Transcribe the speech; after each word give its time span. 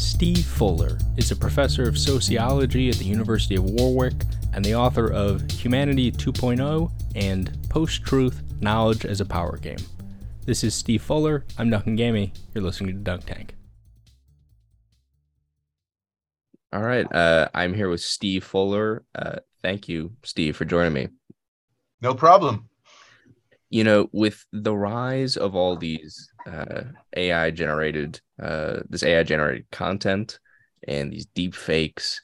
Steve 0.00 0.46
Fuller 0.46 0.96
is 1.18 1.30
a 1.30 1.36
professor 1.36 1.86
of 1.86 1.98
sociology 1.98 2.88
at 2.88 2.96
the 2.96 3.04
University 3.04 3.54
of 3.56 3.64
Warwick 3.64 4.14
and 4.54 4.64
the 4.64 4.74
author 4.74 5.12
of 5.12 5.48
Humanity 5.50 6.10
2.0 6.10 6.90
and 7.16 7.68
Post 7.68 8.02
Truth 8.06 8.42
Knowledge 8.60 9.04
as 9.04 9.20
a 9.20 9.26
Power 9.26 9.58
Game. 9.58 9.78
This 10.46 10.64
is 10.64 10.74
Steve 10.74 11.02
Fuller. 11.02 11.44
I'm 11.58 11.68
Duncan 11.68 11.96
Gammy. 11.96 12.32
You're 12.54 12.64
listening 12.64 12.96
to 12.96 13.02
Dunk 13.02 13.26
Tank. 13.26 13.54
All 16.72 16.80
right. 16.80 17.06
Uh, 17.12 17.48
I'm 17.54 17.74
here 17.74 17.90
with 17.90 18.00
Steve 18.00 18.42
Fuller. 18.42 19.04
Uh, 19.14 19.40
thank 19.62 19.86
you, 19.86 20.12
Steve, 20.24 20.56
for 20.56 20.64
joining 20.64 20.94
me. 20.94 21.08
No 22.00 22.14
problem. 22.14 22.70
You 23.68 23.84
know, 23.84 24.08
with 24.12 24.46
the 24.50 24.74
rise 24.74 25.36
of 25.36 25.54
all 25.54 25.76
these 25.76 26.29
uh, 26.46 26.82
AI 27.16 27.50
generated, 27.50 28.20
uh, 28.42 28.80
this 28.88 29.02
AI 29.02 29.22
generated 29.22 29.70
content 29.70 30.38
and 30.86 31.12
these 31.12 31.26
deep 31.26 31.54
fakes 31.54 32.20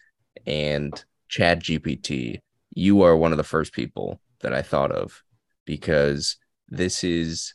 and 0.46 1.04
Chat 1.28 1.62
GPT, 1.62 2.38
you 2.70 3.02
are 3.02 3.16
one 3.16 3.32
of 3.32 3.38
the 3.38 3.44
first 3.44 3.72
people 3.72 4.20
that 4.40 4.52
I 4.52 4.62
thought 4.62 4.92
of 4.92 5.22
because 5.64 6.36
this 6.68 7.02
is 7.04 7.54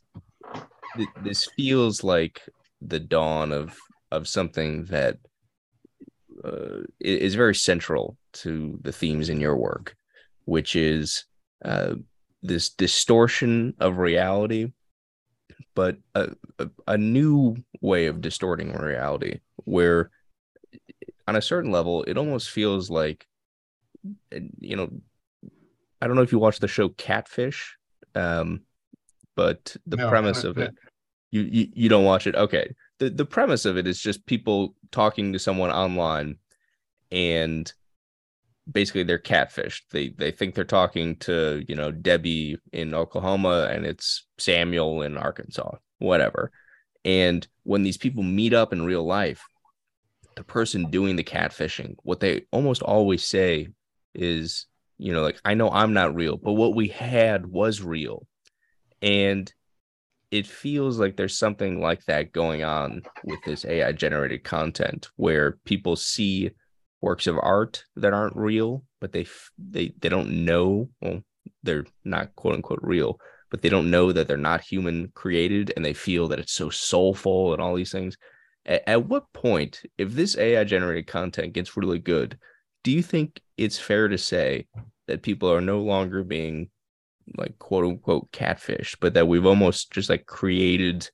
this 1.24 1.48
feels 1.56 2.04
like 2.04 2.42
the 2.82 3.00
dawn 3.00 3.52
of 3.52 3.78
of 4.12 4.28
something 4.28 4.86
that 4.86 5.18
uh, 6.44 6.82
is 7.00 7.36
very 7.36 7.56
central 7.56 8.18
to 8.34 8.78
the 8.82 8.92
themes 8.92 9.30
in 9.30 9.40
your 9.40 9.56
work, 9.56 9.96
which 10.46 10.76
is 10.76 11.26
uh, 11.64 11.96
this 12.42 12.70
distortion 12.70 13.74
of 13.80 13.98
reality, 13.98 14.72
but 15.76 15.98
a, 16.16 16.30
a, 16.60 16.70
a 16.88 16.98
new 16.98 17.56
way 17.82 18.08
of 18.08 18.22
distorting 18.22 18.74
reality, 18.74 19.40
where 19.66 20.12
on 21.28 21.36
a 21.36 21.42
certain 21.42 21.72
level, 21.72 22.04
it 22.04 22.18
almost 22.18 22.50
feels 22.50 22.90
like, 22.90 23.28
you 24.60 24.76
know, 24.76 24.90
I 26.02 26.08
don't 26.08 26.16
know 26.16 26.24
if 26.24 26.32
you 26.32 26.40
watch 26.40 26.60
the 26.60 26.68
show 26.68 26.90
Catfish, 26.90 27.78
um, 28.16 28.62
but 29.36 29.76
the 29.86 29.98
no, 29.98 30.10
premise 30.10 30.44
of 30.44 30.58
it, 30.58 30.74
you, 31.32 31.42
you 31.42 31.68
you 31.74 31.90
don't 31.90 32.04
watch 32.06 32.28
it. 32.28 32.36
Okay, 32.36 32.74
the 33.00 33.10
the 33.10 33.26
premise 33.26 33.66
of 33.66 33.78
it 33.78 33.88
is 33.88 34.02
just 34.02 34.26
people 34.26 34.76
talking 34.92 35.32
to 35.34 35.40
someone 35.40 35.72
online, 35.72 36.38
and 37.12 37.72
basically 38.70 39.04
they're 39.04 39.20
catfished. 39.20 39.82
They 39.92 40.10
they 40.10 40.32
think 40.32 40.56
they're 40.56 40.64
talking 40.64 41.16
to 41.18 41.64
you 41.68 41.76
know 41.76 41.92
Debbie 41.92 42.58
in 42.72 42.94
Oklahoma, 42.94 43.70
and 43.72 43.86
it's 43.86 44.28
Samuel 44.38 45.02
in 45.02 45.18
Arkansas, 45.18 45.76
whatever. 46.00 46.52
And 47.04 47.48
when 47.64 47.84
these 47.84 47.98
people 47.98 48.24
meet 48.24 48.54
up 48.54 48.74
in 48.74 48.86
real 48.86 49.06
life, 49.06 49.44
the 50.36 50.44
person 50.44 50.90
doing 50.90 51.16
the 51.16 51.24
catfishing, 51.24 51.96
what 52.04 52.20
they 52.20 52.46
almost 52.52 52.82
always 52.82 53.26
say 53.26 53.70
is, 54.14 54.68
you 54.98 55.14
know, 55.14 55.22
like, 55.22 55.40
I 55.44 55.56
know 55.56 55.70
I'm 55.70 55.94
not 55.94 56.16
real, 56.16 56.38
but 56.38 56.54
what 56.54 56.76
we 56.76 56.90
had 56.90 57.48
was 57.48 57.82
real. 57.82 58.28
And 59.02 59.52
it 60.30 60.48
feels 60.48 61.00
like 61.00 61.18
there's 61.18 61.38
something 61.38 61.82
like 61.82 62.06
that 62.06 62.32
going 62.32 62.64
on 62.64 63.02
with 63.26 63.40
this 63.44 63.66
AI 63.66 63.92
generated 63.92 64.44
content 64.44 65.10
where 65.18 65.58
people 65.66 65.96
see 65.96 66.52
works 67.02 67.28
of 67.28 67.38
art 67.42 67.84
that 67.96 68.14
aren't 68.14 68.36
real, 68.36 68.84
but 69.00 69.12
they 69.12 69.26
they 69.58 69.94
they 70.00 70.10
don't 70.10 70.46
know. 70.46 70.90
Well, 71.02 71.24
they're 71.64 71.86
not 72.06 72.36
quote 72.36 72.56
unquote 72.56 72.80
real, 72.82 73.20
but 73.50 73.62
they 73.62 73.70
don't 73.70 73.92
know 73.92 74.12
that 74.12 74.28
they're 74.28 74.38
not 74.38 74.62
human 74.62 75.12
created, 75.14 75.74
and 75.76 75.84
they 75.84 75.94
feel 75.94 76.28
that 76.30 76.40
it's 76.40 76.54
so 76.54 76.70
soulful 76.70 77.54
and 77.54 77.62
all 77.62 77.76
these 77.76 77.92
things. 77.92 78.18
At, 78.66 78.84
at 78.88 79.08
what 79.08 79.32
point, 79.34 79.82
if 79.98 80.14
this 80.14 80.38
AI 80.38 80.64
generated 80.64 81.08
content 81.08 81.54
gets 81.54 81.76
really 81.76 82.00
good, 82.00 82.38
do 82.84 82.92
you 82.92 83.02
think 83.02 83.42
it's 83.58 83.80
fair 83.80 84.08
to 84.08 84.18
say 84.18 84.68
that 85.08 85.24
people 85.24 85.52
are 85.52 85.62
no 85.62 85.82
longer 85.82 86.24
being 86.24 86.70
like 87.38 87.58
quote 87.60 87.86
unquote 87.86 88.32
catfish, 88.32 88.96
but 89.00 89.14
that 89.16 89.28
we've 89.28 89.46
almost 89.46 89.92
just 89.92 90.10
like 90.10 90.26
created 90.26 91.10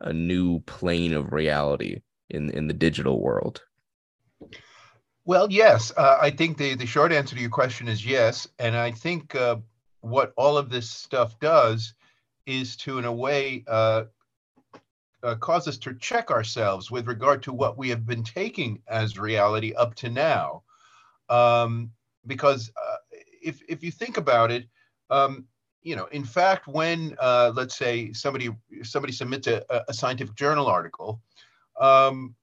a 0.00 0.12
new 0.12 0.60
plane 0.60 1.12
of 1.12 1.32
reality 1.32 2.00
in 2.30 2.50
in 2.50 2.66
the 2.66 2.74
digital 2.74 3.20
world? 3.20 3.62
Well, 5.28 5.46
yes, 5.50 5.92
uh, 5.98 6.16
I 6.18 6.30
think 6.30 6.56
the 6.56 6.74
the 6.74 6.86
short 6.86 7.12
answer 7.12 7.34
to 7.36 7.40
your 7.42 7.50
question 7.50 7.86
is 7.86 8.06
yes, 8.06 8.48
and 8.58 8.74
I 8.74 8.90
think 8.90 9.34
uh, 9.34 9.56
what 10.00 10.32
all 10.38 10.56
of 10.56 10.70
this 10.70 10.88
stuff 10.90 11.38
does 11.38 11.92
is 12.46 12.76
to, 12.78 12.98
in 12.98 13.04
a 13.04 13.12
way, 13.12 13.62
uh, 13.68 14.04
uh, 15.22 15.34
cause 15.34 15.68
us 15.68 15.76
to 15.80 15.92
check 15.92 16.30
ourselves 16.30 16.90
with 16.90 17.06
regard 17.06 17.42
to 17.42 17.52
what 17.52 17.76
we 17.76 17.90
have 17.90 18.06
been 18.06 18.24
taking 18.24 18.80
as 18.88 19.18
reality 19.18 19.74
up 19.74 19.94
to 19.96 20.08
now, 20.08 20.62
um, 21.28 21.90
because 22.26 22.72
uh, 22.82 22.96
if 23.42 23.60
if 23.68 23.82
you 23.84 23.90
think 23.90 24.16
about 24.16 24.50
it. 24.50 24.66
Um, 25.10 25.44
you 25.82 25.94
know, 25.94 26.06
in 26.06 26.24
fact, 26.24 26.66
when 26.66 27.14
uh, 27.20 27.52
let's 27.54 27.76
say 27.76 28.14
somebody 28.14 28.48
somebody 28.82 29.12
submits 29.12 29.46
a, 29.46 29.62
a 29.88 29.92
scientific 29.92 30.36
journal 30.36 30.66
article, 30.66 31.20
um, 31.78 32.34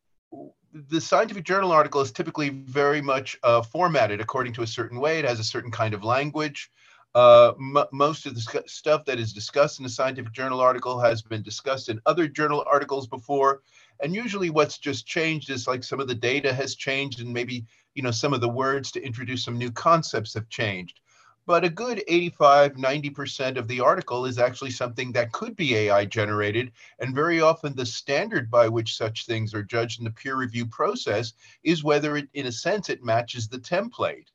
the 0.90 1.00
scientific 1.00 1.46
journal 1.46 1.72
article 1.72 2.02
is 2.02 2.12
typically 2.12 2.50
very 2.50 3.02
much 3.02 3.38
uh, 3.44 3.62
formatted 3.62 4.19
according 4.19 4.52
to 4.53 4.62
a 4.62 4.68
certain 4.68 5.00
way. 5.00 5.19
It 5.19 5.25
has 5.25 5.40
a 5.40 5.44
certain 5.44 5.72
kind 5.72 5.94
of 5.94 6.03
language. 6.03 6.69
Uh, 7.13 7.53
most 7.94 8.25
of 8.25 8.36
the 8.36 8.41
sc- 8.41 8.68
stuff 8.68 9.06
that 9.06 9.18
is 9.18 9.31
discussed 9.31 9.80
in 9.80 9.85
a 9.85 9.90
scientific 9.90 10.34
journal 10.34 10.59
article 10.59 11.00
has 11.00 11.22
been 11.22 11.41
discussed 11.41 11.88
in 11.88 12.02
other 12.06 12.28
journal 12.28 12.66
articles 12.69 13.08
before. 13.08 13.62
And 14.03 14.14
usually, 14.14 14.50
what's 14.50 14.78
just 14.78 15.08
changed 15.08 15.50
is 15.50 15.66
like 15.66 15.81
some 15.81 16.02
of 16.02 16.09
the 16.09 16.16
data 16.16 16.53
has 16.53 16.75
changed, 16.75 17.22
and 17.22 17.31
maybe 17.31 17.66
you 17.94 18.03
know 18.03 18.12
some 18.12 18.34
of 18.34 18.41
the 18.41 18.50
words 18.50 18.91
to 18.91 19.02
introduce 19.02 19.46
some 19.46 19.58
new 19.58 19.72
concepts 19.72 20.34
have 20.34 20.50
changed 20.50 21.00
but 21.45 21.63
a 21.63 21.69
good 21.69 22.03
85 22.07 22.73
90% 22.73 23.57
of 23.57 23.67
the 23.67 23.79
article 23.79 24.25
is 24.25 24.39
actually 24.39 24.72
something 24.72 25.11
that 25.11 25.31
could 25.31 25.56
be 25.56 25.75
ai 25.75 26.06
generated 26.06 26.72
and 27.00 27.16
very 27.16 27.41
often 27.41 27.75
the 27.75 27.85
standard 27.85 28.50
by 28.50 28.67
which 28.67 28.95
such 28.95 29.25
things 29.25 29.53
are 29.53 29.63
judged 29.63 30.00
in 30.00 30.05
the 30.05 30.11
peer 30.11 30.35
review 30.35 30.66
process 30.66 31.34
is 31.63 31.84
whether 31.84 32.17
it 32.17 32.28
in 32.34 32.47
a 32.47 32.51
sense 32.51 32.89
it 32.89 33.03
matches 33.03 33.47
the 33.47 33.59
template 33.59 34.28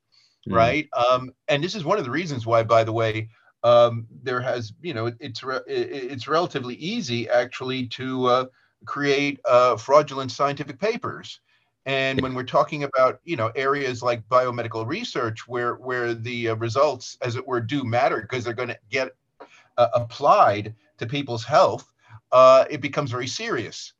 mm. 0.49 0.55
right 0.55 0.89
um, 1.11 1.31
and 1.49 1.63
this 1.63 1.75
is 1.75 1.85
one 1.85 1.99
of 1.99 2.05
the 2.05 2.11
reasons 2.11 2.47
why 2.47 2.63
by 2.63 2.85
the 2.85 2.93
way 2.93 3.29
um, 3.63 4.07
there 4.23 4.41
has 4.41 4.73
you 4.81 4.95
know 4.95 5.13
it's 5.21 5.43
re- 5.43 5.61
it's 5.67 6.29
relatively 6.29 6.75
easy 6.77 7.29
actually 7.29 7.87
to 7.89 8.27
uh, 8.27 8.45
create 8.87 9.41
uh, 9.45 9.77
fraudulent 9.77 10.31
scientific 10.31 10.79
papers 10.79 11.41
and 11.87 12.21
when 12.21 12.35
we're 12.35 12.43
talking 12.43 12.85
about 12.85 13.21
you 13.25 13.37
know 13.37 13.51
areas 13.55 14.03
like 14.03 14.29
biomedical 14.29 14.87
research, 14.87 15.49
where 15.49 15.75
where 15.75 16.15
the 16.15 16.51
uh, 16.51 16.55
results, 16.57 17.17
as 17.23 17.37
it 17.37 17.47
were, 17.47 17.61
do 17.61 17.85
matter 17.85 18.21
because 18.21 18.45
they're 18.45 18.53
going 18.53 18.69
to 18.69 18.79
get 18.91 19.13
uh, 19.79 19.89
applied 19.95 20.75
to 20.99 21.07
people's 21.07 21.45
health, 21.45 21.93
uh, 22.33 22.65
it 22.69 22.81
becomes 22.81 23.11
very 23.11 23.27
serious. 23.27 23.95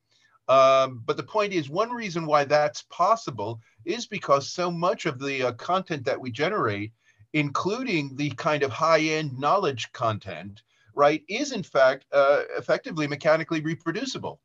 Um, 0.49 1.03
but 1.07 1.17
the 1.17 1.23
point 1.23 1.53
is, 1.53 1.71
one 1.71 1.91
reason 1.91 2.27
why 2.27 2.45
that's 2.45 2.83
possible 2.91 3.61
is 3.85 4.07
because 4.07 4.49
so 4.49 4.71
much 4.71 5.07
of 5.07 5.19
the 5.19 5.45
uh, 5.45 5.53
content 5.53 6.05
that 6.05 6.21
we 6.21 6.31
generate, 6.31 6.93
including 7.33 8.17
the 8.17 8.31
kind 8.31 8.63
of 8.63 8.73
high-end 8.73 9.39
knowledge 9.39 9.91
content, 9.93 10.63
right, 10.95 11.23
is 11.29 11.53
in 11.53 11.63
fact 11.63 12.05
uh, 12.13 12.43
effectively 12.59 13.07
mechanically 13.07 13.61
reproducible, 13.61 14.41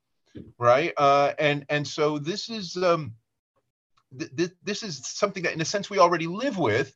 right? 0.57 0.94
Uh, 0.96 1.34
and 1.38 1.66
and 1.67 1.85
so 1.85 2.17
this 2.17 2.50
is. 2.50 2.78
Um, 2.78 3.13
th- 4.17 4.51
this 4.63 4.83
is 4.83 5.05
something 5.05 5.43
that 5.43 5.53
in 5.53 5.61
a 5.61 5.66
sense 5.66 5.89
we 5.89 5.99
already 5.99 6.27
live 6.27 6.57
with. 6.57 6.95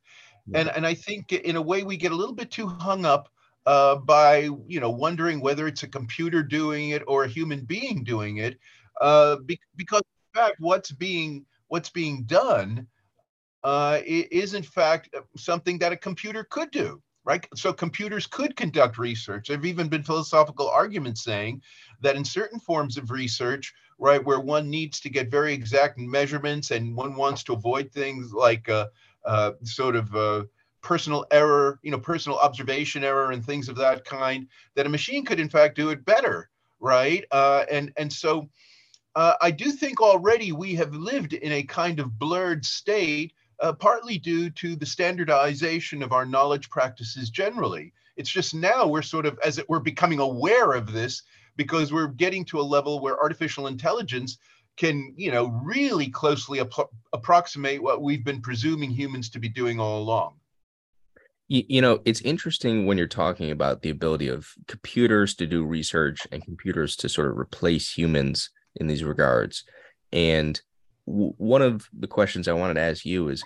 And 0.53 0.67
and 0.69 0.87
i 0.87 0.95
think 0.95 1.31
in 1.31 1.57
a 1.57 1.61
way 1.61 1.83
we 1.83 1.95
get 1.95 2.11
a 2.11 2.15
little 2.15 2.33
bit 2.33 2.49
too 2.49 2.67
hung 2.67 3.05
up 3.05 3.29
uh, 3.65 3.97
by 3.97 4.49
you 4.67 4.79
know 4.79 4.89
wondering 4.89 5.41
whether 5.41 5.67
it's 5.67 5.83
a 5.83 5.87
computer 5.87 6.41
doing 6.41 6.89
it 6.89 7.03
or 7.05 7.23
a 7.23 7.27
human 7.27 7.65
being 7.65 8.03
doing 8.03 8.37
it 8.37 8.57
uh, 8.99 9.35
be- 9.45 9.59
because 9.75 10.01
in 10.01 10.41
fact 10.41 10.55
what's 10.59 10.91
being 10.91 11.45
what's 11.67 11.91
being 11.91 12.23
done 12.23 12.87
uh, 13.63 13.99
is 14.05 14.55
in 14.55 14.63
fact 14.63 15.15
something 15.37 15.77
that 15.77 15.91
a 15.91 15.97
computer 15.97 16.43
could 16.43 16.71
do 16.71 17.01
right? 17.25 17.45
So 17.53 17.71
computers 17.71 18.25
could 18.25 18.55
conduct 18.55 18.97
research. 18.97 19.49
There 19.49 19.57
have 19.57 19.65
even 19.65 19.87
been 19.87 20.03
philosophical 20.03 20.67
arguments 20.67 21.23
saying 21.23 21.61
that 22.01 22.15
in 22.15 22.25
certain 22.25 22.59
forms 22.59 22.97
of 22.97 23.11
research 23.11 23.71
right, 23.99 24.23
where 24.23 24.39
one 24.39 24.69
needs 24.69 24.99
to 25.01 25.09
get 25.09 25.29
very 25.29 25.53
exact 25.53 25.99
measurements 25.99 26.71
and 26.71 26.95
one 26.95 27.15
wants 27.15 27.43
to 27.43 27.53
avoid 27.53 27.91
things 27.91 28.33
like 28.33 28.69
uh, 28.69 28.87
uh, 29.25 29.51
sort 29.63 29.95
of 29.95 30.15
uh, 30.15 30.45
personal 30.81 31.25
error, 31.31 31.79
you 31.83 31.91
know, 31.91 31.99
personal 31.99 32.37
observation 32.39 33.03
error 33.03 33.31
and 33.31 33.45
things 33.45 33.67
of 33.67 33.75
that 33.75 34.05
kind, 34.05 34.47
that 34.75 34.85
a 34.85 34.89
machine 34.89 35.25
could 35.25 35.39
in 35.39 35.49
fact 35.49 35.75
do 35.75 35.89
it 35.89 36.05
better, 36.05 36.49
right? 36.79 37.25
Uh, 37.31 37.65
and 37.69 37.91
and 37.97 38.11
so 38.11 38.49
uh, 39.15 39.33
I 39.41 39.51
do 39.51 39.71
think 39.71 40.01
already 40.01 40.53
we 40.53 40.75
have 40.75 40.93
lived 40.93 41.33
in 41.33 41.51
a 41.51 41.63
kind 41.63 41.99
of 41.99 42.17
blurred 42.17 42.65
state, 42.65 43.33
uh, 43.59 43.73
partly 43.73 44.17
due 44.17 44.49
to 44.51 44.77
the 44.77 44.85
standardization 44.85 46.01
of 46.01 46.13
our 46.13 46.25
knowledge 46.25 46.69
practices 46.69 47.29
generally. 47.29 47.91
It's 48.15 48.29
just 48.29 48.53
now 48.53 48.87
we're 48.87 49.01
sort 49.01 49.25
of, 49.25 49.37
as 49.43 49.57
it 49.57 49.67
we're 49.67 49.79
becoming 49.79 50.19
aware 50.19 50.71
of 50.73 50.93
this 50.93 51.23
because 51.59 51.91
we're 51.91 52.07
getting 52.07 52.45
to 52.45 52.57
a 52.57 52.61
level 52.61 53.01
where 53.01 53.19
artificial 53.19 53.67
intelligence 53.67 54.37
can 54.77 55.13
you 55.17 55.29
know 55.29 55.47
really 55.61 56.07
closely 56.09 56.61
ap- 56.61 56.93
approximate 57.11 57.83
what 57.83 58.01
we've 58.01 58.23
been 58.23 58.41
presuming 58.41 58.89
humans 58.89 59.29
to 59.29 59.39
be 59.39 59.49
doing 59.49 59.77
all 59.77 60.01
along. 60.01 60.35
You, 61.49 61.63
you 61.67 61.81
know 61.81 61.99
it's 62.05 62.21
interesting 62.21 62.85
when 62.85 62.97
you're 62.97 63.07
talking 63.07 63.51
about 63.51 63.81
the 63.81 63.89
ability 63.89 64.29
of 64.29 64.47
computers 64.67 65.35
to 65.35 65.45
do 65.45 65.65
research 65.65 66.25
and 66.31 66.41
computers 66.41 66.95
to 66.95 67.09
sort 67.09 67.27
of 67.27 67.37
replace 67.37 67.91
humans 67.91 68.51
in 68.77 68.87
these 68.87 69.03
regards. 69.03 69.65
And 70.13 70.61
w- 71.05 71.33
one 71.35 71.61
of 71.61 71.89
the 71.91 72.07
questions 72.07 72.47
i 72.47 72.53
wanted 72.53 72.75
to 72.75 72.87
ask 72.89 73.03
you 73.03 73.27
is 73.27 73.43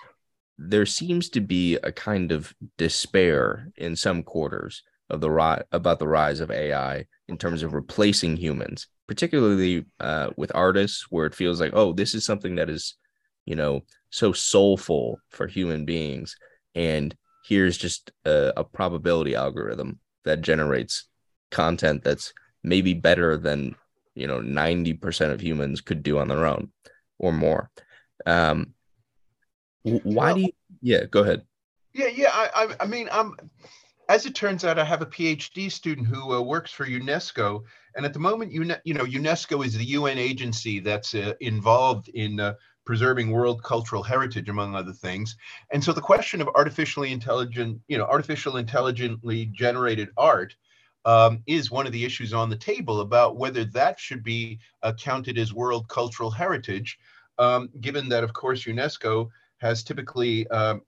there 0.60 0.86
seems 0.86 1.30
to 1.30 1.42
be 1.42 1.77
a 1.77 1.92
kind 1.92 2.31
of 2.31 2.54
despair 2.77 3.71
in 3.75 3.95
some 3.95 4.21
quarters 4.21 4.83
of 5.13 5.21
the 5.21 5.31
ri- 5.31 5.63
about 5.71 6.00
the 6.00 6.07
rise 6.07 6.39
of 6.39 6.51
ai 6.51 7.06
in 7.27 7.38
terms 7.38 7.63
of 7.63 7.74
replacing 7.74 8.36
humans 8.36 8.88
particularly 9.07 9.86
uh, 10.00 10.30
with 10.38 10.51
artists 10.56 11.07
where 11.10 11.25
it 11.25 11.36
feels 11.36 11.60
like 11.62 11.71
oh 11.74 11.94
this 11.94 12.13
is 12.13 12.25
something 12.25 12.56
that 12.56 12.69
is 12.69 12.95
you 13.45 13.56
know 13.56 13.81
so 14.13 14.31
soulful 14.31 15.19
for 15.30 15.48
human 15.48 15.86
beings. 15.86 16.36
And 16.75 17.15
here's 17.45 17.77
just 17.77 18.12
a, 18.25 18.54
a 18.56 18.63
probability 18.63 19.33
algorithm 19.33 20.00
that 20.24 20.42
generates 20.42 21.07
content 21.50 22.04
that's 22.04 22.31
maybe 22.63 22.94
better 22.94 23.38
than 23.38 23.75
you 24.13 24.27
know 24.27 24.39
90% 24.39 25.31
of 25.31 25.42
humans 25.42 25.81
could 25.81 26.04
do 26.04 26.19
on 26.19 26.27
their 26.27 26.45
own 26.45 26.71
or 27.18 27.33
more. 27.33 27.71
Um 28.25 28.75
why 29.81 30.27
well, 30.27 30.36
do 30.36 30.42
you 30.42 30.50
yeah 30.81 31.06
go 31.06 31.24
ahead. 31.24 31.42
Yeah 31.94 32.07
yeah 32.07 32.30
i 32.31 32.75
i 32.80 32.86
mean 32.86 33.10
i'm 33.12 33.36
as 34.09 34.25
it 34.25 34.35
turns 34.35 34.63
out 34.63 34.79
i 34.79 34.83
have 34.83 35.01
a 35.01 35.07
phd 35.07 35.71
student 35.71 36.07
who 36.07 36.33
uh, 36.33 36.41
works 36.41 36.71
for 36.71 36.85
unesco 36.85 37.63
and 37.95 38.05
at 38.05 38.13
the 38.13 38.19
moment 38.19 38.51
you 38.51 38.63
know 38.63 39.05
unesco 39.05 39.65
is 39.65 39.77
the 39.77 39.85
un 39.85 40.17
agency 40.17 40.79
that's 40.79 41.13
uh, 41.15 41.33
involved 41.39 42.09
in 42.09 42.39
uh, 42.39 42.53
preserving 42.85 43.31
world 43.31 43.63
cultural 43.63 44.03
heritage, 44.03 44.50
among 44.50 44.75
other 44.75 44.91
things. 44.91 45.38
And 45.71 45.83
so 45.83 45.94
the 45.94 46.01
question 46.01 46.41
of 46.41 46.50
artificially 46.55 47.11
intelligent, 47.11 47.79
you 47.88 47.97
know, 47.97 48.05
artificial 48.05 48.57
intelligently 48.57 49.45
generated 49.47 50.09
art 50.17 50.55
um, 51.05 51.44
is 51.47 51.71
one 51.71 51.85
of 51.85 51.91
the 51.91 52.05
issues 52.05 52.33
on 52.33 52.50
the 52.50 52.57
table 52.57 53.01
about 53.01 53.38
whether 53.38 53.65
that 53.65 54.00
should 54.00 54.23
be 54.23 54.59
counted 55.00 55.38
as 55.38 55.53
world 55.53 55.88
cultural 55.88 56.31
heritage, 56.31 56.97
um, 57.39 57.69
given 57.81 58.09
that, 58.09 58.23
of 58.23 58.33
course, 58.33 58.65
UNESCO 58.65 59.29
has 59.57 59.83
typically 59.83 60.47
um, 60.50 60.81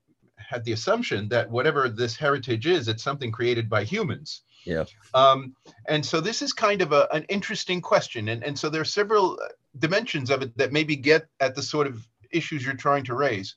had 0.48 0.64
the 0.64 0.72
assumption 0.72 1.28
that 1.28 1.50
whatever 1.50 1.88
this 1.88 2.16
heritage 2.16 2.66
is, 2.66 2.88
it's 2.88 3.02
something 3.02 3.32
created 3.32 3.68
by 3.68 3.84
humans. 3.84 4.42
Yeah. 4.64 4.84
Um, 5.14 5.54
and 5.88 6.04
so 6.04 6.20
this 6.20 6.42
is 6.42 6.52
kind 6.52 6.82
of 6.82 6.92
a, 6.92 7.08
an 7.12 7.24
interesting 7.28 7.80
question. 7.80 8.28
And, 8.28 8.42
and 8.42 8.58
so 8.58 8.68
there 8.68 8.80
are 8.80 8.84
several 8.84 9.38
dimensions 9.78 10.30
of 10.30 10.42
it 10.42 10.56
that 10.58 10.72
maybe 10.72 10.96
get 10.96 11.28
at 11.40 11.54
the 11.54 11.62
sort 11.62 11.86
of 11.86 12.06
issues 12.30 12.64
you're 12.64 12.74
trying 12.74 13.04
to 13.04 13.14
raise. 13.14 13.56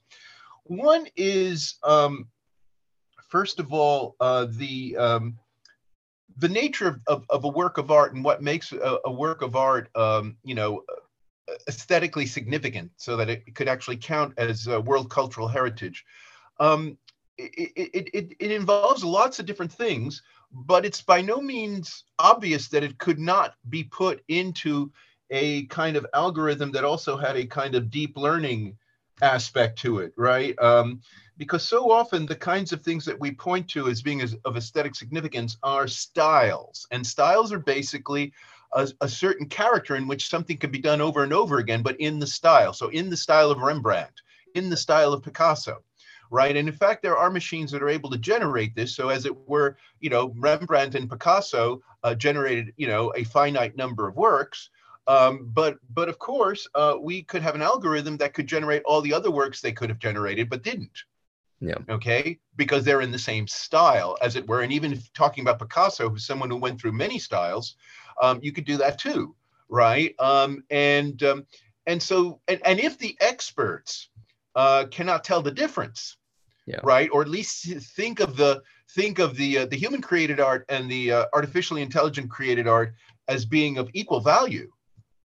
One 0.65 1.07
is, 1.15 1.75
um, 1.83 2.27
first 3.29 3.59
of 3.59 3.73
all, 3.73 4.15
uh, 4.19 4.47
the 4.49 4.97
um, 4.97 5.39
the 6.37 6.49
nature 6.49 6.87
of, 6.87 7.01
of, 7.07 7.25
of, 7.29 7.43
a 7.43 7.49
work 7.49 7.77
of 7.77 7.91
art 7.91 8.13
and 8.13 8.23
what 8.23 8.41
makes 8.41 8.71
a, 8.71 8.99
a 9.03 9.11
work 9.11 9.41
of 9.41 9.57
art, 9.57 9.89
um, 9.95 10.37
you 10.43 10.55
know, 10.55 10.83
aesthetically 11.67 12.25
significant, 12.25 12.91
so 12.95 13.17
that 13.17 13.29
it 13.29 13.55
could 13.55 13.67
actually 13.67 13.97
count 13.97 14.33
as 14.37 14.67
world 14.67 15.09
cultural 15.09 15.47
heritage. 15.47 16.05
Um, 16.59 16.97
it, 17.37 17.71
it, 17.75 18.09
it, 18.13 18.35
it 18.39 18.51
involves 18.51 19.03
lots 19.03 19.39
of 19.39 19.45
different 19.45 19.71
things, 19.71 20.21
but 20.51 20.85
it's 20.85 21.01
by 21.01 21.21
no 21.21 21.39
means 21.39 22.03
obvious 22.17 22.67
that 22.69 22.83
it 22.83 22.97
could 22.97 23.19
not 23.19 23.55
be 23.69 23.83
put 23.83 24.21
into 24.27 24.91
a 25.29 25.65
kind 25.67 25.95
of 25.95 26.05
algorithm 26.13 26.71
that 26.71 26.83
also 26.83 27.15
had 27.15 27.37
a 27.37 27.45
kind 27.45 27.75
of 27.75 27.89
deep 27.89 28.17
learning 28.17 28.77
aspect 29.21 29.79
to 29.79 29.99
it, 29.99 30.13
right? 30.17 30.57
Um, 30.59 31.01
because 31.37 31.63
so 31.63 31.91
often 31.91 32.25
the 32.25 32.35
kinds 32.35 32.73
of 32.73 32.81
things 32.81 33.05
that 33.05 33.19
we 33.19 33.31
point 33.31 33.67
to 33.69 33.87
as 33.87 34.01
being 34.01 34.21
as, 34.21 34.35
of 34.45 34.57
aesthetic 34.57 34.95
significance 34.95 35.57
are 35.63 35.87
styles, 35.87 36.87
and 36.91 37.05
styles 37.05 37.53
are 37.53 37.59
basically 37.59 38.33
a, 38.73 38.89
a, 39.01 39.07
certain 39.07 39.47
character 39.47 39.95
in 39.95 40.07
which 40.07 40.29
something 40.29 40.57
can 40.57 40.71
be 40.71 40.79
done 40.79 41.01
over 41.01 41.23
and 41.23 41.33
over 41.33 41.57
again, 41.59 41.81
but 41.81 41.99
in 41.99 42.19
the 42.19 42.27
style. 42.27 42.73
So, 42.73 42.89
in 42.89 43.09
the 43.09 43.17
style 43.17 43.51
of 43.51 43.59
Rembrandt, 43.59 44.21
in 44.53 44.69
the 44.69 44.77
style 44.77 45.13
of 45.13 45.23
Picasso, 45.23 45.83
right? 46.29 46.55
And 46.55 46.67
in 46.67 46.75
fact, 46.75 47.01
there 47.01 47.17
are 47.17 47.29
machines 47.29 47.71
that 47.71 47.83
are 47.83 47.89
able 47.89 48.09
to 48.09 48.17
generate 48.17 48.75
this. 48.75 48.95
So, 48.95 49.09
as 49.09 49.25
it 49.25 49.47
were, 49.47 49.77
you 49.99 50.09
know, 50.09 50.33
Rembrandt 50.37 50.95
and 50.95 51.09
Picasso 51.09 51.81
uh, 52.03 52.15
generated, 52.15 52.73
you 52.77 52.87
know, 52.87 53.13
a 53.15 53.23
finite 53.23 53.75
number 53.75 54.07
of 54.07 54.15
works. 54.15 54.69
Um, 55.07 55.49
but 55.53 55.77
but 55.93 56.07
of 56.07 56.19
course, 56.19 56.67
uh, 56.75 56.95
we 57.01 57.23
could 57.23 57.41
have 57.41 57.55
an 57.55 57.61
algorithm 57.61 58.17
that 58.17 58.33
could 58.33 58.47
generate 58.47 58.83
all 58.85 59.01
the 59.01 59.13
other 59.13 59.31
works 59.31 59.59
they 59.59 59.71
could 59.71 59.89
have 59.89 59.99
generated, 59.99 60.49
but 60.49 60.63
didn't. 60.63 61.03
Yeah. 61.61 61.77
Okay. 61.89 62.39
Because 62.55 62.85
they're 62.85 63.01
in 63.01 63.11
the 63.11 63.19
same 63.19 63.47
style, 63.47 64.17
as 64.21 64.35
it 64.35 64.47
were. 64.47 64.61
And 64.61 64.71
even 64.71 65.01
talking 65.13 65.43
about 65.43 65.59
Picasso, 65.59 66.09
who's 66.09 66.25
someone 66.25 66.49
who 66.49 66.57
went 66.57 66.79
through 66.79 66.93
many 66.93 67.19
styles, 67.19 67.75
um, 68.21 68.39
you 68.41 68.51
could 68.51 68.65
do 68.65 68.77
that 68.77 68.97
too, 68.97 69.35
right? 69.67 70.15
Um, 70.19 70.63
and 70.69 71.21
um, 71.23 71.45
and 71.85 72.01
so 72.01 72.39
and, 72.47 72.61
and 72.65 72.79
if 72.79 72.97
the 72.97 73.17
experts 73.19 74.09
uh, 74.59 74.85
cannot 74.87 75.23
tell 75.23 75.41
the 75.41 75.51
difference, 75.51 76.17
yeah. 76.65 76.81
right, 76.83 77.09
or 77.13 77.21
at 77.21 77.29
least 77.29 77.65
think 77.95 78.19
of 78.19 78.35
the 78.35 78.61
think 78.93 79.17
of 79.17 79.37
the 79.37 79.59
uh, 79.59 79.65
the 79.65 79.77
human 79.77 80.01
created 80.01 80.41
art 80.41 80.65
and 80.67 80.91
the 80.91 81.13
uh, 81.13 81.25
artificially 81.31 81.81
intelligent 81.81 82.29
created 82.29 82.67
art 82.67 82.93
as 83.29 83.45
being 83.45 83.77
of 83.77 83.89
equal 83.93 84.19
value, 84.19 84.69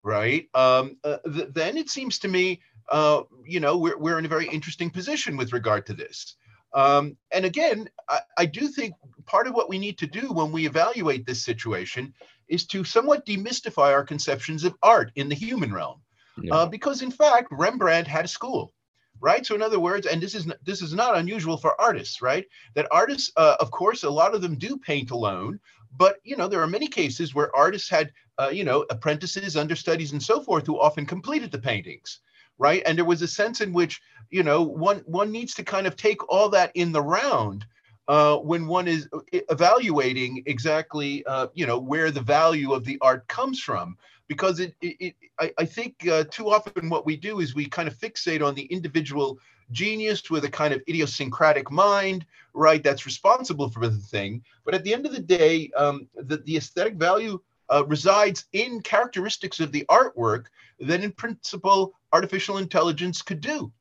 right? 0.05 0.47
Um, 0.55 0.99
uh, 1.03 1.17
th- 1.35 1.49
then 1.53 1.77
it 1.77 1.91
seems 1.91 2.21
to 2.21 2.29
me, 2.29 2.61
uh, 2.91 3.23
you 3.45 3.59
know, 3.59 3.77
we're, 3.77 3.99
we're 3.99 4.21
in 4.21 4.25
a 4.25 4.37
very 4.37 4.47
interesting 4.47 4.89
position 4.89 5.37
with 5.37 5.53
regard 5.53 5.85
to 5.87 5.95
this. 5.95 6.37
Um, 6.73 7.17
and 7.33 7.45
again, 7.45 7.89
I, 8.09 8.21
I, 8.37 8.47
do 8.47 8.67
think 8.69 8.95
part 9.27 9.47
of 9.47 9.55
what 9.55 9.69
we 9.69 9.79
need 9.79 9.97
to 9.99 10.09
do 10.09 10.33
when 10.33 10.51
we 10.51 10.67
evaluate 10.67 11.25
this 11.25 11.45
situation 11.45 12.13
is 12.49 12.67
to 12.67 12.83
somewhat 12.83 13.27
demystify 13.27 13.93
our 13.93 14.05
conceptions 14.05 14.65
of 14.65 14.75
art 14.83 15.13
in 15.15 15.29
the 15.29 15.37
human 15.37 15.73
realm. 15.73 16.01
Yeah. 16.43 16.55
Uh, 16.55 16.67
because 16.67 17.03
in 17.03 17.13
fact, 17.13 17.49
Rembrandt 17.53 18.09
had 18.09 18.25
a 18.25 18.29
school 18.39 18.75
right? 19.21 19.45
So 19.47 19.55
in 19.55 19.63
other 19.63 19.81
words 19.81 20.07
and 20.07 20.21
this 20.23 20.35
is 20.35 20.51
this 20.65 20.83
is 20.83 20.95
not 20.95 21.17
unusual 21.17 21.57
for 21.57 21.81
artists 21.81 22.21
right? 22.23 22.47
That 22.75 22.89
artists 22.91 23.33
uh, 23.37 23.57
of 23.61 23.71
course 23.71 24.05
a 24.05 24.11
lot 24.11 24.35
of 24.35 24.43
them 24.43 24.57
do 24.57 24.77
paint 24.77 25.11
alone 25.11 25.61
but 25.97 26.17
you 26.25 26.37
know 26.37 26.49
there 26.49 26.63
are 26.63 26.67
many 26.67 26.89
cases 26.89 27.35
where 27.35 27.55
artists 27.55 27.89
had 27.89 28.13
uh, 28.39 28.51
you 28.53 28.65
know 28.65 28.85
apprentices 28.91 29.57
understudies 29.57 30.13
and 30.13 30.23
so 30.23 30.43
forth 30.43 30.67
who 30.67 30.81
often 30.81 31.07
completed 31.07 31.51
the 31.51 31.59
paintings 31.59 32.21
right? 32.59 32.83
And 32.87 32.97
there 32.97 33.05
was 33.05 33.23
a 33.23 33.29
sense 33.29 33.61
in 33.61 33.73
which 33.73 34.01
you 34.31 34.43
know 34.43 34.63
one 34.63 34.99
one 35.07 35.31
needs 35.31 35.55
to 35.55 35.65
kind 35.65 35.87
of 35.87 35.97
take 35.97 36.29
all 36.29 36.49
that 36.51 36.73
in 36.75 36.93
the 36.93 37.03
round 37.03 37.67
uh, 38.09 38.37
when 38.37 38.67
one 38.67 38.89
is 38.89 39.09
uh, 39.13 39.21
evaluating 39.33 40.43
exactly 40.47 41.25
uh, 41.27 41.49
you 41.55 41.67
know 41.67 41.79
where 41.79 42.11
the 42.11 42.21
value 42.21 42.73
of 42.73 42.85
the 42.85 42.99
art 43.01 43.27
comes 43.29 43.61
from 43.61 43.97
because 44.29 44.61
it, 44.61 44.75
it, 44.81 44.97
it 45.01 45.15
I, 45.39 45.53
I, 45.59 45.65
think 45.65 46.07
uh, 46.09 46.25
too 46.31 46.51
often 46.51 46.89
what 46.89 47.07
we 47.07 47.17
do 47.17 47.41
is 47.41 47.55
we 47.55 47.67
kind 47.67 47.89
of 47.89 47.97
fixate 47.99 48.45
on 48.45 48.55
the 48.55 48.65
individual 48.65 49.39
genius 49.71 50.31
with 50.31 50.45
a 50.45 50.51
kind 50.51 50.73
of 50.73 50.83
idiosyncratic 50.89 51.71
mind, 51.71 52.25
right? 52.53 52.83
That's 52.83 53.07
responsible 53.07 53.71
for 53.71 53.89
the 53.89 53.97
thing. 53.97 54.43
But 54.65 54.75
at 54.75 54.85
the 54.85 54.95
end 54.95 55.07
of 55.07 55.13
the 55.13 55.21
day, 55.21 55.71
um, 55.77 56.09
the, 56.15 56.39
the 56.39 56.57
aesthetic 56.57 56.95
value 56.95 57.41
uh, 57.71 57.85
resides 57.87 58.47
in 58.53 58.81
characteristics 58.81 59.61
of 59.61 59.73
the 59.73 59.85
artwork 59.89 60.47
that, 60.81 61.03
in 61.03 61.13
principle, 61.13 61.95
artificial 62.13 62.59
intelligence 62.59 63.23
could 63.23 63.41
do. 63.41 63.73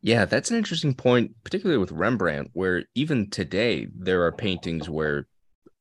Yeah, 0.00 0.24
that's 0.24 0.50
an 0.50 0.56
interesting 0.56 0.94
point, 0.94 1.32
particularly 1.44 1.78
with 1.78 1.92
Rembrandt, 1.92 2.50
where 2.54 2.84
even 2.94 3.30
today 3.30 3.86
there 3.94 4.24
are 4.24 4.32
paintings 4.32 4.90
where 4.90 5.28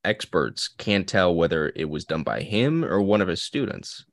experts 0.03 0.67
can't 0.67 1.07
tell 1.07 1.33
whether 1.33 1.71
it 1.75 1.89
was 1.89 2.05
done 2.05 2.23
by 2.23 2.41
him 2.41 2.83
or 2.83 3.01
one 3.01 3.21
of 3.21 3.27
his 3.27 3.41
students. 3.41 4.05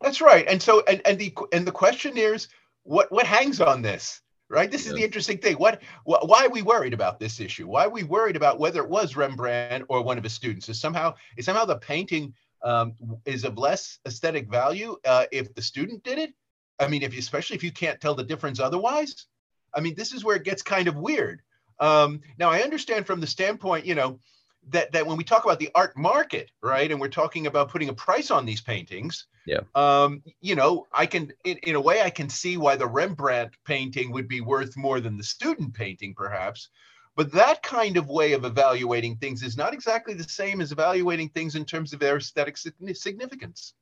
That's 0.00 0.20
right. 0.20 0.46
And 0.48 0.62
so 0.62 0.82
and, 0.86 1.00
and 1.04 1.18
the 1.18 1.34
and 1.52 1.66
the 1.66 1.72
question 1.72 2.16
is 2.16 2.48
what 2.84 3.10
what 3.10 3.26
hangs 3.26 3.60
on 3.60 3.82
this 3.82 4.20
right? 4.48 4.70
This 4.70 4.86
is 4.86 4.94
the 4.94 5.04
interesting 5.04 5.38
thing. 5.38 5.56
What, 5.56 5.82
what 6.04 6.28
why 6.28 6.46
are 6.46 6.50
we 6.50 6.62
worried 6.62 6.94
about 6.94 7.20
this 7.20 7.40
issue? 7.40 7.66
Why 7.66 7.84
are 7.84 7.90
we 7.90 8.02
worried 8.02 8.36
about 8.36 8.58
whether 8.58 8.82
it 8.82 8.88
was 8.88 9.16
rembrandt 9.16 9.84
or 9.88 10.02
one 10.02 10.18
of 10.18 10.24
his 10.24 10.32
students? 10.32 10.68
Is 10.68 10.80
somehow 10.80 11.14
is 11.36 11.44
somehow 11.44 11.64
the 11.64 11.76
painting 11.76 12.34
um, 12.62 12.94
is 13.24 13.44
of 13.44 13.58
less 13.58 13.98
aesthetic 14.06 14.50
value 14.50 14.96
uh, 15.04 15.26
if 15.32 15.54
the 15.54 15.62
student 15.62 16.02
did 16.02 16.18
it? 16.18 16.32
I 16.80 16.88
mean 16.88 17.02
if 17.02 17.12
you, 17.12 17.18
especially 17.18 17.56
if 17.56 17.64
you 17.64 17.72
can't 17.72 18.00
tell 18.00 18.14
the 18.14 18.24
difference 18.24 18.60
otherwise? 18.60 19.26
I 19.74 19.80
mean 19.80 19.94
this 19.94 20.12
is 20.12 20.24
where 20.24 20.36
it 20.36 20.44
gets 20.44 20.62
kind 20.62 20.88
of 20.88 20.96
weird. 20.96 21.42
Um, 21.80 22.22
now 22.38 22.50
i 22.50 22.62
understand 22.62 23.06
from 23.06 23.20
the 23.20 23.26
standpoint 23.28 23.86
you 23.86 23.94
know 23.94 24.18
that 24.68 24.92
that 24.92 25.06
when 25.06 25.16
we 25.16 25.24
talk 25.24 25.44
about 25.44 25.58
the 25.58 25.70
art 25.74 25.96
market, 25.96 26.50
right, 26.62 26.90
and 26.90 27.00
we're 27.00 27.08
talking 27.08 27.46
about 27.46 27.70
putting 27.70 27.88
a 27.88 27.94
price 27.94 28.30
on 28.30 28.44
these 28.44 28.60
paintings, 28.60 29.26
yeah, 29.46 29.60
um, 29.74 30.22
you 30.40 30.54
know, 30.54 30.86
I 30.92 31.06
can 31.06 31.32
in, 31.44 31.56
in 31.58 31.74
a 31.74 31.80
way 31.80 32.02
I 32.02 32.10
can 32.10 32.28
see 32.28 32.56
why 32.56 32.76
the 32.76 32.86
Rembrandt 32.86 33.54
painting 33.64 34.12
would 34.12 34.28
be 34.28 34.40
worth 34.40 34.76
more 34.76 35.00
than 35.00 35.16
the 35.16 35.24
student 35.24 35.74
painting, 35.74 36.14
perhaps. 36.14 36.68
But 37.16 37.32
that 37.32 37.64
kind 37.64 37.96
of 37.96 38.08
way 38.08 38.32
of 38.32 38.44
evaluating 38.44 39.16
things 39.16 39.42
is 39.42 39.56
not 39.56 39.74
exactly 39.74 40.14
the 40.14 40.22
same 40.22 40.60
as 40.60 40.70
evaluating 40.70 41.30
things 41.30 41.56
in 41.56 41.64
terms 41.64 41.92
of 41.92 41.98
their 41.98 42.16
aesthetic 42.16 42.56
significance. 42.56 43.74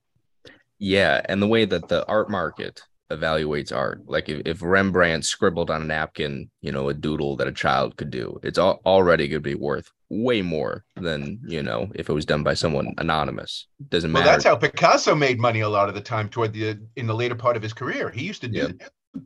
Yeah, 0.79 1.21
and 1.27 1.43
the 1.43 1.47
way 1.47 1.67
that 1.67 1.89
the 1.89 2.07
art 2.07 2.31
market 2.31 2.83
evaluates 3.11 3.77
art, 3.77 4.03
like 4.07 4.31
if, 4.31 4.41
if 4.47 4.63
Rembrandt 4.63 5.25
scribbled 5.25 5.71
on 5.71 5.83
a 5.83 5.85
napkin, 5.85 6.51
you 6.61 6.73
know, 6.73 6.89
a 6.89 6.95
doodle 6.95 7.37
that 7.37 7.47
a 7.47 7.53
child 7.53 7.97
could 7.97 8.11
do, 8.11 8.41
it's 8.43 8.59
all, 8.59 8.81
already 8.87 9.29
going 9.29 9.43
to 9.43 9.49
be 9.49 9.55
worth 9.55 9.93
way 10.09 10.41
more 10.41 10.85
than 10.97 11.41
you 11.47 11.63
know 11.63 11.91
if 11.95 12.09
it 12.09 12.13
was 12.13 12.25
done 12.25 12.43
by 12.43 12.55
someone 12.55 12.95
anonymous. 12.99 13.67
Doesn't 13.89 14.13
matter. 14.13 14.25
Well, 14.25 14.33
that's 14.33 14.45
how 14.45 14.57
Picasso 14.57 15.15
made 15.15 15.39
money 15.39 15.61
a 15.61 15.69
lot 15.69 15.89
of 15.89 15.95
the 15.95 16.01
time 16.01 16.29
toward 16.29 16.53
the 16.53 16.79
in 16.97 17.07
the 17.07 17.15
later 17.15 17.35
part 17.35 17.57
of 17.57 17.63
his 17.63 17.73
career. 17.73 18.11
He 18.11 18.25
used 18.25 18.43
to 18.43 18.49
do 18.49 18.71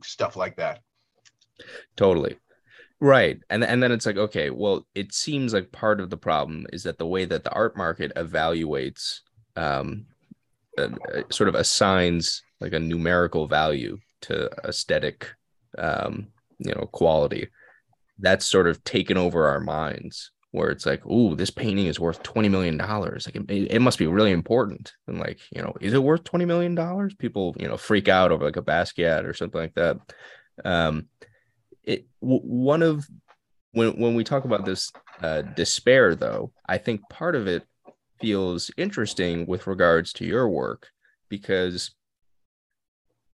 stuff 0.03 0.35
like 0.35 0.55
that. 0.57 0.81
Totally. 1.95 2.37
Right. 2.99 3.39
And 3.49 3.63
and 3.63 3.81
then 3.81 3.91
it's 3.91 4.05
like, 4.05 4.17
okay, 4.17 4.49
well, 4.49 4.85
it 4.93 5.13
seems 5.13 5.53
like 5.53 5.71
part 5.71 5.99
of 5.99 6.09
the 6.09 6.17
problem 6.17 6.65
is 6.71 6.83
that 6.83 6.97
the 6.97 7.07
way 7.07 7.25
that 7.25 7.43
the 7.43 7.51
art 7.51 7.75
market 7.75 8.11
evaluates 8.15 9.19
um 9.55 10.05
uh, 10.77 10.87
uh, 11.13 11.21
sort 11.29 11.49
of 11.49 11.55
assigns 11.55 12.41
like 12.61 12.73
a 12.73 12.79
numerical 12.79 13.47
value 13.47 13.97
to 14.21 14.49
aesthetic 14.63 15.27
um 15.77 16.27
you 16.59 16.73
know 16.73 16.87
quality 16.93 17.49
that's 18.19 18.45
sort 18.45 18.67
of 18.67 18.81
taken 18.85 19.17
over 19.17 19.49
our 19.49 19.59
minds 19.59 20.31
where 20.51 20.69
it's 20.69 20.85
like 20.85 21.01
oh 21.05 21.33
this 21.35 21.49
painting 21.49 21.85
is 21.85 21.99
worth 21.99 22.21
20 22.23 22.49
million 22.49 22.77
dollars. 22.77 23.27
Like 23.27 23.49
it, 23.49 23.71
it 23.71 23.81
must 23.81 23.99
be 23.99 24.07
really 24.07 24.31
important. 24.31 24.93
And 25.07 25.19
like 25.19 25.39
you 25.51 25.61
know 25.61 25.73
is 25.81 25.93
it 25.93 26.03
worth 26.03 26.23
20 26.23 26.45
million 26.45 26.75
dollars? 26.75 27.13
People 27.15 27.55
you 27.59 27.67
know 27.67 27.77
freak 27.77 28.07
out 28.07 28.31
over 28.31 28.45
like 28.45 28.57
a 28.57 28.61
basquiat 28.61 29.25
or 29.25 29.33
something 29.33 29.61
like 29.61 29.75
that. 29.75 29.97
Um 30.63 31.07
it 31.83 32.07
w- 32.21 32.41
one 32.41 32.83
of 32.83 33.07
when 33.73 33.91
when 33.99 34.15
we 34.15 34.23
talk 34.23 34.45
about 34.45 34.65
this 34.65 34.91
uh, 35.21 35.41
despair 35.41 36.15
though 36.15 36.51
i 36.67 36.77
think 36.77 37.01
part 37.09 37.35
of 37.35 37.47
it 37.47 37.63
feels 38.19 38.71
interesting 38.77 39.45
with 39.45 39.67
regards 39.67 40.13
to 40.13 40.25
your 40.25 40.47
work 40.47 40.89
because 41.29 41.91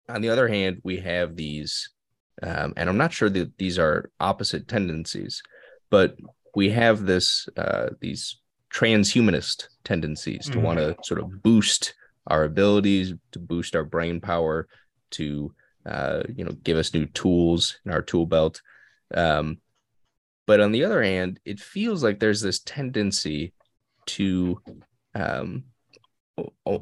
on 0.09 0.21
the 0.21 0.29
other 0.29 0.47
hand 0.47 0.79
we 0.83 0.97
have 0.97 1.35
these 1.35 1.89
um, 2.43 2.73
and 2.77 2.89
i'm 2.89 2.97
not 2.97 3.13
sure 3.13 3.29
that 3.29 3.57
these 3.57 3.77
are 3.79 4.09
opposite 4.19 4.67
tendencies 4.67 5.41
but 5.89 6.15
we 6.57 6.71
have 6.71 7.05
this 7.05 7.47
uh, 7.55 7.89
these 8.01 8.41
transhumanist 8.73 9.67
tendencies 9.83 10.49
to 10.49 10.57
Mhm. 10.57 10.63
want 10.63 10.79
to 10.79 10.95
sort 11.03 11.19
of 11.21 11.43
boost 11.43 11.93
our 12.31 12.43
abilities 12.45 13.13
to 13.33 13.39
boost 13.39 13.75
our 13.75 13.85
brain 13.85 14.19
power 14.19 14.67
to 15.17 15.53
uh, 15.85 16.23
you 16.37 16.43
know 16.43 16.55
give 16.67 16.77
us 16.81 16.95
new 16.95 17.05
tools 17.21 17.79
in 17.85 17.91
our 17.91 18.01
tool 18.01 18.25
belt 18.25 18.55
um, 19.13 19.45
but 20.47 20.59
on 20.59 20.71
the 20.71 20.83
other 20.83 21.03
hand 21.03 21.39
it 21.45 21.59
feels 21.59 22.03
like 22.03 22.19
there's 22.19 22.41
this 22.41 22.59
tendency 22.59 23.53
to 24.07 24.59
um, 25.13 25.63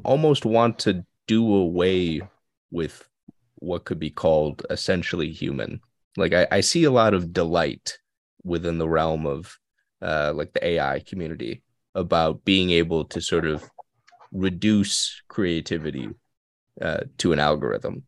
almost 0.04 0.44
want 0.46 0.78
to 0.78 1.04
do 1.26 1.54
away 1.54 2.22
with 2.70 2.94
what 3.56 3.84
could 3.84 4.00
be 4.00 4.10
called 4.22 4.64
essentially 4.70 5.30
human 5.30 5.80
like 6.16 6.32
I, 6.32 6.46
I 6.58 6.60
see 6.62 6.84
a 6.84 6.96
lot 7.02 7.12
of 7.14 7.32
delight 7.34 7.98
within 8.42 8.78
the 8.78 8.88
realm 8.88 9.26
of 9.26 9.58
uh, 10.02 10.32
like 10.34 10.52
the 10.52 10.66
ai 10.66 11.00
community 11.00 11.62
about 11.94 12.44
being 12.44 12.70
able 12.70 13.04
to 13.04 13.20
sort 13.20 13.46
of 13.46 13.68
reduce 14.32 15.22
creativity 15.28 16.08
uh, 16.80 17.00
to 17.18 17.32
an 17.32 17.38
algorithm 17.38 18.04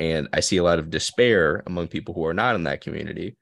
and 0.00 0.28
I 0.32 0.40
see 0.40 0.56
a 0.56 0.62
lot 0.62 0.78
of 0.78 0.90
despair 0.90 1.62
among 1.66 1.88
people 1.88 2.14
who 2.14 2.24
are 2.24 2.34
not 2.34 2.54
in 2.54 2.64
that 2.64 2.80
community 2.80 3.36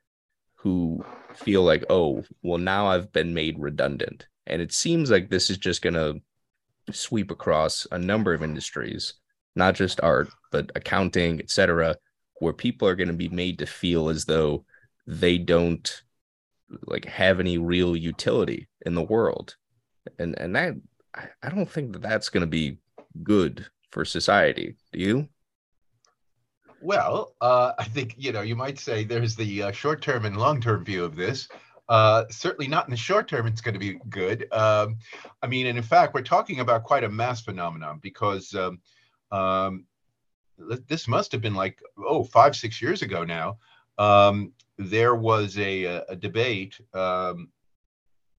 who 0.56 1.04
feel 1.34 1.62
like, 1.62 1.84
oh, 1.88 2.24
well, 2.42 2.58
now 2.58 2.88
I've 2.88 3.12
been 3.12 3.32
made 3.32 3.60
redundant. 3.60 4.26
And 4.48 4.60
it 4.60 4.72
seems 4.72 5.08
like 5.08 5.30
this 5.30 5.50
is 5.50 5.56
just 5.56 5.82
going 5.82 5.94
to 5.94 6.20
sweep 6.92 7.30
across 7.30 7.86
a 7.92 7.98
number 7.98 8.34
of 8.34 8.42
industries, 8.42 9.14
not 9.54 9.76
just 9.76 10.00
art, 10.02 10.30
but 10.50 10.72
accounting, 10.74 11.38
etc., 11.38 11.94
where 12.40 12.52
people 12.52 12.88
are 12.88 12.96
going 12.96 13.08
to 13.08 13.14
be 13.14 13.28
made 13.28 13.60
to 13.60 13.66
feel 13.66 14.08
as 14.08 14.24
though 14.24 14.64
they 15.06 15.38
don't 15.38 16.02
like 16.86 17.04
have 17.06 17.40
any 17.40 17.58
real 17.58 17.96
utility 17.96 18.68
in 18.84 18.94
the 18.94 19.02
world. 19.02 19.56
And 20.18 20.38
and 20.38 20.54
that 20.56 20.74
I, 21.14 21.48
don't 21.48 21.70
think 21.70 21.92
that 21.92 22.02
that's 22.02 22.28
going 22.28 22.42
to 22.42 22.46
be 22.46 22.78
good 23.22 23.66
for 23.90 24.04
society. 24.04 24.76
Do 24.92 25.00
you? 25.00 25.28
Well, 26.80 27.34
uh, 27.40 27.72
I 27.78 27.84
think 27.84 28.14
you 28.18 28.32
know 28.32 28.42
you 28.42 28.56
might 28.56 28.78
say 28.78 29.04
there's 29.04 29.34
the 29.34 29.64
uh, 29.64 29.72
short-term 29.72 30.24
and 30.24 30.36
long-term 30.36 30.84
view 30.84 31.04
of 31.04 31.16
this. 31.16 31.48
Uh, 31.88 32.24
certainly 32.30 32.68
not 32.68 32.86
in 32.86 32.90
the 32.90 32.96
short 32.96 33.28
term. 33.28 33.46
It's 33.46 33.62
going 33.62 33.72
to 33.72 33.80
be 33.80 33.98
good. 34.10 34.46
Um, 34.52 34.98
I 35.42 35.46
mean, 35.46 35.66
and 35.66 35.78
in 35.78 35.84
fact, 35.84 36.12
we're 36.12 36.20
talking 36.20 36.60
about 36.60 36.84
quite 36.84 37.02
a 37.02 37.08
mass 37.08 37.40
phenomenon 37.40 37.98
because 38.02 38.54
um, 38.54 38.80
um, 39.32 39.86
this 40.86 41.08
must 41.08 41.32
have 41.32 41.40
been 41.40 41.54
like 41.54 41.80
oh 41.98 42.24
five 42.24 42.54
six 42.54 42.82
years 42.82 43.02
ago 43.02 43.24
now. 43.24 43.58
Um, 43.98 44.52
there 44.78 45.14
was 45.14 45.58
a, 45.58 45.84
a 46.08 46.16
debate 46.16 46.80
um, 46.94 47.48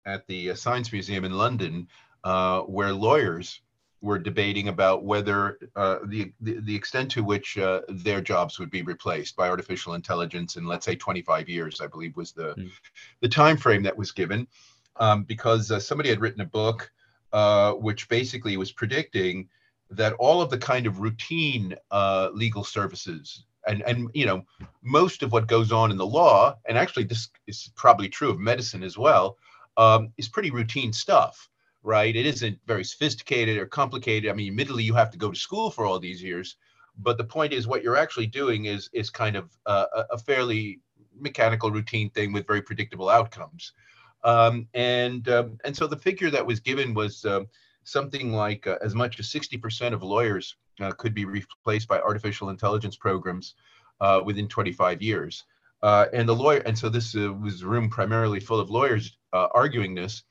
at 0.05 0.25
the 0.27 0.51
uh, 0.51 0.55
Science 0.55 0.91
Museum 0.91 1.25
in 1.25 1.33
London 1.33 1.87
uh, 2.23 2.61
where 2.61 2.93
lawyers 2.93 3.61
were 4.01 4.17
debating 4.17 4.69
about 4.69 5.03
whether 5.03 5.59
uh, 5.75 5.99
the, 6.05 6.31
the 6.39 6.59
the 6.61 6.75
extent 6.75 7.11
to 7.11 7.23
which 7.23 7.57
uh, 7.57 7.81
their 7.89 8.21
jobs 8.21 8.57
would 8.57 8.71
be 8.71 8.81
replaced 8.81 9.35
by 9.35 9.49
artificial 9.49 9.93
intelligence 9.93 10.55
in 10.55 10.65
let's 10.65 10.85
say 10.85 10.95
25 10.95 11.49
years, 11.49 11.81
I 11.81 11.87
believe 11.87 12.15
was 12.15 12.31
the 12.31 12.55
Mm. 12.57 12.71
the 13.21 13.29
time 13.29 13.57
frame 13.57 13.83
that 13.83 13.97
was 13.97 14.11
given, 14.11 14.47
um, 14.97 15.23
because 15.23 15.71
uh, 15.71 15.79
somebody 15.79 16.09
had 16.09 16.21
written 16.21 16.41
a 16.41 16.45
book 16.45 16.91
uh, 17.33 17.73
which 17.73 18.09
basically 18.09 18.57
was 18.57 18.71
predicting 18.71 19.49
that 19.91 20.13
all 20.13 20.41
of 20.41 20.49
the 20.49 20.57
kind 20.57 20.87
of 20.87 20.99
routine 20.99 21.75
uh, 21.91 22.29
legal 22.33 22.63
services 22.63 23.45
and 23.67 23.81
and 23.83 24.09
you 24.13 24.25
know 24.25 24.43
most 24.81 25.23
of 25.23 25.31
what 25.31 25.47
goes 25.47 25.71
on 25.71 25.91
in 25.91 25.97
the 25.97 26.05
law, 26.05 26.55
and 26.65 26.77
actually 26.77 27.03
this 27.03 27.29
is 27.47 27.71
probably 27.75 28.09
true 28.09 28.29
of 28.29 28.39
medicine 28.39 28.83
as 28.83 28.97
well, 28.97 29.37
um, 29.77 30.11
is 30.17 30.27
pretty 30.27 30.51
routine 30.51 30.93
stuff 30.93 31.49
right? 31.83 32.15
It 32.15 32.25
isn't 32.25 32.59
very 32.67 32.83
sophisticated 32.83 33.57
or 33.57 33.65
complicated. 33.65 34.29
I 34.29 34.33
mean, 34.33 34.49
admittedly, 34.49 34.83
you 34.83 34.93
have 34.95 35.11
to 35.11 35.17
go 35.17 35.31
to 35.31 35.39
school 35.39 35.71
for 35.71 35.85
all 35.85 35.99
these 35.99 36.21
years, 36.21 36.57
but 36.97 37.17
the 37.17 37.23
point 37.23 37.53
is, 37.53 37.67
what 37.67 37.83
you're 37.83 37.95
actually 37.95 38.27
doing 38.27 38.65
is 38.65 38.89
is 38.93 39.09
kind 39.09 39.35
of 39.35 39.49
a 39.65 39.85
a 40.11 40.17
fairly 40.17 40.81
mechanical, 41.17 41.71
routine 41.71 42.09
thing 42.09 42.33
with 42.33 42.47
very 42.47 42.61
predictable 42.61 43.09
outcomes. 43.09 43.73
Um, 44.23 44.67
and 44.73 45.27
um, 45.29 45.57
and 45.63 45.75
so 45.75 45.87
the 45.87 45.97
figure 45.97 46.29
that 46.29 46.45
was 46.45 46.59
given 46.59 46.93
was 46.93 47.25
um, 47.25 47.47
something 47.83 48.33
like 48.33 48.67
uh, 48.67 48.77
as 48.81 48.93
much 48.93 49.19
as 49.19 49.27
60% 49.27 49.93
of 49.93 50.03
lawyers 50.03 50.55
uh, 50.81 50.91
could 50.93 51.13
be 51.13 51.25
replaced 51.25 51.87
by 51.87 51.99
artificial 51.99 52.49
intelligence 52.49 52.95
programs 52.95 53.55
uh, 54.01 54.21
within 54.23 54.47
25 54.47 55.01
years. 55.01 55.43
Uh, 55.81 56.07
and 56.13 56.27
the 56.27 56.35
lawyer, 56.35 56.59
and 56.65 56.77
so 56.77 56.89
this 56.89 57.15
uh, 57.15 57.31
was 57.33 57.61
a 57.61 57.67
room 57.67 57.89
primarily 57.89 58.39
full 58.39 58.59
of 58.59 58.69
lawyers 58.69 59.17
uh, 59.33 59.47
arguing 59.53 59.95
this 59.95 60.23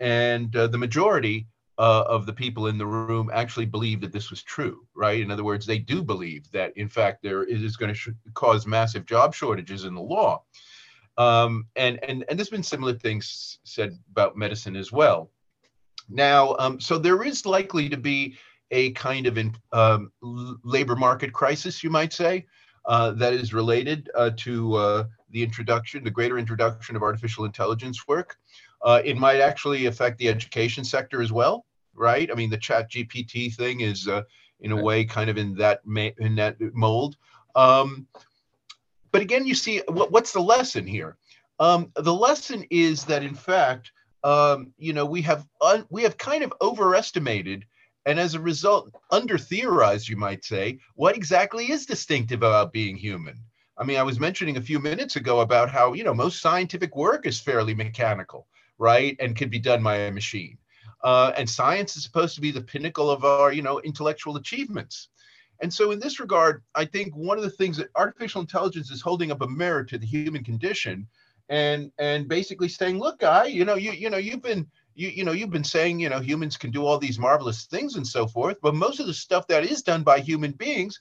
and 0.00 0.54
uh, 0.56 0.66
the 0.66 0.78
majority 0.78 1.46
of 1.78 2.26
the 2.26 2.32
people 2.32 2.68
in 2.68 2.78
the 2.78 2.86
room 2.86 3.28
actually 3.32 3.66
believe 3.66 4.00
that 4.00 4.12
this 4.12 4.30
was 4.30 4.40
true, 4.44 4.86
right? 4.94 5.20
In 5.20 5.32
other 5.32 5.42
words, 5.42 5.66
they 5.66 5.78
do 5.78 6.00
believe 6.00 6.48
that, 6.52 6.76
in 6.76 6.88
fact, 6.88 7.24
there 7.24 7.42
is 7.42 7.76
going 7.76 7.92
to 7.92 8.14
cause 8.34 8.68
massive 8.68 9.04
job 9.04 9.34
shortages 9.34 9.84
in 9.84 9.94
the 9.94 10.00
law. 10.00 10.44
Um, 11.18 11.66
and 11.74 11.98
and 12.04 12.24
and 12.28 12.38
there's 12.38 12.50
been 12.50 12.62
similar 12.62 12.94
things 12.94 13.58
said 13.64 13.98
about 14.10 14.36
medicine 14.36 14.76
as 14.76 14.92
well. 14.92 15.30
Now, 16.08 16.56
um, 16.58 16.80
so 16.80 16.98
there 16.98 17.22
is 17.22 17.46
likely 17.46 17.88
to 17.88 17.96
be 17.96 18.36
a 18.72 18.90
kind 18.92 19.26
of 19.26 19.38
in, 19.38 19.54
um, 19.70 20.10
labor 20.64 20.96
market 20.96 21.32
crisis, 21.32 21.84
you 21.84 21.90
might 21.90 22.12
say, 22.12 22.46
uh, 22.86 23.12
that 23.12 23.32
is 23.32 23.54
related 23.54 24.10
uh, 24.16 24.30
to 24.36 24.74
uh, 24.74 25.04
the 25.30 25.42
introduction, 25.42 26.02
the 26.02 26.10
greater 26.10 26.38
introduction 26.38 26.96
of 26.96 27.02
artificial 27.02 27.44
intelligence 27.44 28.08
work. 28.08 28.36
Uh, 28.82 29.00
it 29.04 29.16
might 29.16 29.40
actually 29.40 29.86
affect 29.86 30.18
the 30.18 30.28
education 30.28 30.82
sector 30.82 31.22
as 31.22 31.30
well, 31.30 31.64
right? 31.94 32.28
I 32.30 32.34
mean, 32.34 32.50
the 32.50 32.58
Chat 32.58 32.90
GPT 32.90 33.54
thing 33.54 33.80
is, 33.80 34.08
uh, 34.08 34.22
in 34.60 34.72
a 34.72 34.82
way, 34.82 35.04
kind 35.04 35.30
of 35.30 35.38
in 35.38 35.54
that 35.56 35.80
ma- 35.84 36.16
in 36.18 36.34
that 36.36 36.56
mold. 36.74 37.16
Um, 37.54 38.08
but 39.12 39.22
again, 39.22 39.46
you 39.46 39.54
see, 39.54 39.82
what, 39.86 40.10
what's 40.10 40.32
the 40.32 40.40
lesson 40.40 40.86
here? 40.86 41.16
Um, 41.60 41.92
the 41.94 42.14
lesson 42.14 42.64
is 42.70 43.04
that, 43.04 43.22
in 43.22 43.34
fact, 43.34 43.92
um, 44.24 44.72
you 44.78 44.92
know, 44.92 45.04
we 45.04 45.22
have 45.22 45.46
un- 45.60 45.86
we 45.90 46.02
have 46.02 46.16
kind 46.16 46.42
of 46.42 46.52
overestimated, 46.60 47.64
and 48.06 48.18
as 48.18 48.34
a 48.34 48.40
result, 48.40 48.90
under 49.10 49.38
theorized, 49.38 50.08
you 50.08 50.16
might 50.16 50.44
say, 50.44 50.78
what 50.94 51.16
exactly 51.16 51.70
is 51.70 51.86
distinctive 51.86 52.40
about 52.40 52.72
being 52.72 52.96
human. 52.96 53.36
I 53.78 53.84
mean, 53.84 53.98
I 53.98 54.02
was 54.02 54.20
mentioning 54.20 54.56
a 54.56 54.62
few 54.62 54.78
minutes 54.78 55.16
ago 55.16 55.40
about 55.40 55.70
how 55.70 55.92
you 55.92 56.04
know 56.04 56.14
most 56.14 56.40
scientific 56.40 56.94
work 56.96 57.26
is 57.26 57.40
fairly 57.40 57.74
mechanical 57.74 58.46
right? 58.82 59.16
And 59.20 59.36
can 59.36 59.48
be 59.48 59.60
done 59.60 59.82
by 59.82 59.96
a 59.96 60.10
machine. 60.12 60.58
Uh, 61.04 61.32
and 61.36 61.48
science 61.48 61.96
is 61.96 62.02
supposed 62.02 62.34
to 62.34 62.40
be 62.40 62.50
the 62.50 62.60
pinnacle 62.60 63.10
of 63.10 63.24
our, 63.24 63.52
you 63.52 63.62
know, 63.62 63.80
intellectual 63.80 64.36
achievements. 64.36 65.08
And 65.60 65.72
so, 65.72 65.92
in 65.92 66.00
this 66.00 66.18
regard, 66.18 66.62
I 66.74 66.84
think 66.84 67.14
one 67.14 67.38
of 67.38 67.44
the 67.44 67.50
things 67.50 67.76
that 67.76 67.90
artificial 67.94 68.40
intelligence 68.40 68.90
is 68.90 69.00
holding 69.00 69.30
up 69.30 69.40
a 69.40 69.46
mirror 69.46 69.84
to 69.84 69.98
the 69.98 70.06
human 70.06 70.42
condition, 70.42 71.06
and 71.48 71.92
and 71.98 72.28
basically 72.28 72.68
saying, 72.68 72.98
look, 72.98 73.20
guy, 73.20 73.44
you 73.44 73.64
know, 73.64 73.76
you 73.76 73.92
you 73.92 74.10
know, 74.10 74.16
you've 74.16 74.42
been 74.42 74.66
you, 74.94 75.08
you 75.08 75.24
know, 75.24 75.32
you've 75.32 75.50
been 75.50 75.64
saying, 75.64 76.00
you 76.00 76.08
know, 76.08 76.20
humans 76.20 76.56
can 76.56 76.70
do 76.70 76.84
all 76.84 76.98
these 76.98 77.18
marvelous 77.18 77.64
things 77.64 77.96
and 77.96 78.06
so 78.06 78.26
forth, 78.26 78.58
but 78.62 78.74
most 78.74 79.00
of 79.00 79.06
the 79.06 79.14
stuff 79.14 79.46
that 79.48 79.64
is 79.64 79.82
done 79.82 80.02
by 80.02 80.20
human 80.20 80.52
beings, 80.52 81.00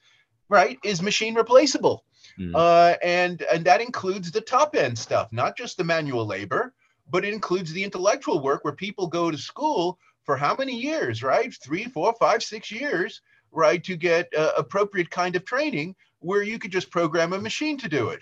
right, 0.49 0.77
is 0.83 1.01
machine 1.01 1.35
replaceable. 1.35 2.03
Mm. 2.39 2.55
Uh, 2.55 2.97
and 3.03 3.41
and 3.43 3.65
that 3.65 3.81
includes 3.81 4.31
the 4.31 4.41
top 4.41 4.75
end 4.75 4.97
stuff, 4.97 5.31
not 5.31 5.57
just 5.57 5.77
the 5.77 5.83
manual 5.83 6.25
labor, 6.25 6.73
but 7.09 7.25
it 7.25 7.33
includes 7.33 7.73
the 7.73 7.83
intellectual 7.83 8.41
work 8.41 8.63
where 8.63 8.73
people 8.73 9.07
go 9.07 9.31
to 9.31 9.37
school 9.37 9.99
for 10.23 10.37
how 10.37 10.55
many 10.55 10.75
years, 10.79 11.23
right? 11.23 11.53
Three, 11.53 11.85
four, 11.85 12.13
five, 12.19 12.43
six 12.43 12.71
years, 12.71 13.21
right, 13.51 13.83
to 13.83 13.95
get 13.95 14.33
uh, 14.37 14.51
appropriate 14.57 15.09
kind 15.09 15.35
of 15.35 15.43
training 15.45 15.95
where 16.19 16.43
you 16.43 16.59
could 16.59 16.71
just 16.71 16.91
program 16.91 17.33
a 17.33 17.39
machine 17.39 17.77
to 17.79 17.89
do 17.89 18.09
it. 18.09 18.21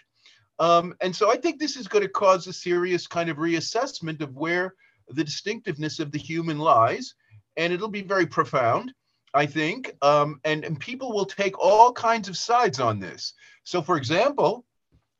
Um, 0.57 0.95
and 1.01 1.15
so 1.15 1.31
I 1.31 1.37
think 1.37 1.59
this 1.59 1.77
is 1.77 1.87
going 1.87 2.03
to 2.03 2.09
cause 2.09 2.47
a 2.47 2.53
serious 2.53 3.07
kind 3.07 3.29
of 3.29 3.37
reassessment 3.37 4.21
of 4.21 4.35
where 4.35 4.75
the 5.09 5.23
distinctiveness 5.23 5.99
of 5.99 6.11
the 6.11 6.19
human 6.19 6.59
lies, 6.59 7.15
and 7.57 7.73
it'll 7.73 7.89
be 7.89 8.01
very 8.01 8.25
profound. 8.25 8.93
I 9.33 9.45
think, 9.45 9.93
um, 10.01 10.39
and, 10.43 10.65
and 10.65 10.79
people 10.79 11.13
will 11.13 11.25
take 11.25 11.59
all 11.59 11.93
kinds 11.93 12.29
of 12.29 12.35
sides 12.35 12.79
on 12.79 12.99
this. 12.99 13.33
So, 13.63 13.79
for 13.79 13.95
example, 13.95 14.65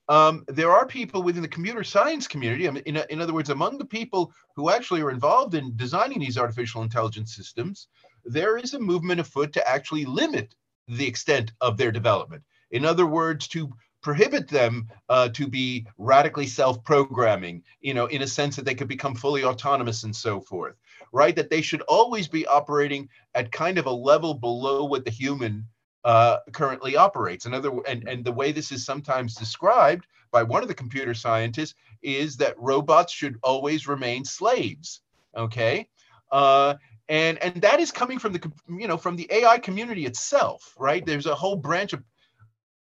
um, 0.08 0.44
there 0.48 0.72
are 0.72 0.88
people 0.88 1.22
within 1.22 1.44
the 1.44 1.48
computer 1.48 1.84
science 1.84 2.28
community, 2.28 2.68
I 2.68 2.72
mean, 2.72 2.84
in, 2.88 2.98
in 3.12 3.22
other 3.22 3.34
words, 3.34 3.52
among 3.52 3.78
the 3.78 3.86
people 3.86 4.34
who 4.56 4.72
actually 4.72 5.02
are 5.04 5.12
involved 5.12 5.54
in 5.54 5.76
designing 5.76 6.20
these 6.20 6.40
artificial 6.40 6.82
intelligence 6.82 7.36
systems, 7.36 7.88
there 8.26 8.58
is 8.58 8.74
a 8.74 8.80
movement 8.80 9.20
afoot 9.20 9.54
to 9.54 9.70
actually 9.70 10.06
limit 10.06 10.56
the 10.88 11.06
extent 11.06 11.52
of 11.62 11.78
their 11.78 11.92
development. 11.92 12.42
In 12.72 12.86
other 12.86 13.06
words, 13.06 13.48
to 13.50 13.70
prohibit 14.02 14.48
them 14.48 14.88
uh, 15.10 15.30
to 15.30 15.48
be 15.48 15.86
radically 15.98 16.48
self-programming, 16.48 17.64
you 17.82 17.94
know, 17.94 18.06
in 18.08 18.22
a 18.22 18.28
sense 18.28 18.56
that 18.56 18.66
they 18.66 18.76
could 18.76 18.88
become 18.88 19.16
fully 19.16 19.44
autonomous 19.44 20.04
and 20.04 20.16
so 20.16 20.40
forth, 20.40 20.76
right? 21.12 21.36
That 21.36 21.50
they 21.50 21.62
should 21.62 21.82
always 21.82 22.28
be 22.28 22.46
operating 22.48 23.10
at 23.36 23.52
kind 23.52 23.78
of 23.78 23.86
a 23.86 23.92
level 23.92 24.34
below 24.34 24.86
what 24.86 25.06
the 25.06 25.12
human 25.12 25.66
uh, 26.06 26.38
currently 26.54 26.96
operates. 26.96 27.46
Another, 27.46 27.72
and, 27.88 28.08
and 28.08 28.24
the 28.24 28.32
way 28.32 28.52
this 28.52 28.72
is 28.72 28.86
sometimes 28.86 29.36
described 29.36 30.06
by 30.32 30.44
one 30.44 30.62
of 30.62 30.68
the 30.68 30.76
computer 30.76 31.14
scientists 31.14 31.76
is 32.02 32.38
that 32.38 32.58
robots 32.58 33.12
should 33.12 33.38
always 33.44 33.88
remain 33.88 34.24
slaves. 34.24 35.02
Okay. 35.36 35.88
Uh, 36.32 36.76
and 37.10 37.40
and 37.40 37.62
that 37.62 37.80
is 37.80 37.92
coming 37.92 38.20
from 38.20 38.34
the 38.34 38.52
you 38.70 38.88
know 38.88 38.98
from 38.98 39.16
the 39.16 39.28
AI 39.32 39.58
community 39.58 40.06
itself, 40.06 40.76
right? 40.78 41.04
There's 41.06 41.26
a 41.26 41.34
whole 41.34 41.56
branch 41.56 41.94
of 41.94 42.04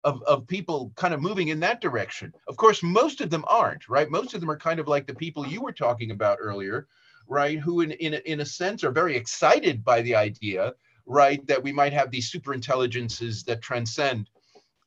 of, 0.08 0.24
of 0.24 0.48
people 0.48 0.92
kind 0.96 1.14
of 1.14 1.22
moving 1.22 1.50
in 1.50 1.60
that 1.60 1.82
direction. 1.82 2.34
Of 2.48 2.56
course, 2.56 2.82
most 2.82 3.20
of 3.20 3.30
them 3.30 3.44
aren't, 3.48 3.90
right? 3.90 4.10
Most 4.10 4.34
of 4.34 4.40
them 4.40 4.50
are 4.50 4.58
kind 4.58 4.80
of 4.80 4.88
like 4.88 5.06
the 5.06 5.22
people 5.24 5.46
you 5.46 5.62
were 5.62 5.74
talking 5.74 6.12
about 6.12 6.38
earlier, 6.40 6.88
right? 7.28 7.60
Who, 7.60 7.82
in, 7.82 7.92
in, 7.92 8.14
in 8.14 8.40
a 8.40 8.46
sense, 8.46 8.86
are 8.86 8.92
very 9.02 9.16
excited 9.18 9.84
by 9.84 10.02
the 10.02 10.16
idea, 10.16 10.74
right, 11.06 11.46
that 11.48 11.62
we 11.62 11.74
might 11.74 11.92
have 11.92 12.10
these 12.10 12.30
super 12.30 12.54
intelligences 12.54 13.44
that 13.44 13.62
transcend 13.62 14.30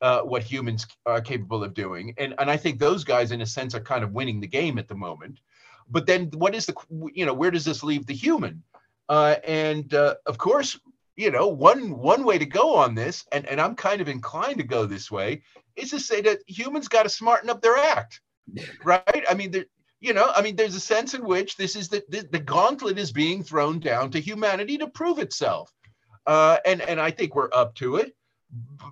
uh, 0.01 0.21
what 0.21 0.41
humans 0.41 0.87
are 1.05 1.21
capable 1.21 1.63
of 1.63 1.75
doing. 1.75 2.15
And, 2.17 2.33
and 2.39 2.49
I 2.49 2.57
think 2.57 2.79
those 2.79 3.03
guys, 3.03 3.31
in 3.31 3.41
a 3.41 3.45
sense, 3.45 3.75
are 3.75 3.79
kind 3.93 4.03
of 4.03 4.13
winning 4.13 4.41
the 4.41 4.47
game 4.59 4.79
at 4.79 4.87
the 4.87 4.95
moment. 4.95 5.39
But 5.87 6.07
then 6.07 6.31
what 6.33 6.55
is 6.55 6.65
the, 6.65 6.73
you 7.13 7.25
know, 7.27 7.35
where 7.35 7.51
does 7.51 7.65
this 7.65 7.83
leave 7.83 8.07
the 8.07 8.15
human? 8.15 8.63
Uh, 9.07 9.35
and 9.45 9.93
uh, 9.93 10.15
of 10.25 10.37
course, 10.37 10.79
you 11.21 11.29
know, 11.29 11.47
one 11.47 11.99
one 11.99 12.23
way 12.23 12.39
to 12.39 12.47
go 12.47 12.75
on 12.75 12.95
this, 12.95 13.25
and, 13.31 13.45
and 13.45 13.61
I'm 13.61 13.75
kind 13.75 14.01
of 14.01 14.09
inclined 14.09 14.57
to 14.57 14.63
go 14.63 14.87
this 14.87 15.11
way, 15.11 15.43
is 15.75 15.91
to 15.91 15.99
say 15.99 16.19
that 16.21 16.39
humans 16.47 16.87
got 16.87 17.03
to 17.03 17.09
smarten 17.09 17.47
up 17.47 17.61
their 17.61 17.77
act, 17.77 18.21
right? 18.83 19.23
I 19.29 19.35
mean, 19.35 19.53
you 19.99 20.13
know, 20.15 20.31
I 20.35 20.41
mean, 20.41 20.55
there's 20.55 20.73
a 20.73 20.79
sense 20.79 21.13
in 21.13 21.23
which 21.23 21.57
this 21.57 21.75
is 21.75 21.89
the, 21.89 22.03
the, 22.09 22.27
the 22.31 22.39
gauntlet 22.39 22.97
is 22.97 23.11
being 23.11 23.43
thrown 23.43 23.79
down 23.79 24.09
to 24.11 24.19
humanity 24.19 24.79
to 24.79 24.87
prove 24.87 25.19
itself, 25.19 25.71
uh, 26.25 26.57
and 26.65 26.81
and 26.81 26.99
I 26.99 27.11
think 27.11 27.35
we're 27.35 27.53
up 27.53 27.75
to 27.75 27.97
it. 27.97 28.15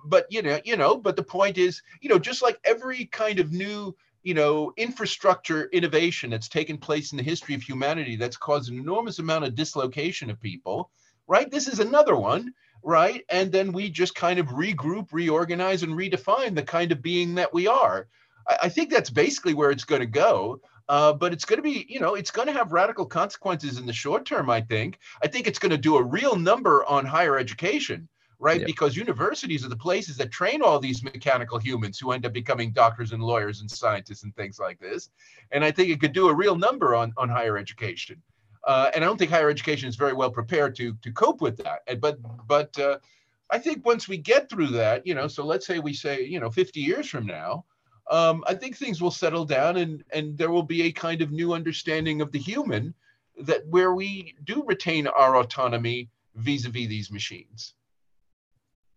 But 0.04 0.26
you 0.30 0.42
know, 0.42 0.60
you 0.64 0.76
know, 0.76 0.96
but 0.96 1.16
the 1.16 1.24
point 1.24 1.58
is, 1.58 1.82
you 2.00 2.08
know, 2.08 2.18
just 2.20 2.42
like 2.42 2.60
every 2.64 3.06
kind 3.06 3.40
of 3.40 3.50
new 3.50 3.96
you 4.22 4.34
know 4.34 4.72
infrastructure 4.76 5.64
innovation 5.72 6.30
that's 6.30 6.48
taken 6.48 6.78
place 6.78 7.10
in 7.10 7.18
the 7.18 7.24
history 7.24 7.56
of 7.56 7.62
humanity 7.62 8.14
that's 8.14 8.36
caused 8.36 8.70
an 8.70 8.78
enormous 8.78 9.18
amount 9.18 9.44
of 9.44 9.56
dislocation 9.56 10.30
of 10.30 10.40
people 10.40 10.92
right? 11.30 11.48
This 11.48 11.68
is 11.68 11.78
another 11.78 12.16
one, 12.16 12.52
right? 12.82 13.24
And 13.30 13.52
then 13.52 13.72
we 13.72 13.88
just 13.88 14.16
kind 14.16 14.40
of 14.40 14.48
regroup, 14.48 15.12
reorganize, 15.12 15.84
and 15.84 15.92
redefine 15.94 16.56
the 16.56 16.64
kind 16.64 16.90
of 16.90 17.00
being 17.00 17.36
that 17.36 17.54
we 17.54 17.68
are. 17.68 18.08
I, 18.48 18.58
I 18.64 18.68
think 18.68 18.90
that's 18.90 19.10
basically 19.10 19.54
where 19.54 19.70
it's 19.70 19.84
going 19.84 20.00
to 20.00 20.06
go. 20.06 20.60
Uh, 20.88 21.12
but 21.12 21.32
it's 21.32 21.44
going 21.44 21.58
to 21.58 21.62
be, 21.62 21.86
you 21.88 22.00
know, 22.00 22.16
it's 22.16 22.32
going 22.32 22.48
to 22.48 22.52
have 22.52 22.72
radical 22.72 23.06
consequences 23.06 23.78
in 23.78 23.86
the 23.86 23.92
short 23.92 24.24
term, 24.24 24.50
I 24.50 24.60
think. 24.60 24.98
I 25.22 25.28
think 25.28 25.46
it's 25.46 25.60
going 25.60 25.70
to 25.70 25.78
do 25.78 25.96
a 25.96 26.02
real 26.02 26.34
number 26.34 26.84
on 26.84 27.06
higher 27.06 27.38
education, 27.38 28.08
right? 28.40 28.58
Yep. 28.58 28.66
Because 28.66 28.96
universities 28.96 29.64
are 29.64 29.68
the 29.68 29.76
places 29.76 30.16
that 30.16 30.32
train 30.32 30.62
all 30.62 30.80
these 30.80 31.04
mechanical 31.04 31.58
humans 31.58 32.00
who 32.00 32.10
end 32.10 32.26
up 32.26 32.32
becoming 32.32 32.72
doctors 32.72 33.12
and 33.12 33.22
lawyers 33.22 33.60
and 33.60 33.70
scientists 33.70 34.24
and 34.24 34.34
things 34.34 34.58
like 34.58 34.80
this. 34.80 35.10
And 35.52 35.64
I 35.64 35.70
think 35.70 35.90
it 35.90 36.00
could 36.00 36.12
do 36.12 36.26
a 36.26 36.34
real 36.34 36.56
number 36.56 36.96
on, 36.96 37.12
on 37.16 37.28
higher 37.28 37.56
education. 37.56 38.20
Uh, 38.64 38.90
and 38.94 39.02
I 39.02 39.06
don't 39.06 39.16
think 39.16 39.30
higher 39.30 39.48
education 39.48 39.88
is 39.88 39.96
very 39.96 40.12
well 40.12 40.30
prepared 40.30 40.74
to 40.76 40.94
to 41.02 41.12
cope 41.12 41.40
with 41.40 41.56
that. 41.58 42.00
But 42.00 42.18
but 42.46 42.78
uh, 42.78 42.98
I 43.50 43.58
think 43.58 43.84
once 43.84 44.08
we 44.08 44.18
get 44.18 44.48
through 44.50 44.68
that, 44.68 45.06
you 45.06 45.14
know, 45.14 45.28
so 45.28 45.44
let's 45.44 45.66
say 45.66 45.78
we 45.78 45.94
say 45.94 46.24
you 46.24 46.40
know 46.40 46.50
50 46.50 46.80
years 46.80 47.08
from 47.08 47.26
now, 47.26 47.64
um, 48.10 48.44
I 48.46 48.54
think 48.54 48.76
things 48.76 49.00
will 49.00 49.10
settle 49.10 49.44
down 49.44 49.76
and 49.76 50.04
and 50.12 50.36
there 50.36 50.50
will 50.50 50.62
be 50.62 50.82
a 50.82 50.92
kind 50.92 51.22
of 51.22 51.32
new 51.32 51.54
understanding 51.54 52.20
of 52.20 52.32
the 52.32 52.38
human 52.38 52.94
that 53.42 53.66
where 53.68 53.94
we 53.94 54.34
do 54.44 54.62
retain 54.66 55.06
our 55.06 55.36
autonomy 55.36 56.10
vis-a-vis 56.34 56.88
these 56.88 57.10
machines. 57.10 57.74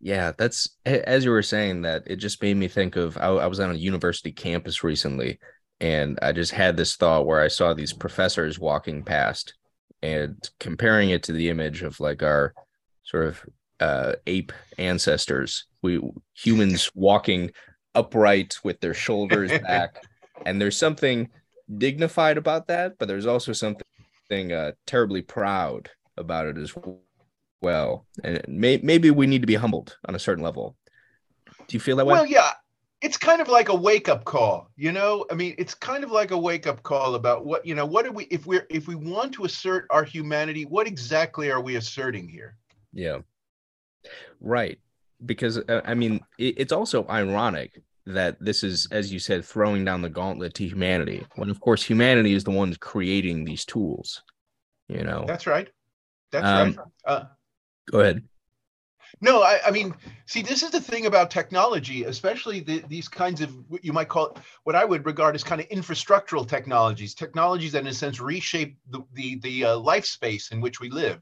Yeah, 0.00 0.32
that's 0.36 0.68
as 0.84 1.24
you 1.24 1.30
were 1.30 1.42
saying 1.42 1.82
that 1.82 2.02
it 2.06 2.16
just 2.16 2.42
made 2.42 2.56
me 2.56 2.68
think 2.68 2.96
of 2.96 3.16
I, 3.16 3.28
I 3.28 3.46
was 3.46 3.60
on 3.60 3.70
a 3.70 3.74
university 3.74 4.32
campus 4.32 4.84
recently 4.84 5.38
and 5.80 6.18
I 6.22 6.32
just 6.32 6.52
had 6.52 6.76
this 6.76 6.96
thought 6.96 7.26
where 7.26 7.40
I 7.40 7.48
saw 7.48 7.74
these 7.74 7.92
professors 7.92 8.58
walking 8.58 9.02
past 9.02 9.54
and 10.02 10.36
comparing 10.60 11.10
it 11.10 11.22
to 11.24 11.32
the 11.32 11.48
image 11.48 11.82
of 11.82 11.98
like 12.00 12.22
our 12.22 12.54
sort 13.04 13.26
of 13.26 13.44
uh, 13.80 14.12
ape 14.26 14.52
ancestors, 14.78 15.66
we 15.82 16.00
humans 16.34 16.90
walking 16.94 17.50
upright 17.94 18.56
with 18.64 18.80
their 18.80 18.94
shoulders 18.94 19.50
back. 19.62 20.02
and 20.46 20.60
there's 20.60 20.76
something 20.76 21.28
dignified 21.78 22.38
about 22.38 22.66
that, 22.68 22.98
but 22.98 23.08
there's 23.08 23.26
also 23.26 23.52
something 23.52 24.52
uh, 24.52 24.72
terribly 24.86 25.22
proud 25.22 25.90
about 26.16 26.46
it 26.46 26.58
as 26.58 26.74
well. 27.62 28.06
And 28.22 28.42
may- 28.46 28.80
maybe 28.82 29.10
we 29.10 29.26
need 29.26 29.42
to 29.42 29.46
be 29.46 29.54
humbled 29.54 29.96
on 30.06 30.14
a 30.14 30.18
certain 30.18 30.44
level. 30.44 30.76
Do 31.66 31.76
you 31.76 31.80
feel 31.80 31.96
that 31.96 32.06
way? 32.06 32.12
Well, 32.12 32.26
yeah, 32.26 32.52
it's 33.04 33.18
kind 33.18 33.40
of 33.42 33.48
like 33.48 33.68
a 33.68 33.74
wake 33.74 34.08
up 34.08 34.24
call 34.24 34.70
you 34.76 34.90
know? 34.90 35.26
I 35.30 35.34
mean 35.34 35.54
it's 35.58 35.74
kind 35.74 36.02
of 36.02 36.10
like 36.10 36.30
a 36.30 36.38
wake 36.38 36.66
up 36.66 36.82
call 36.82 37.14
about 37.14 37.44
what 37.44 37.64
you 37.66 37.74
know 37.74 37.84
what 37.86 38.04
do 38.04 38.12
we 38.12 38.24
if 38.24 38.46
we're 38.46 38.66
if 38.70 38.88
we 38.88 38.94
want 38.94 39.32
to 39.34 39.44
assert 39.44 39.86
our 39.90 40.04
humanity 40.04 40.64
what 40.64 40.86
exactly 40.86 41.50
are 41.50 41.60
we 41.60 41.76
asserting 41.76 42.28
here? 42.28 42.56
Yeah. 42.92 43.18
Right 44.40 44.78
because 45.24 45.58
uh, 45.58 45.80
i 45.84 45.94
mean 45.94 46.20
it, 46.38 46.54
it's 46.58 46.72
also 46.72 47.06
ironic 47.08 47.80
that 48.04 48.36
this 48.40 48.62
is 48.62 48.88
as 48.90 49.12
you 49.12 49.18
said 49.18 49.44
throwing 49.44 49.84
down 49.84 50.02
the 50.02 50.10
gauntlet 50.10 50.52
to 50.54 50.66
humanity 50.66 51.24
when 51.36 51.48
of 51.48 51.60
course 51.60 51.82
humanity 51.82 52.34
is 52.34 52.44
the 52.44 52.50
ones 52.50 52.76
creating 52.76 53.44
these 53.44 53.64
tools 53.64 54.22
you 54.88 55.02
know? 55.02 55.24
That's 55.26 55.46
right. 55.46 55.68
That's 56.30 56.46
um, 56.46 56.74
right. 56.74 56.86
Uh, 57.06 57.24
go 57.90 58.00
ahead 58.00 58.22
no, 59.20 59.42
I, 59.42 59.60
I, 59.66 59.70
mean, 59.70 59.94
see, 60.26 60.42
this 60.42 60.62
is 60.62 60.70
the 60.70 60.80
thing 60.80 61.06
about 61.06 61.30
technology, 61.30 62.04
especially 62.04 62.60
the, 62.60 62.82
these 62.88 63.08
kinds 63.08 63.40
of 63.40 63.50
what 63.68 63.84
you 63.84 63.92
might 63.92 64.08
call 64.08 64.36
what 64.64 64.76
I 64.76 64.84
would 64.84 65.06
regard 65.06 65.34
as 65.34 65.44
kind 65.44 65.60
of 65.60 65.68
infrastructural 65.68 66.46
technologies, 66.46 67.14
technologies 67.14 67.72
that, 67.72 67.80
in 67.80 67.86
a 67.86 67.94
sense, 67.94 68.20
reshape 68.20 68.76
the 68.90 69.04
the, 69.12 69.38
the 69.40 69.64
uh, 69.64 69.76
life 69.78 70.04
space 70.04 70.50
in 70.50 70.60
which 70.60 70.80
we 70.80 70.90
live. 70.90 71.20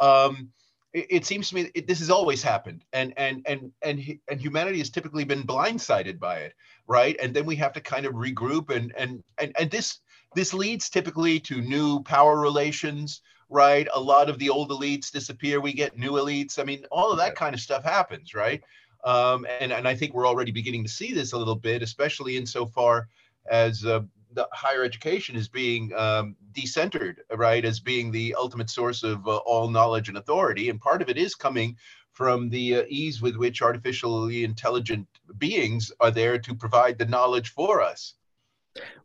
Um, 0.00 0.50
it, 0.92 1.06
it, 1.10 1.26
seems 1.26 1.48
to 1.50 1.54
me 1.54 1.70
it, 1.74 1.86
this 1.86 1.98
has 1.98 2.10
always 2.10 2.42
happened, 2.42 2.84
and 2.92 3.12
and 3.16 3.42
and 3.46 3.72
and 3.82 4.18
and 4.28 4.40
humanity 4.40 4.78
has 4.78 4.90
typically 4.90 5.24
been 5.24 5.42
blindsided 5.42 6.18
by 6.18 6.38
it, 6.38 6.54
right? 6.86 7.16
And 7.20 7.34
then 7.34 7.46
we 7.46 7.56
have 7.56 7.72
to 7.74 7.80
kind 7.80 8.06
of 8.06 8.14
regroup, 8.14 8.74
and 8.74 8.92
and 8.96 9.22
and 9.38 9.52
and 9.58 9.70
this 9.70 10.00
this 10.34 10.54
leads 10.54 10.88
typically 10.88 11.40
to 11.40 11.60
new 11.60 12.02
power 12.02 12.38
relations 12.38 13.22
right? 13.48 13.88
A 13.94 14.00
lot 14.00 14.28
of 14.28 14.38
the 14.38 14.50
old 14.50 14.70
elites 14.70 15.10
disappear. 15.10 15.60
We 15.60 15.72
get 15.72 15.98
new 15.98 16.12
elites. 16.12 16.58
I 16.58 16.64
mean, 16.64 16.84
all 16.90 17.10
of 17.10 17.18
that 17.18 17.34
kind 17.34 17.54
of 17.54 17.60
stuff 17.60 17.84
happens, 17.84 18.34
right? 18.34 18.62
Um, 19.04 19.46
and, 19.60 19.72
and 19.72 19.86
I 19.86 19.94
think 19.94 20.12
we're 20.12 20.26
already 20.26 20.50
beginning 20.52 20.84
to 20.84 20.90
see 20.90 21.12
this 21.12 21.32
a 21.32 21.38
little 21.38 21.54
bit, 21.54 21.82
especially 21.82 22.36
insofar 22.36 23.08
as 23.50 23.84
uh, 23.84 24.00
the 24.32 24.48
higher 24.52 24.84
education 24.84 25.36
is 25.36 25.48
being 25.48 25.92
um, 25.94 26.36
decentered, 26.52 27.16
right, 27.34 27.64
as 27.64 27.80
being 27.80 28.10
the 28.10 28.34
ultimate 28.38 28.68
source 28.70 29.02
of 29.02 29.26
uh, 29.26 29.36
all 29.38 29.68
knowledge 29.68 30.08
and 30.08 30.18
authority. 30.18 30.68
And 30.68 30.80
part 30.80 31.00
of 31.00 31.08
it 31.08 31.16
is 31.16 31.34
coming 31.34 31.76
from 32.12 32.50
the 32.50 32.76
uh, 32.76 32.82
ease 32.88 33.22
with 33.22 33.36
which 33.36 33.62
artificially 33.62 34.44
intelligent 34.44 35.06
beings 35.38 35.92
are 36.00 36.10
there 36.10 36.38
to 36.38 36.54
provide 36.54 36.98
the 36.98 37.06
knowledge 37.06 37.50
for 37.50 37.80
us. 37.80 38.14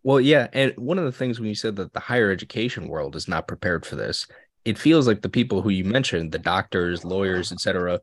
Well, 0.04 0.19
yeah, 0.19 0.47
and 0.54 0.73
one 0.78 0.99
of 0.99 1.06
the 1.06 1.12
things 1.12 1.39
when 1.39 1.49
you 1.49 1.56
said 1.56 1.76
that 1.78 1.93
the 1.93 1.99
higher 1.99 2.32
education 2.32 2.88
world 2.88 3.15
is 3.15 3.28
not 3.28 3.47
prepared 3.47 3.86
for 3.86 3.95
this, 3.95 4.28
it 4.65 4.78
feels 4.78 5.08
like 5.08 5.21
the 5.21 5.30
people 5.30 5.62
who 5.62 5.69
you 5.69 5.86
mentioned, 5.86 6.32
the 6.32 6.39
doctors, 6.39 7.04
lawyers, 7.04 7.52
etc., 7.52 7.99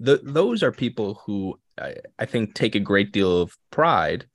the, 0.00 0.20
those 0.22 0.62
are 0.62 0.72
people 0.72 1.20
who 1.26 1.58
I, 1.80 1.96
I 2.18 2.26
think 2.26 2.54
take 2.54 2.74
a 2.74 2.80
great 2.80 3.12
deal 3.12 3.40
of 3.40 3.56
pride 3.70 4.26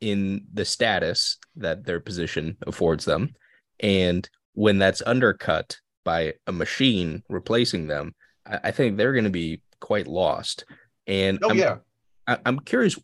in 0.00 0.44
the 0.52 0.64
status 0.64 1.38
that 1.56 1.84
their 1.84 2.00
position 2.00 2.56
affords 2.66 3.04
them. 3.04 3.34
And 3.80 4.28
when 4.52 4.78
that's 4.78 5.02
undercut 5.06 5.78
by 6.04 6.34
a 6.46 6.52
machine 6.52 7.22
replacing 7.28 7.86
them, 7.86 8.14
I, 8.46 8.60
I 8.64 8.70
think 8.70 8.96
they're 8.96 9.12
going 9.12 9.24
to 9.24 9.30
be 9.30 9.62
quite 9.80 10.06
lost. 10.06 10.64
And 11.06 11.38
oh, 11.42 11.50
I'm, 11.50 11.58
yeah. 11.58 11.76
I, 12.28 12.36
I'm 12.46 12.60
curious, 12.60 12.96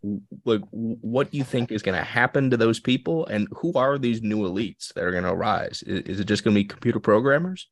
like, 0.44 0.60
what 0.70 1.32
you 1.34 1.42
think 1.42 1.72
is 1.72 1.82
going 1.82 1.96
to 1.98 2.04
happen 2.04 2.50
to 2.50 2.56
those 2.56 2.78
people, 2.78 3.26
and 3.26 3.48
who 3.56 3.72
are 3.72 3.98
these 3.98 4.22
new 4.22 4.40
elites 4.40 4.92
that 4.92 5.02
are 5.02 5.10
going 5.10 5.24
to 5.24 5.32
arise? 5.32 5.82
Is, 5.86 6.02
is 6.02 6.20
it 6.20 6.26
just 6.26 6.44
going 6.44 6.54
to 6.54 6.60
be 6.60 6.64
computer 6.64 7.00
programmers? 7.00 7.68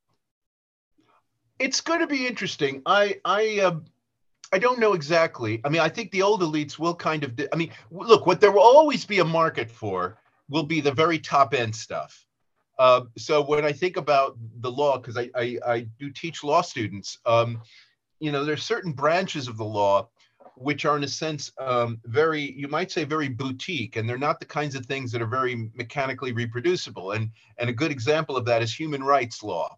It's 1.58 1.82
going 1.82 2.00
to 2.00 2.06
be 2.06 2.26
interesting. 2.26 2.82
I 2.86 3.20
I 3.24 3.60
uh, 3.60 3.76
I 4.52 4.58
don't 4.58 4.80
know 4.80 4.94
exactly. 4.94 5.60
I 5.64 5.68
mean, 5.68 5.80
I 5.82 5.88
think 5.88 6.10
the 6.10 6.22
old 6.22 6.40
elites 6.40 6.78
will 6.78 6.94
kind 6.94 7.22
of. 7.22 7.38
I 7.52 7.56
mean, 7.56 7.70
look, 7.90 8.26
what 8.26 8.40
there 8.40 8.50
will 8.50 8.62
always 8.62 9.04
be 9.04 9.20
a 9.20 9.24
market 9.24 9.70
for 9.70 10.18
will 10.48 10.64
be 10.64 10.80
the 10.80 10.92
very 10.92 11.18
top 11.18 11.54
end 11.54 11.76
stuff. 11.76 12.26
Uh, 12.78 13.02
so 13.16 13.42
when 13.42 13.64
I 13.64 13.72
think 13.72 13.96
about 13.96 14.36
the 14.60 14.70
law, 14.70 14.98
because 14.98 15.16
I, 15.16 15.30
I, 15.36 15.58
I 15.66 15.86
do 16.00 16.10
teach 16.10 16.42
law 16.42 16.62
students, 16.62 17.18
um, 17.26 17.60
you 18.18 18.32
know, 18.32 18.44
there's 18.44 18.64
certain 18.64 18.92
branches 18.92 19.46
of 19.46 19.56
the 19.56 19.64
law 19.64 20.08
which 20.56 20.84
are 20.84 20.96
in 20.96 21.04
a 21.04 21.08
sense 21.08 21.50
um, 21.58 22.00
very, 22.04 22.52
you 22.52 22.68
might 22.68 22.90
say, 22.90 23.04
very 23.04 23.28
boutique, 23.28 23.96
and 23.96 24.08
they're 24.08 24.18
not 24.18 24.40
the 24.40 24.46
kinds 24.46 24.74
of 24.74 24.86
things 24.86 25.12
that 25.12 25.22
are 25.22 25.26
very 25.26 25.70
mechanically 25.74 26.32
reproducible. 26.32 27.12
And 27.12 27.30
and 27.58 27.70
a 27.70 27.72
good 27.72 27.90
example 27.90 28.36
of 28.36 28.44
that 28.46 28.62
is 28.62 28.74
human 28.74 29.02
rights 29.02 29.42
law. 29.42 29.76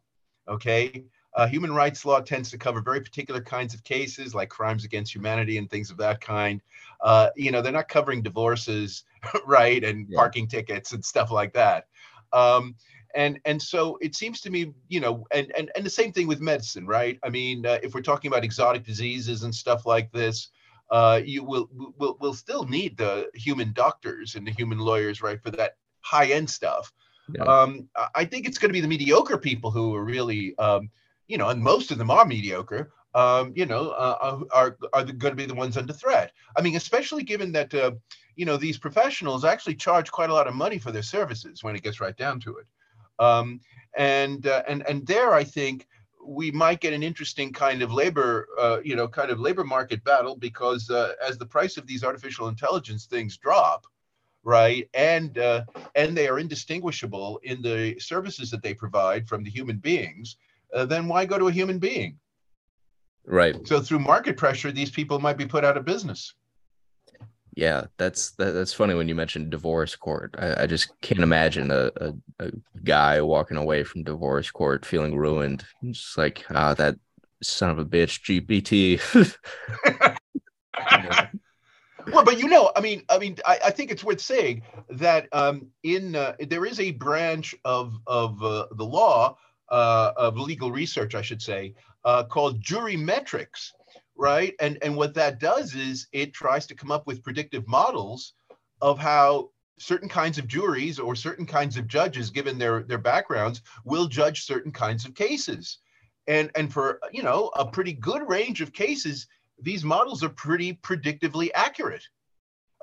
Okay, 0.48 1.04
uh, 1.34 1.46
human 1.46 1.72
rights 1.72 2.04
law 2.04 2.20
tends 2.20 2.50
to 2.50 2.58
cover 2.58 2.80
very 2.80 3.00
particular 3.00 3.40
kinds 3.40 3.74
of 3.74 3.82
cases 3.84 4.34
like 4.34 4.48
crimes 4.48 4.84
against 4.84 5.14
humanity 5.14 5.58
and 5.58 5.70
things 5.70 5.90
of 5.90 5.96
that 5.96 6.20
kind. 6.20 6.60
Uh, 7.00 7.30
you 7.36 7.50
know, 7.50 7.60
they're 7.60 7.72
not 7.72 7.88
covering 7.88 8.22
divorces, 8.22 9.04
right, 9.46 9.82
and 9.82 10.06
yeah. 10.08 10.16
parking 10.16 10.46
tickets 10.46 10.92
and 10.92 11.04
stuff 11.04 11.30
like 11.30 11.52
that. 11.52 11.86
Um, 12.32 12.74
and 13.14 13.38
and 13.44 13.60
so 13.62 13.96
it 14.00 14.14
seems 14.14 14.40
to 14.42 14.50
me, 14.50 14.72
you 14.88 15.00
know, 15.00 15.26
and 15.30 15.52
and 15.56 15.70
and 15.76 15.86
the 15.86 15.90
same 15.90 16.12
thing 16.12 16.26
with 16.26 16.40
medicine, 16.40 16.86
right? 16.86 17.18
I 17.22 17.30
mean, 17.30 17.64
uh, 17.64 17.78
if 17.82 17.94
we're 17.94 18.02
talking 18.02 18.30
about 18.30 18.44
exotic 18.44 18.84
diseases 18.84 19.44
and 19.44 19.54
stuff 19.54 19.86
like 19.86 20.10
this, 20.12 20.48
uh, 20.90 21.20
you 21.24 21.44
will 21.44 21.68
will 21.98 22.16
will 22.20 22.34
still 22.34 22.64
need 22.64 22.96
the 22.96 23.28
human 23.34 23.72
doctors 23.72 24.34
and 24.34 24.46
the 24.46 24.52
human 24.52 24.78
lawyers, 24.78 25.22
right, 25.22 25.42
for 25.42 25.50
that 25.50 25.76
high 26.00 26.26
end 26.26 26.48
stuff. 26.48 26.92
Yeah. 27.34 27.44
Um, 27.44 27.88
I 28.14 28.26
think 28.26 28.46
it's 28.46 28.58
going 28.58 28.68
to 28.68 28.74
be 28.74 28.82
the 28.82 28.88
mediocre 28.88 29.38
people 29.38 29.70
who 29.70 29.94
are 29.94 30.04
really 30.04 30.56
um, 30.58 30.90
you 31.26 31.38
know, 31.38 31.48
and 31.48 31.62
most 31.62 31.90
of 31.90 31.98
them 31.98 32.10
are 32.10 32.24
mediocre, 32.24 32.92
um, 33.14 33.52
you 33.54 33.66
know, 33.66 33.90
uh, 33.90 34.18
uh 34.20 34.40
are 34.52 34.76
are 34.92 35.04
going 35.04 35.32
to 35.32 35.36
be 35.36 35.46
the 35.46 35.54
ones 35.54 35.76
under 35.76 35.92
threat. 35.92 36.32
I 36.56 36.62
mean, 36.62 36.76
especially 36.76 37.22
given 37.22 37.52
that 37.52 37.72
uh, 37.74 37.92
you 38.36 38.44
know 38.44 38.56
these 38.56 38.78
professionals 38.78 39.44
actually 39.44 39.76
charge 39.76 40.10
quite 40.10 40.30
a 40.30 40.34
lot 40.34 40.48
of 40.48 40.54
money 40.54 40.78
for 40.78 40.90
their 40.90 41.02
services 41.02 41.62
when 41.62 41.76
it 41.76 41.82
gets 41.82 42.00
right 42.00 42.16
down 42.16 42.40
to 42.40 42.58
it, 42.58 42.66
um, 43.18 43.60
and 43.96 44.46
uh, 44.46 44.62
and 44.68 44.86
and 44.88 45.06
there 45.06 45.32
I 45.32 45.44
think 45.44 45.86
we 46.24 46.50
might 46.50 46.80
get 46.80 46.92
an 46.92 47.02
interesting 47.02 47.52
kind 47.52 47.82
of 47.82 47.92
labor, 47.92 48.48
uh, 48.58 48.78
you 48.82 48.96
know, 48.96 49.06
kind 49.06 49.30
of 49.30 49.40
labor 49.40 49.64
market 49.64 50.02
battle 50.04 50.36
because 50.36 50.90
uh, 50.90 51.12
as 51.26 51.38
the 51.38 51.46
price 51.46 51.76
of 51.76 51.86
these 51.86 52.04
artificial 52.04 52.48
intelligence 52.48 53.06
things 53.06 53.36
drop, 53.36 53.86
right, 54.42 54.88
and 54.94 55.38
and 55.94 56.16
they 56.16 56.28
are 56.28 56.38
indistinguishable 56.38 57.40
in 57.42 57.62
the 57.62 57.98
services 57.98 58.50
that 58.50 58.62
they 58.62 58.74
provide 58.74 59.28
from 59.28 59.44
the 59.44 59.50
human 59.50 59.78
beings 59.78 60.36
uh, 60.74 60.84
then 60.84 61.08
why 61.08 61.24
go 61.24 61.38
to 61.38 61.48
a 61.48 61.52
human 61.52 61.78
being? 61.78 62.18
Right. 63.24 63.56
So 63.66 63.80
through 63.80 64.00
market 64.00 64.36
pressure, 64.36 64.72
these 64.72 64.90
people 64.90 65.18
might 65.18 65.38
be 65.38 65.46
put 65.46 65.64
out 65.64 65.76
of 65.76 65.84
business. 65.84 66.34
Yeah, 67.56 67.86
that's 67.98 68.32
that, 68.32 68.52
that's 68.52 68.72
funny 68.72 68.94
when 68.94 69.08
you 69.08 69.14
mentioned 69.14 69.50
divorce 69.50 69.94
court. 69.94 70.34
I, 70.38 70.64
I 70.64 70.66
just 70.66 71.00
can't 71.02 71.20
imagine 71.20 71.70
a, 71.70 71.90
a, 71.96 72.12
a, 72.40 72.50
guy 72.82 73.20
walking 73.20 73.56
away 73.56 73.84
from 73.84 74.02
divorce 74.02 74.50
court 74.50 74.84
feeling 74.84 75.16
ruined. 75.16 75.64
Just 75.84 76.18
like 76.18 76.44
ah, 76.50 76.70
oh, 76.70 76.74
that 76.74 76.96
son 77.42 77.70
of 77.70 77.78
a 77.78 77.84
bitch, 77.84 78.24
GPT. 78.24 79.00
well, 82.12 82.24
but 82.24 82.40
you 82.40 82.48
know, 82.48 82.72
I 82.74 82.80
mean, 82.80 83.04
I 83.08 83.18
mean, 83.18 83.36
I, 83.46 83.60
I 83.66 83.70
think 83.70 83.92
it's 83.92 84.02
worth 84.02 84.20
saying 84.20 84.62
that 84.90 85.28
um, 85.32 85.68
in 85.84 86.16
uh, 86.16 86.34
there 86.40 86.64
is 86.64 86.80
a 86.80 86.90
branch 86.90 87.54
of 87.64 87.94
of 88.08 88.42
uh, 88.42 88.66
the 88.72 88.84
law 88.84 89.36
uh, 89.68 90.10
of 90.16 90.36
legal 90.36 90.72
research, 90.72 91.14
I 91.14 91.22
should 91.22 91.42
say, 91.42 91.74
uh, 92.04 92.24
called 92.24 92.60
Jurimetrics, 92.60 93.70
right? 94.16 94.54
And 94.60 94.78
and 94.82 94.96
what 94.96 95.14
that 95.14 95.40
does 95.40 95.74
is 95.74 96.06
it 96.12 96.32
tries 96.32 96.66
to 96.66 96.74
come 96.74 96.90
up 96.90 97.06
with 97.06 97.22
predictive 97.22 97.66
models 97.66 98.34
of 98.80 98.98
how 98.98 99.50
certain 99.78 100.08
kinds 100.08 100.38
of 100.38 100.46
juries 100.46 100.98
or 100.98 101.16
certain 101.16 101.46
kinds 101.46 101.76
of 101.76 101.88
judges, 101.88 102.30
given 102.30 102.58
their 102.58 102.82
their 102.82 102.98
backgrounds, 102.98 103.62
will 103.84 104.06
judge 104.06 104.44
certain 104.44 104.72
kinds 104.72 105.04
of 105.04 105.14
cases. 105.14 105.78
And 106.26 106.50
and 106.54 106.72
for 106.72 107.00
you 107.12 107.22
know 107.22 107.50
a 107.56 107.66
pretty 107.66 107.92
good 107.92 108.28
range 108.28 108.60
of 108.60 108.72
cases, 108.72 109.26
these 109.60 109.84
models 109.84 110.22
are 110.22 110.30
pretty 110.30 110.74
predictively 110.74 111.50
accurate. 111.54 112.06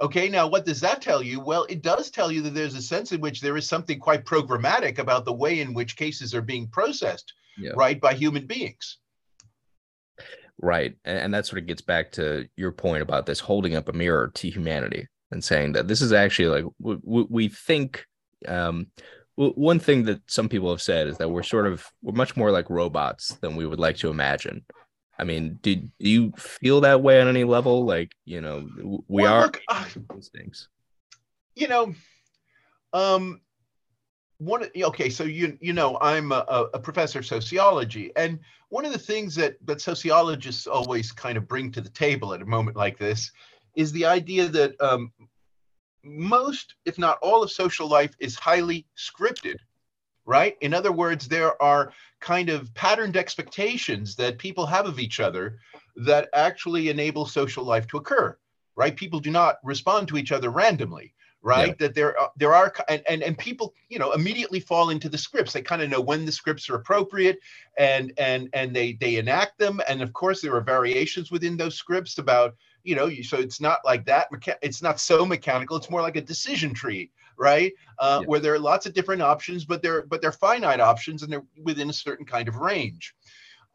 Okay, 0.02 0.30
now 0.30 0.48
what 0.48 0.66
does 0.66 0.80
that 0.82 1.02
tell 1.02 1.22
you? 1.22 1.40
Well, 1.40 1.66
it 1.70 1.82
does 1.84 2.10
tell 2.10 2.32
you 2.32 2.42
that 2.42 2.56
there's 2.56 2.76
a 2.76 2.82
sense 2.82 3.12
in 3.12 3.22
which 3.22 3.40
there 3.40 3.58
is 3.58 3.68
something 3.68 4.00
quite 4.00 4.26
programmatic 4.26 4.98
about 4.98 5.26
the 5.26 5.34
way 5.34 5.60
in 5.60 5.74
which 5.74 5.96
cases 5.96 6.34
are 6.34 6.42
being 6.42 6.68
processed, 6.68 7.34
yeah. 7.58 7.72
right, 7.76 8.02
by 8.02 8.14
human 8.14 8.48
beings. 8.48 8.98
Right. 10.62 10.96
And 11.06 11.34
that 11.34 11.46
sort 11.46 11.60
of 11.60 11.68
gets 11.68 11.82
back 11.82 12.12
to 12.14 12.48
your 12.56 12.72
point 12.72 13.02
about 13.02 13.26
this 13.26 13.40
holding 13.40 13.76
up 13.76 13.90
a 13.90 13.94
mirror 13.94 14.32
to 14.36 14.50
humanity 14.50 15.08
and 15.32 15.44
saying 15.44 15.72
that 15.74 15.88
this 15.88 16.02
is 16.02 16.14
actually 16.14 16.62
like 16.62 16.74
we, 16.80 17.26
we 17.30 17.48
think 17.48 18.06
um, 18.48 18.88
one 19.36 19.80
thing 19.80 20.04
that 20.04 20.22
some 20.28 20.50
people 20.50 20.70
have 20.70 20.82
said 20.82 21.08
is 21.08 21.18
that 21.18 21.30
we're 21.30 21.42
sort 21.42 21.66
of 21.66 21.88
we're 22.04 22.14
much 22.14 22.38
more 22.38 22.52
like 22.52 22.70
robots 22.70 23.38
than 23.42 23.56
we 23.56 23.66
would 23.66 23.80
like 23.80 23.98
to 23.98 24.10
imagine 24.10 24.64
I 25.22 25.24
mean, 25.24 25.60
do, 25.62 25.76
do 25.76 25.90
you 26.00 26.32
feel 26.36 26.82
that 26.82 27.04
way 27.04 27.22
on 27.22 27.28
any 27.28 27.44
level? 27.44 27.86
Like, 27.86 28.12
you 28.26 28.42
know, 28.42 28.68
we 29.08 29.22
well, 29.22 29.34
are 29.34 29.42
look, 29.44 29.62
uh, 29.68 29.86
things. 30.34 30.68
You 31.54 31.68
know, 31.68 31.94
um, 32.92 33.42
one 34.42 34.66
okay, 34.76 35.10
so 35.10 35.24
you 35.24 35.58
you 35.62 35.72
know, 35.72 35.98
I'm 36.02 36.32
a, 36.32 36.70
a 36.74 36.80
professor 36.80 37.20
of 37.20 37.26
sociology, 37.26 38.12
and 38.16 38.40
one 38.70 38.86
of 38.86 38.92
the 38.92 38.98
things 38.98 39.36
that 39.36 39.56
that 39.66 39.82
sociologists 39.82 40.66
always 40.68 41.12
kind 41.12 41.38
of 41.38 41.48
bring 41.48 41.72
to 41.72 41.82
the 41.82 41.90
table 41.90 42.34
at 42.34 42.42
a 42.42 42.46
moment 42.46 42.76
like 42.76 42.98
this 42.98 43.32
is 43.76 43.92
the 43.92 44.06
idea 44.06 44.48
that 44.48 44.80
um, 44.82 45.12
most, 46.04 46.76
if 46.86 46.98
not 46.98 47.20
all, 47.22 47.44
of 47.44 47.52
social 47.52 47.88
life 47.88 48.16
is 48.20 48.36
highly 48.36 48.86
scripted 48.98 49.58
right? 50.26 50.56
In 50.62 50.74
other 50.74 50.92
words, 50.92 51.28
there 51.28 51.62
are 51.62 51.94
kind 52.20 52.50
of 52.50 52.74
patterned 52.74 53.18
expectations 53.18 54.16
that 54.16 54.38
people 54.38 54.66
have 54.66 54.86
of 54.86 55.00
each 55.00 55.20
other 55.20 55.58
that 55.96 56.30
actually 56.34 56.90
enable 56.90 57.26
social 57.26 57.64
life 57.64 57.88
to 57.88 57.98
occur, 57.98 58.38
right? 58.76 58.96
People 58.96 59.20
do 59.20 59.32
not 59.32 59.58
respond 59.64 60.08
to 60.08 60.18
each 60.18 60.32
other 60.32 60.50
randomly, 60.50 61.14
right? 61.42 61.70
Yeah. 61.70 61.74
That 61.80 61.96
there 61.96 62.20
are, 62.20 62.32
there 62.38 62.54
are 62.54 62.74
and, 62.88 63.04
and 63.08 63.24
and 63.24 63.38
people, 63.38 63.74
you 63.90 64.00
know, 64.00 64.12
immediately 64.14 64.60
fall 64.60 64.90
into 64.90 65.10
the 65.10 65.18
scripts. 65.18 65.54
They 65.54 65.62
kind 65.62 65.82
of 65.82 65.90
know 65.90 66.02
when 66.02 66.26
the 66.26 66.32
scripts 66.32 66.70
are 66.70 66.76
appropriate 66.76 67.40
and 67.78 68.14
and 68.18 68.50
and 68.54 68.76
they 68.76 68.94
they 68.94 69.18
enact 69.18 69.58
them. 69.58 69.82
And 69.88 70.02
of 70.02 70.14
course, 70.14 70.42
there 70.42 70.56
are 70.56 70.62
variations 70.62 71.32
within 71.32 71.58
those 71.58 71.76
scripts 71.76 72.18
about 72.18 72.56
you 72.84 72.96
know 72.96 73.10
so 73.22 73.38
it's 73.38 73.62
not 73.62 73.80
like 73.86 74.06
that 74.06 74.28
it's 74.64 74.82
not 74.82 75.00
so 75.00 75.24
mechanical 75.24 75.78
it's 75.78 75.92
more 75.92 76.02
like 76.02 76.16
a 76.16 76.22
decision 76.22 76.74
tree 76.74 77.12
right? 77.42 77.74
Uh, 77.98 78.20
yeah. 78.22 78.28
Where 78.28 78.40
there 78.40 78.54
are 78.54 78.60
lots 78.60 78.86
of 78.86 78.94
different 78.94 79.22
options, 79.22 79.66
but 79.66 79.82
they're 79.82 80.04
but 80.04 80.22
they're 80.22 80.32
finite 80.32 80.80
options 80.80 81.24
and 81.24 81.34
they're 81.34 81.44
within 81.64 81.90
a 81.90 81.94
certain 81.94 82.26
kind 82.26 82.48
of 82.48 82.58
range. 82.58 83.16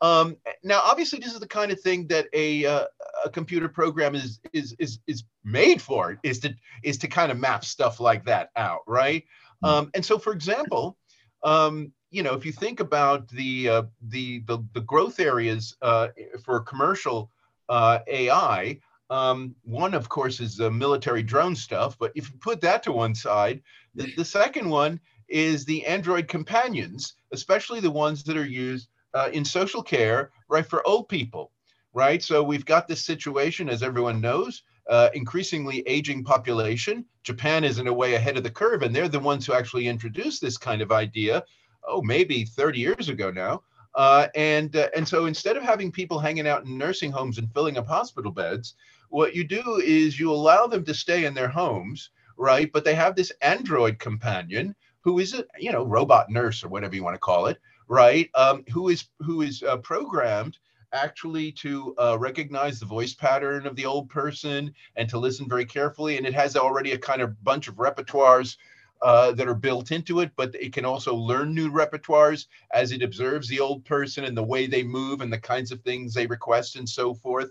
Um, 0.00 0.37
now, 0.62 0.80
obviously, 0.82 1.18
this 1.18 1.32
is 1.32 1.40
the 1.40 1.48
kind 1.48 1.72
of 1.72 1.80
thing 1.80 2.06
that 2.09 2.26
a 2.32 2.66
uh, 2.66 2.85
a 3.24 3.30
computer 3.30 3.68
program 3.68 4.14
is 4.14 4.40
is 4.52 4.74
is 4.78 4.98
is 5.06 5.24
made 5.44 5.80
for. 5.80 6.18
Is 6.22 6.40
to 6.40 6.54
is 6.82 6.98
to 6.98 7.09
kind 7.09 7.32
of 7.32 7.38
map 7.38 7.64
stuff 7.64 7.98
like 8.00 8.24
that 8.26 8.50
out, 8.56 8.80
right? 8.87 9.24
Mm-hmm. 9.64 9.66
Um, 9.66 9.90
and 9.94 10.04
so, 10.04 10.18
for 10.18 10.32
example, 10.32 10.98
um, 11.42 11.92
you 12.11 12.22
know, 12.22 12.35
if 12.35 12.44
you 12.44 12.52
think 12.52 12.80
about 12.80 13.28
the 13.28 13.68
uh, 13.68 13.82
the, 14.09 14.40
the 14.46 14.59
the 14.74 14.82
growth 14.82 15.18
areas 15.18 15.76
uh, 15.80 16.09
for 16.44 16.61
commercial 16.61 17.30
uh, 17.68 18.00
AI, 18.06 18.78
um, 19.09 19.54
one, 19.62 19.94
of 19.94 20.09
course, 20.09 20.40
is 20.40 20.56
the 20.56 20.70
military 20.70 21.22
drone 21.22 21.56
stuff, 21.56 21.96
but 21.98 22.12
if 22.14 22.30
you 22.30 22.38
put 22.38 22.61
that 22.61 22.82
to 22.82 22.92
one 22.92 23.14
side, 23.14 23.62
the, 23.94 24.12
the 24.16 24.24
second 24.24 24.68
one 24.68 25.00
is 25.28 25.64
the 25.64 25.85
Android 25.87 26.28
companions, 26.28 27.14
especially 27.32 27.80
the 27.80 27.90
ones 27.90 28.22
that 28.24 28.37
are 28.37 28.46
used 28.46 28.88
uh, 29.16 29.31
in 29.33 29.44
social 29.44 29.83
care, 29.83 30.31
right, 30.48 30.66
for 30.66 30.87
old 30.87 31.09
people, 31.09 31.50
right? 31.94 32.22
So 32.22 32.42
we've 32.42 32.66
got 32.66 32.87
this 32.87 33.02
situation, 33.02 33.70
as 33.70 33.83
everyone 33.83 34.20
knows, 34.20 34.62
uh, 34.90 35.09
increasingly 35.14 35.83
aging 35.87 36.22
population. 36.22 37.02
Japan 37.22 37.64
is 37.64 37.79
in 37.79 37.87
a 37.87 37.92
way 37.92 38.14
ahead 38.14 38.37
of 38.37 38.42
the 38.42 38.50
curve, 38.50 38.83
and 38.83 38.94
they're 38.94 39.09
the 39.09 39.18
ones 39.18 39.46
who 39.46 39.55
actually 39.55 39.88
introduced 39.88 40.42
this 40.42 40.59
kind 40.59 40.83
of 40.83 40.92
idea. 40.92 41.42
Oh, 41.88 42.02
maybe 42.02 42.44
30 42.44 42.79
years 42.79 43.09
ago 43.09 43.31
now. 43.31 43.62
Uh, 43.94 44.29
and 44.35 44.76
uh, 44.76 44.88
and 44.94 45.09
so 45.09 45.24
instead 45.24 45.57
of 45.57 45.62
having 45.62 45.90
people 45.90 46.18
hanging 46.18 46.46
out 46.46 46.66
in 46.66 46.76
nursing 46.76 47.11
homes 47.11 47.38
and 47.38 47.50
filling 47.55 47.79
up 47.79 47.87
hospital 47.87 48.31
beds, 48.31 48.74
what 49.09 49.35
you 49.35 49.44
do 49.44 49.81
is 49.83 50.20
you 50.20 50.31
allow 50.31 50.66
them 50.66 50.85
to 50.85 50.92
stay 50.92 51.24
in 51.24 51.33
their 51.33 51.48
homes, 51.48 52.11
right? 52.37 52.70
But 52.70 52.85
they 52.85 52.94
have 52.94 53.16
this 53.16 53.33
android 53.40 53.98
companion 53.98 54.74
who 55.00 55.20
is 55.20 55.33
a 55.33 55.46
you 55.59 55.72
know 55.72 55.85
robot 55.85 56.29
nurse 56.29 56.62
or 56.62 56.68
whatever 56.68 56.94
you 56.94 57.05
want 57.05 57.14
to 57.14 57.20
call 57.20 57.46
it, 57.46 57.59
right? 57.88 58.31
Um, 58.35 58.64
who 58.72 58.88
is 58.88 59.09
who 59.20 59.42
is 59.42 59.62
uh, 59.62 59.79
programmed 59.79 60.59
actually 60.92 61.53
to 61.53 61.94
uh, 61.99 62.16
recognize 62.18 62.81
the 62.81 62.87
voice 62.87 63.14
pattern 63.14 63.66
of 63.66 63.77
the 63.77 63.85
old 63.85 64.09
person 64.09 64.72
and 64.96 65.09
to 65.09 65.18
listen 65.18 65.49
very 65.49 65.64
carefully. 65.64 66.16
And 66.16 66.27
it 66.27 66.35
has 66.35 66.57
already 66.57 66.92
a 66.92 66.99
kind 66.99 67.20
of 67.20 67.42
bunch 67.44 67.68
of 67.68 67.75
repertoires 67.75 68.57
uh, 69.03 69.33
that 69.33 69.49
are 69.49 69.55
built 69.55 69.90
into 69.90 70.20
it, 70.20 70.31
but 70.37 70.55
it 70.55 70.72
can 70.72 70.85
also 70.85 71.14
learn 71.14 71.55
new 71.55 71.70
repertoires 71.70 72.46
as 72.72 72.92
it 72.92 73.03
observes 73.03 73.49
the 73.49 73.61
old 73.61 73.85
person 73.85 74.25
and 74.25 74.37
the 74.37 74.42
way 74.42 74.66
they 74.66 74.83
move 74.83 75.20
and 75.20 75.33
the 75.33 75.38
kinds 75.38 75.70
of 75.70 75.83
things 75.83 76.14
they 76.14 76.27
request 76.27 76.77
and 76.77 76.88
so 76.88 77.12
forth. 77.12 77.51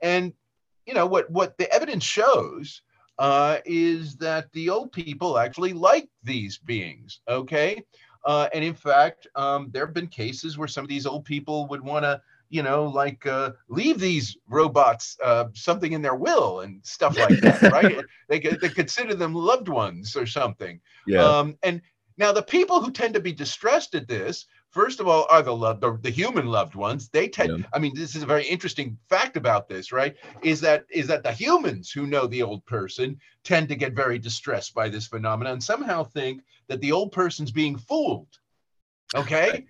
And 0.00 0.32
you 0.86 0.94
know 0.94 1.06
what 1.06 1.30
what 1.30 1.58
the 1.58 1.70
evidence 1.70 2.04
shows 2.04 2.80
uh, 3.18 3.58
is 3.66 4.16
that 4.16 4.50
the 4.52 4.70
old 4.70 4.92
people 4.92 5.38
actually 5.38 5.74
like 5.74 6.08
these 6.22 6.56
beings. 6.56 7.20
Okay, 7.28 7.84
uh, 8.24 8.48
and 8.52 8.64
in 8.64 8.74
fact, 8.74 9.26
um, 9.34 9.68
there 9.72 9.84
have 9.84 9.94
been 9.94 10.08
cases 10.08 10.58
where 10.58 10.68
some 10.68 10.84
of 10.84 10.88
these 10.88 11.06
old 11.06 11.24
people 11.24 11.66
would 11.68 11.82
want 11.82 12.04
to 12.04 12.20
you 12.50 12.62
know, 12.62 12.84
like 12.84 13.26
uh, 13.26 13.52
leave 13.68 13.98
these 13.98 14.36
robots 14.48 15.16
uh, 15.22 15.46
something 15.52 15.92
in 15.92 16.02
their 16.02 16.14
will 16.14 16.60
and 16.60 16.84
stuff 16.84 17.16
like 17.18 17.40
that, 17.40 17.72
right? 17.72 18.04
they, 18.28 18.38
they 18.38 18.68
consider 18.68 19.14
them 19.14 19.34
loved 19.34 19.68
ones 19.68 20.16
or 20.16 20.26
something. 20.26 20.80
Yeah. 21.06 21.24
Um, 21.24 21.56
and 21.62 21.82
now 22.16 22.32
the 22.32 22.42
people 22.42 22.80
who 22.80 22.90
tend 22.90 23.14
to 23.14 23.20
be 23.20 23.32
distressed 23.32 23.94
at 23.94 24.08
this, 24.08 24.46
first 24.70 25.00
of 25.00 25.08
all, 25.08 25.26
are 25.30 25.42
the 25.42 25.54
loved, 25.54 25.80
the, 25.80 25.98
the 26.02 26.10
human 26.10 26.46
loved 26.46 26.74
ones. 26.74 27.08
They 27.08 27.28
tend. 27.28 27.60
Yeah. 27.60 27.66
I 27.72 27.78
mean, 27.78 27.94
this 27.94 28.14
is 28.14 28.22
a 28.22 28.26
very 28.26 28.46
interesting 28.46 28.98
fact 29.08 29.36
about 29.36 29.68
this, 29.68 29.92
right? 29.92 30.16
Is 30.42 30.60
that 30.62 30.84
is 30.90 31.06
that 31.08 31.22
the 31.22 31.32
humans 31.32 31.90
who 31.90 32.06
know 32.06 32.26
the 32.26 32.42
old 32.42 32.64
person 32.66 33.18
tend 33.44 33.68
to 33.68 33.76
get 33.76 33.92
very 33.94 34.18
distressed 34.18 34.74
by 34.74 34.88
this 34.88 35.06
phenomenon 35.06 35.54
and 35.54 35.62
somehow 35.62 36.04
think 36.04 36.42
that 36.68 36.80
the 36.80 36.92
old 36.92 37.12
person's 37.12 37.50
being 37.50 37.76
fooled. 37.76 38.28
Okay 39.14 39.66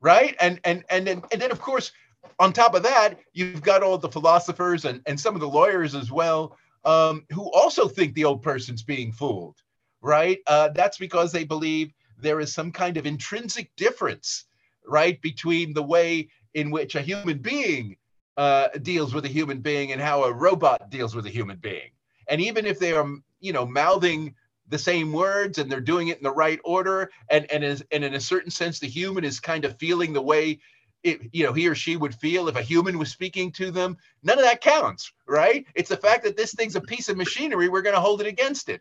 right? 0.00 0.34
And 0.40 0.60
and 0.64 0.84
and 0.90 1.06
then 1.06 1.22
and 1.32 1.40
then 1.40 1.50
of 1.50 1.60
course, 1.60 1.92
on 2.38 2.52
top 2.52 2.74
of 2.74 2.82
that, 2.82 3.18
you've 3.32 3.62
got 3.62 3.82
all 3.82 3.98
the 3.98 4.08
philosophers 4.08 4.84
and 4.84 5.00
and 5.06 5.18
some 5.18 5.34
of 5.34 5.40
the 5.40 5.48
lawyers 5.48 5.94
as 5.94 6.10
well, 6.10 6.56
um, 6.84 7.24
who 7.30 7.50
also 7.52 7.88
think 7.88 8.14
the 8.14 8.24
old 8.24 8.42
person's 8.42 8.82
being 8.82 9.12
fooled, 9.12 9.56
right? 10.02 10.38
Uh, 10.46 10.68
that's 10.68 10.98
because 10.98 11.32
they 11.32 11.44
believe 11.44 11.92
there 12.20 12.40
is 12.40 12.52
some 12.54 12.72
kind 12.72 12.96
of 12.96 13.06
intrinsic 13.06 13.74
difference, 13.76 14.44
right, 14.86 15.20
between 15.22 15.72
the 15.72 15.82
way 15.82 16.28
in 16.54 16.70
which 16.70 16.94
a 16.94 17.02
human 17.02 17.38
being 17.38 17.96
uh, 18.36 18.68
deals 18.82 19.14
with 19.14 19.24
a 19.24 19.28
human 19.28 19.60
being 19.60 19.92
and 19.92 20.00
how 20.00 20.24
a 20.24 20.32
robot 20.32 20.90
deals 20.90 21.14
with 21.14 21.26
a 21.26 21.30
human 21.30 21.58
being. 21.58 21.90
And 22.28 22.40
even 22.40 22.64
if 22.66 22.78
they 22.78 22.92
are, 22.92 23.06
you 23.40 23.52
know, 23.52 23.66
mouthing 23.66 24.34
the 24.70 24.78
same 24.78 25.12
words 25.12 25.58
and 25.58 25.70
they're 25.70 25.80
doing 25.80 26.08
it 26.08 26.16
in 26.16 26.22
the 26.22 26.30
right 26.30 26.60
order 26.64 27.10
and 27.28 27.50
and 27.50 27.62
is 27.62 27.84
and 27.90 28.04
in 28.04 28.14
a 28.14 28.20
certain 28.20 28.50
sense 28.50 28.78
the 28.78 28.86
human 28.86 29.24
is 29.24 29.40
kind 29.40 29.64
of 29.64 29.76
feeling 29.78 30.12
the 30.12 30.22
way 30.22 30.58
it, 31.02 31.20
you 31.32 31.44
know 31.44 31.52
he 31.52 31.66
or 31.66 31.74
she 31.74 31.96
would 31.96 32.14
feel 32.14 32.48
if 32.48 32.56
a 32.56 32.62
human 32.62 32.98
was 32.98 33.10
speaking 33.10 33.50
to 33.50 33.70
them 33.70 33.96
none 34.22 34.38
of 34.38 34.44
that 34.44 34.60
counts 34.60 35.12
right 35.26 35.66
it's 35.74 35.88
the 35.88 35.96
fact 35.96 36.22
that 36.22 36.36
this 36.36 36.54
thing's 36.54 36.76
a 36.76 36.80
piece 36.80 37.08
of 37.08 37.16
machinery 37.16 37.68
we're 37.68 37.82
going 37.82 37.94
to 37.94 38.00
hold 38.00 38.20
it 38.20 38.26
against 38.26 38.68
it 38.68 38.80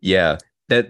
yeah 0.00 0.38
that 0.68 0.86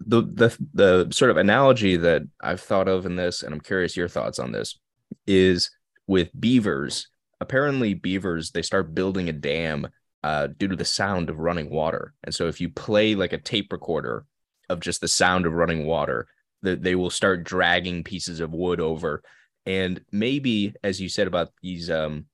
the, 0.00 0.22
the 0.22 0.56
the 0.74 1.08
sort 1.12 1.30
of 1.30 1.36
analogy 1.36 1.96
that 1.96 2.22
i've 2.42 2.60
thought 2.60 2.88
of 2.88 3.06
in 3.06 3.16
this 3.16 3.42
and 3.42 3.54
i'm 3.54 3.60
curious 3.60 3.96
your 3.96 4.08
thoughts 4.08 4.38
on 4.38 4.52
this 4.52 4.78
is 5.26 5.70
with 6.06 6.28
beavers 6.38 7.08
apparently 7.40 7.94
beavers 7.94 8.50
they 8.50 8.62
start 8.62 8.94
building 8.94 9.28
a 9.28 9.32
dam 9.32 9.86
uh, 10.24 10.48
due 10.58 10.68
to 10.68 10.76
the 10.76 10.84
sound 10.84 11.30
of 11.30 11.38
running 11.38 11.70
water. 11.70 12.14
And 12.24 12.34
so 12.34 12.48
if 12.48 12.60
you 12.60 12.68
play 12.68 13.14
like 13.14 13.32
a 13.32 13.38
tape 13.38 13.72
recorder 13.72 14.24
of 14.68 14.80
just 14.80 15.00
the 15.00 15.08
sound 15.08 15.46
of 15.46 15.52
running 15.52 15.86
water, 15.86 16.26
that 16.62 16.82
they 16.82 16.94
will 16.94 17.10
start 17.10 17.44
dragging 17.44 18.02
pieces 18.02 18.40
of 18.40 18.52
wood 18.52 18.80
over. 18.80 19.22
And 19.64 20.00
maybe, 20.10 20.74
as 20.82 21.00
you 21.00 21.08
said 21.08 21.26
about 21.26 21.50
these 21.62 21.88
um, 21.90 22.26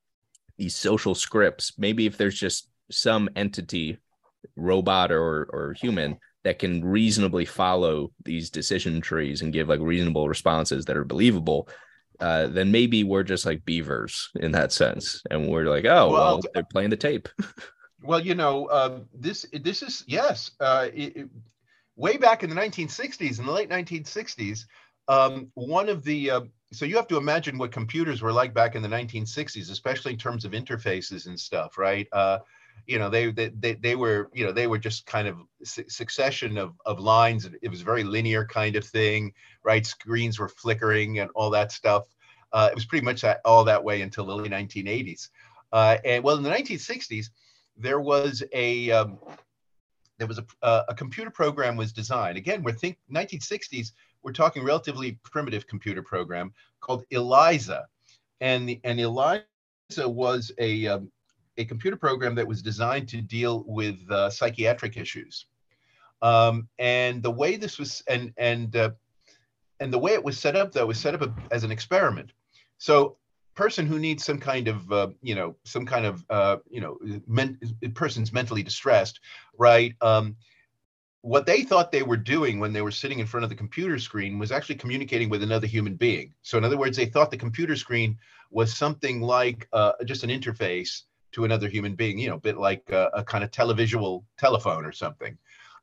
these 0.57 0.75
social 0.75 1.15
scripts, 1.15 1.73
maybe 1.77 2.07
if 2.07 2.17
there's 2.17 2.39
just 2.39 2.71
some 2.91 3.29
entity, 3.37 3.99
robot 4.57 5.11
or 5.13 5.45
or 5.53 5.75
human, 5.75 6.19
that 6.45 6.59
can 6.59 6.85
reasonably 6.85 7.45
follow 7.45 8.13
these 8.25 8.51
decision 8.51 9.01
trees 9.01 9.43
and 9.43 9.53
give 9.53 9.69
like 9.69 9.81
reasonable 9.81 10.29
responses 10.29 10.85
that 10.85 10.97
are 10.97 11.05
believable, 11.05 11.69
uh, 12.21 12.47
then 12.47 12.71
maybe 12.71 13.03
we're 13.03 13.23
just 13.23 13.45
like 13.45 13.65
beavers 13.65 14.31
in 14.37 14.53
that 14.53 14.73
sense, 14.73 15.23
and 15.31 15.49
we're 15.49 15.65
like, 15.65 15.85
oh 15.85 16.11
well, 16.11 16.11
well 16.11 16.41
they're 16.53 16.65
playing 16.65 16.91
the 16.91 16.97
tape. 16.97 17.29
Well, 18.07 18.21
you 18.21 18.35
know, 18.35 18.67
uh, 18.67 19.01
this 19.15 19.47
this 19.51 19.83
is 19.83 20.05
yes. 20.07 20.51
Uh, 20.61 20.89
it, 20.93 21.17
it, 21.17 21.29
way 21.97 22.19
back 22.19 22.43
in 22.43 22.51
the 22.51 22.57
1960s, 22.57 23.39
in 23.39 23.47
the 23.47 23.53
late 23.53 23.71
1960s, 23.71 24.67
um, 25.09 25.51
one 25.55 25.89
of 25.89 26.05
the 26.05 26.31
uh, 26.31 26.41
so 26.73 26.85
you 26.85 26.97
have 26.97 27.09
to 27.09 27.17
imagine 27.17 27.57
what 27.57 27.73
computers 27.73 28.21
were 28.21 28.33
like 28.33 28.53
back 28.53 28.75
in 28.75 28.83
the 28.83 28.89
1960s, 28.89 29.71
especially 29.71 30.13
in 30.13 30.19
terms 30.19 30.45
of 30.45 30.53
interfaces 30.53 31.27
and 31.27 31.39
stuff, 31.39 31.79
right? 31.79 32.07
You 32.87 32.99
know, 32.99 33.09
they, 33.09 33.31
they 33.31 33.49
they 33.49 33.75
they 33.75 33.97
were 33.97 34.31
you 34.35 34.45
know 34.45 34.53
they 34.53 34.67
were 34.67 34.79
just 34.79 35.07
kind 35.07 35.27
of 35.27 35.39
su- 35.63 35.89
succession 35.89 36.59
of 36.59 36.75
of 36.85 37.01
lines. 37.01 37.49
It 37.63 37.69
was 37.69 37.81
very 37.81 38.05
linear 38.05 38.45
kind 38.45 38.77
of 38.77 38.85
thing, 38.85 39.33
right? 39.63 39.87
Screens 39.87 40.39
were 40.39 40.49
flickering 40.49 41.21
and 41.21 41.31
all 41.35 41.51
that 41.51 41.73
stuff. 41.73 42.05
Uh, 42.53 42.69
it 42.71 42.75
was 42.75 42.85
pretty 42.85 43.05
much 43.05 43.23
that, 43.23 43.41
all 43.45 43.65
that 43.65 43.83
way 43.83 44.03
until 44.03 44.27
the 44.27 44.37
late 44.37 44.51
1980s. 44.51 45.31
Uh, 45.73 45.97
and 46.05 46.23
well, 46.23 46.37
in 46.37 46.43
the 46.43 46.51
1960s 46.51 47.31
there 47.77 48.01
was 48.01 48.43
a 48.53 48.91
um, 48.91 49.19
there 50.19 50.29
was 50.29 50.39
a, 50.39 50.45
uh, 50.63 50.85
a 50.89 50.95
computer 50.95 51.31
program 51.31 51.77
was 51.77 51.93
designed. 51.93 52.39
Again, 52.39 52.63
we're 52.63 52.73
think 52.73 52.99
1960s. 53.13 53.93
We're 54.23 54.33
talking 54.33 54.65
relatively 54.65 55.19
primitive 55.25 55.67
computer 55.67 56.03
program 56.03 56.53
called 56.81 57.05
ELIZA, 57.11 57.85
and 58.41 58.69
the, 58.69 58.81
and 58.85 58.99
ELIZA 58.99 59.45
was 60.07 60.53
a 60.59 60.87
um, 60.87 61.11
a 61.57 61.65
computer 61.65 61.97
program 61.97 62.35
that 62.35 62.47
was 62.47 62.63
designed 62.63 63.09
to 63.09 63.21
deal 63.21 63.65
with 63.67 63.99
uh, 64.11 64.31
psychiatric 64.31 64.97
issues. 64.97 65.47
Um, 66.23 66.69
and 66.79 67.23
the 67.23 67.31
way 67.31 67.57
this 67.57 67.79
was 67.79 68.03
and 68.09 68.33
and 68.37 68.75
uh, 68.77 68.91
and 69.81 69.93
the 69.93 69.99
way 69.99 70.13
it 70.13 70.25
was 70.25 70.39
set 70.39 70.57
up 70.57 70.73
though 70.73 70.87
was 70.87 70.99
set 70.99 71.15
up 71.15 71.31
as 71.51 71.65
an 71.65 71.71
experiment. 71.71 72.33
So 72.79 73.19
person 73.55 73.87
who 73.87 73.99
needs 73.99 74.25
some 74.25 74.39
kind 74.39 74.69
of 74.69 74.91
uh, 74.93 75.09
you 75.23 75.35
know 75.35 75.57
some 75.65 75.87
kind 75.87 76.07
of 76.07 76.25
uh, 76.31 76.57
you 76.69 76.81
know 76.81 76.99
men, 77.27 77.59
person's 77.95 78.33
mentally 78.33 78.63
distressed 78.63 79.21
right 79.59 79.95
um, 80.01 80.37
what 81.21 81.47
they 81.47 81.63
thought 81.63 81.91
they 81.91 82.03
were 82.03 82.17
doing 82.17 82.59
when 82.59 82.73
they 82.73 82.83
were 82.83 82.91
sitting 82.91 83.19
in 83.19 83.27
front 83.27 83.45
of 83.45 83.51
the 83.51 83.57
computer 83.57 83.99
screen 83.99 84.39
was 84.39 84.53
actually 84.53 84.75
communicating 84.75 85.31
with 85.31 85.43
another 85.43 85.67
human 85.67 85.95
being 85.95 86.33
so 86.43 86.59
in 86.59 86.65
other 86.65 86.77
words 86.77 86.97
they 86.97 87.07
thought 87.07 87.31
the 87.31 87.37
computer 87.37 87.77
screen 87.77 88.19
was 88.51 88.77
something 88.77 89.21
like 89.21 89.69
uh, 89.73 89.93
just 90.05 90.25
an 90.25 90.31
interface 90.31 91.03
to 91.35 91.45
another 91.45 91.69
human 91.69 91.95
being 91.95 92.19
you 92.19 92.29
know 92.29 92.37
a 92.37 92.41
bit 92.41 92.57
like 92.57 92.83
a, 92.91 93.11
a 93.15 93.25
kind 93.25 93.45
of 93.45 93.51
televisual 93.51 94.25
telephone 94.39 94.85
or 94.85 94.93
something 94.93 95.37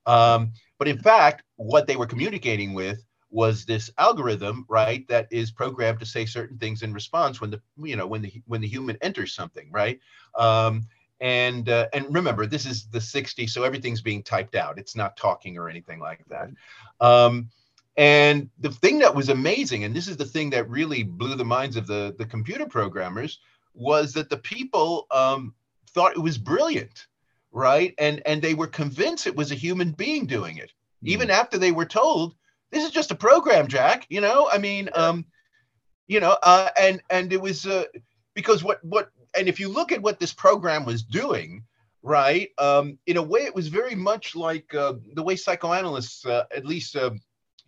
um, 0.06 0.52
but 0.80 0.88
in 0.88 0.98
fact 0.98 1.44
what 1.58 1.88
they 1.88 1.96
were 1.96 2.08
communicating 2.08 2.74
with 2.74 3.04
was 3.32 3.66
this 3.66 3.90
algorithm, 3.98 4.66
right, 4.68 5.08
that 5.08 5.28
is 5.32 5.52
programmed 5.52 6.00
to 6.02 6.06
say 6.06 6.26
certain 6.26 6.58
things 6.58 6.84
in 6.84 6.94
response 6.94 7.40
when 7.40 7.50
the 7.50 7.62
you 7.82 7.96
know 7.96 8.06
when 8.06 8.22
the 8.22 8.42
when 8.46 8.62
the 8.62 8.68
human 8.68 8.98
enters 9.02 9.34
something, 9.34 9.72
right? 9.72 10.00
Um, 10.36 10.84
and 11.22 11.70
uh, 11.70 11.88
and 11.94 12.14
remember, 12.14 12.46
this 12.46 12.66
is 12.66 12.88
the 12.88 13.00
60s, 13.00 13.50
so 13.50 13.64
everything's 13.64 14.02
being 14.02 14.22
typed 14.22 14.56
out. 14.56 14.78
It's 14.78 14.96
not 14.96 15.18
talking 15.18 15.58
or 15.58 15.70
anything 15.70 16.00
like 16.00 16.24
that. 16.28 16.50
Um, 17.00 17.50
and 17.98 18.50
the 18.60 18.72
thing 18.72 19.00
that 19.00 19.16
was 19.16 19.30
amazing, 19.30 19.84
and 19.84 19.96
this 19.96 20.08
is 20.08 20.18
the 20.18 20.26
thing 20.26 20.50
that 20.52 20.70
really 20.70 21.04
blew 21.04 21.36
the 21.36 21.46
minds 21.46 21.78
of 21.78 21.88
the 21.88 22.14
the 22.18 22.26
computer 22.26 22.66
programmers, 22.66 23.40
was 23.74 24.14
that 24.14 24.30
the 24.30 24.38
people 24.38 25.08
um, 25.12 25.54
thought 25.90 26.16
it 26.16 26.20
was 26.20 26.38
brilliant, 26.38 27.08
right? 27.52 27.94
And 27.98 28.22
and 28.26 28.42
they 28.42 28.54
were 28.54 28.68
convinced 28.68 29.28
it 29.28 29.36
was 29.36 29.52
a 29.52 29.56
human 29.56 29.92
being 29.92 30.26
doing 30.26 30.58
it, 30.58 30.72
mm. 31.04 31.10
even 31.10 31.30
after 31.30 31.58
they 31.58 31.72
were 31.72 31.86
told 31.86 32.36
this 32.72 32.86
is 32.86 32.92
just 32.92 33.12
a 33.12 33.16
program, 33.16 33.68
Jack. 33.68 34.06
You 34.10 34.22
know, 34.22 34.50
I 34.52 34.58
mean, 34.58 34.90
um, 34.94 35.26
you 36.08 36.20
know, 36.20 36.38
uh, 36.42 36.70
and 36.80 37.02
and 37.10 37.32
it 37.32 37.42
was 37.42 37.66
uh, 37.66 37.86
because 38.34 38.64
what 38.64 38.84
what 38.84 39.12
and 39.36 39.48
if 39.48 39.60
you 39.60 39.70
look 39.70 39.92
at 39.92 40.02
what 40.02 40.20
this 40.20 40.34
program 40.34 40.86
was 40.86 41.04
doing, 41.04 41.64
right? 42.02 42.50
Um, 42.58 42.98
in 43.06 43.18
a 43.18 43.22
way, 43.22 43.42
it 43.42 43.56
was 43.56 43.68
very 43.68 43.96
much 43.96 44.36
like 44.36 44.74
uh, 44.74 44.94
the 45.14 45.24
way 45.24 45.36
psychoanalysts, 45.36 46.26
uh, 46.26 46.46
at 46.56 46.66
least 46.66 46.96
uh, 46.96 47.12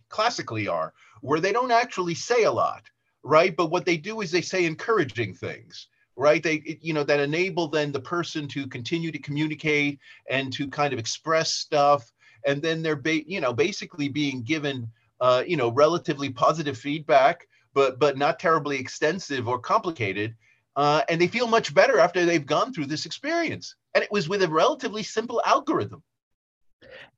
classically, 0.09 0.67
are, 0.67 0.93
where 1.21 1.39
they 1.39 1.51
don't 1.51 1.71
actually 1.71 2.15
say 2.15 2.43
a 2.43 2.51
lot, 2.51 2.83
right? 3.23 3.55
But 3.55 3.71
what 3.71 3.85
they 3.85 3.97
do 3.97 4.21
is 4.21 4.31
they 4.31 4.41
say 4.41 4.65
encouraging 4.65 5.35
things, 5.35 5.87
right? 6.15 6.41
They 6.41 6.77
you 6.81 6.93
know 6.93 7.03
that 7.03 7.19
enable 7.19 7.67
then 7.67 7.91
the 7.91 7.99
person 7.99 8.47
to 8.49 8.67
continue 8.67 9.11
to 9.11 9.19
communicate 9.19 9.99
and 10.29 10.51
to 10.53 10.67
kind 10.67 10.93
of 10.93 10.99
express 10.99 11.53
stuff. 11.53 12.11
And 12.45 12.61
then 12.61 12.81
they're 12.81 12.95
ba- 12.95 13.29
you 13.29 13.41
know 13.41 13.53
basically 13.53 14.09
being 14.09 14.43
given 14.43 14.87
uh, 15.21 15.43
you 15.45 15.57
know 15.57 15.71
relatively 15.71 16.29
positive 16.29 16.77
feedback 16.77 17.47
but 17.73 17.99
but 17.99 18.17
not 18.17 18.39
terribly 18.39 18.77
extensive 18.77 19.47
or 19.47 19.57
complicated 19.57 20.35
uh, 20.75 21.01
and 21.09 21.19
they 21.21 21.27
feel 21.27 21.47
much 21.47 21.73
better 21.73 21.99
after 21.99 22.25
they've 22.25 22.45
gone 22.45 22.73
through 22.73 22.87
this 22.87 23.05
experience. 23.05 23.75
And 23.93 24.03
it 24.03 24.11
was 24.11 24.27
with 24.27 24.41
a 24.41 24.47
relatively 24.47 25.03
simple 25.03 25.41
algorithm. 25.45 26.03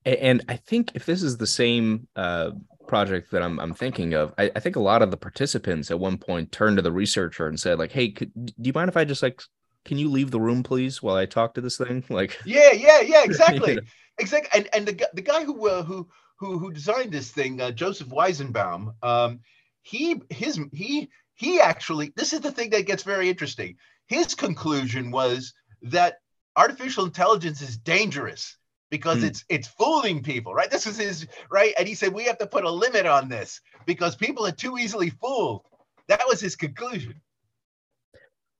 And 0.05 0.43
i 0.49 0.55
think 0.55 0.91
if 0.93 1.05
this 1.05 1.23
is 1.23 1.37
the 1.37 1.47
same 1.47 2.07
uh, 2.15 2.51
project 2.87 3.31
that 3.31 3.41
I'm, 3.41 3.59
I'm 3.59 3.73
thinking 3.73 4.13
of, 4.13 4.33
I, 4.37 4.51
I, 4.55 4.59
think 4.59 4.75
a 4.75 4.81
lot 4.81 5.01
of 5.01 5.11
the 5.11 5.17
participants 5.17 5.91
at 5.91 5.99
one 5.99 6.17
point 6.17 6.51
turned 6.51 6.77
to 6.77 6.81
the 6.81 6.91
researcher 6.91 7.47
and 7.47 7.59
said, 7.59 7.79
like, 7.79 7.91
"Hey, 7.91 8.09
could, 8.09 8.33
do 8.33 8.53
you 8.57 8.73
mind 8.73 8.89
if 8.89 8.97
I 8.97 9.05
just 9.05 9.23
like, 9.23 9.41
can 9.83 9.97
you 9.97 10.09
leave 10.09 10.31
the 10.31 10.39
room, 10.39 10.63
please, 10.63 11.01
while 11.01 11.15
I 11.15 11.25
talk 11.25 11.53
to 11.55 11.61
this 11.61 11.77
thing?" 11.77 12.03
Like, 12.09 12.39
yeah, 12.45 12.71
yeah, 12.71 13.01
yeah, 13.01 13.23
exactly, 13.25 13.73
you 13.73 13.81
know? 13.81 13.87
exactly. 14.19 14.49
And 14.59 14.69
and 14.73 14.87
the 14.87 15.09
the 15.13 15.21
guy 15.21 15.43
who 15.43 15.67
uh, 15.67 15.83
who 15.83 16.07
who 16.37 16.59
who 16.59 16.71
designed 16.71 17.11
this 17.11 17.31
thing, 17.31 17.61
uh, 17.61 17.71
Joseph 17.71 18.09
Weizenbaum, 18.09 18.93
um, 19.03 19.39
he 19.81 20.21
his 20.29 20.59
he 20.73 21.09
he 21.35 21.59
actually 21.59 22.13
this 22.15 22.33
is 22.33 22.41
the 22.41 22.51
thing 22.51 22.69
that 22.71 22.85
gets 22.85 23.03
very 23.03 23.29
interesting. 23.29 23.77
His 24.07 24.35
conclusion 24.35 25.11
was 25.11 25.53
that 25.81 26.19
artificial 26.55 27.05
intelligence 27.05 27.61
is 27.61 27.77
dangerous 27.77 28.57
because 28.89 29.19
mm. 29.19 29.27
it's 29.27 29.45
it's 29.49 29.67
fooling 29.67 30.21
people, 30.21 30.53
right? 30.53 30.69
This 30.69 30.87
is 30.87 30.97
his 30.97 31.27
right, 31.51 31.73
and 31.77 31.87
he 31.87 31.95
said 31.95 32.13
we 32.13 32.25
have 32.25 32.37
to 32.39 32.47
put 32.47 32.63
a 32.63 32.71
limit 32.71 33.05
on 33.05 33.29
this 33.29 33.61
because 33.85 34.15
people 34.15 34.45
are 34.45 34.51
too 34.51 34.77
easily 34.77 35.09
fooled. 35.09 35.61
That 36.07 36.23
was 36.27 36.39
his 36.39 36.55
conclusion. 36.55 37.15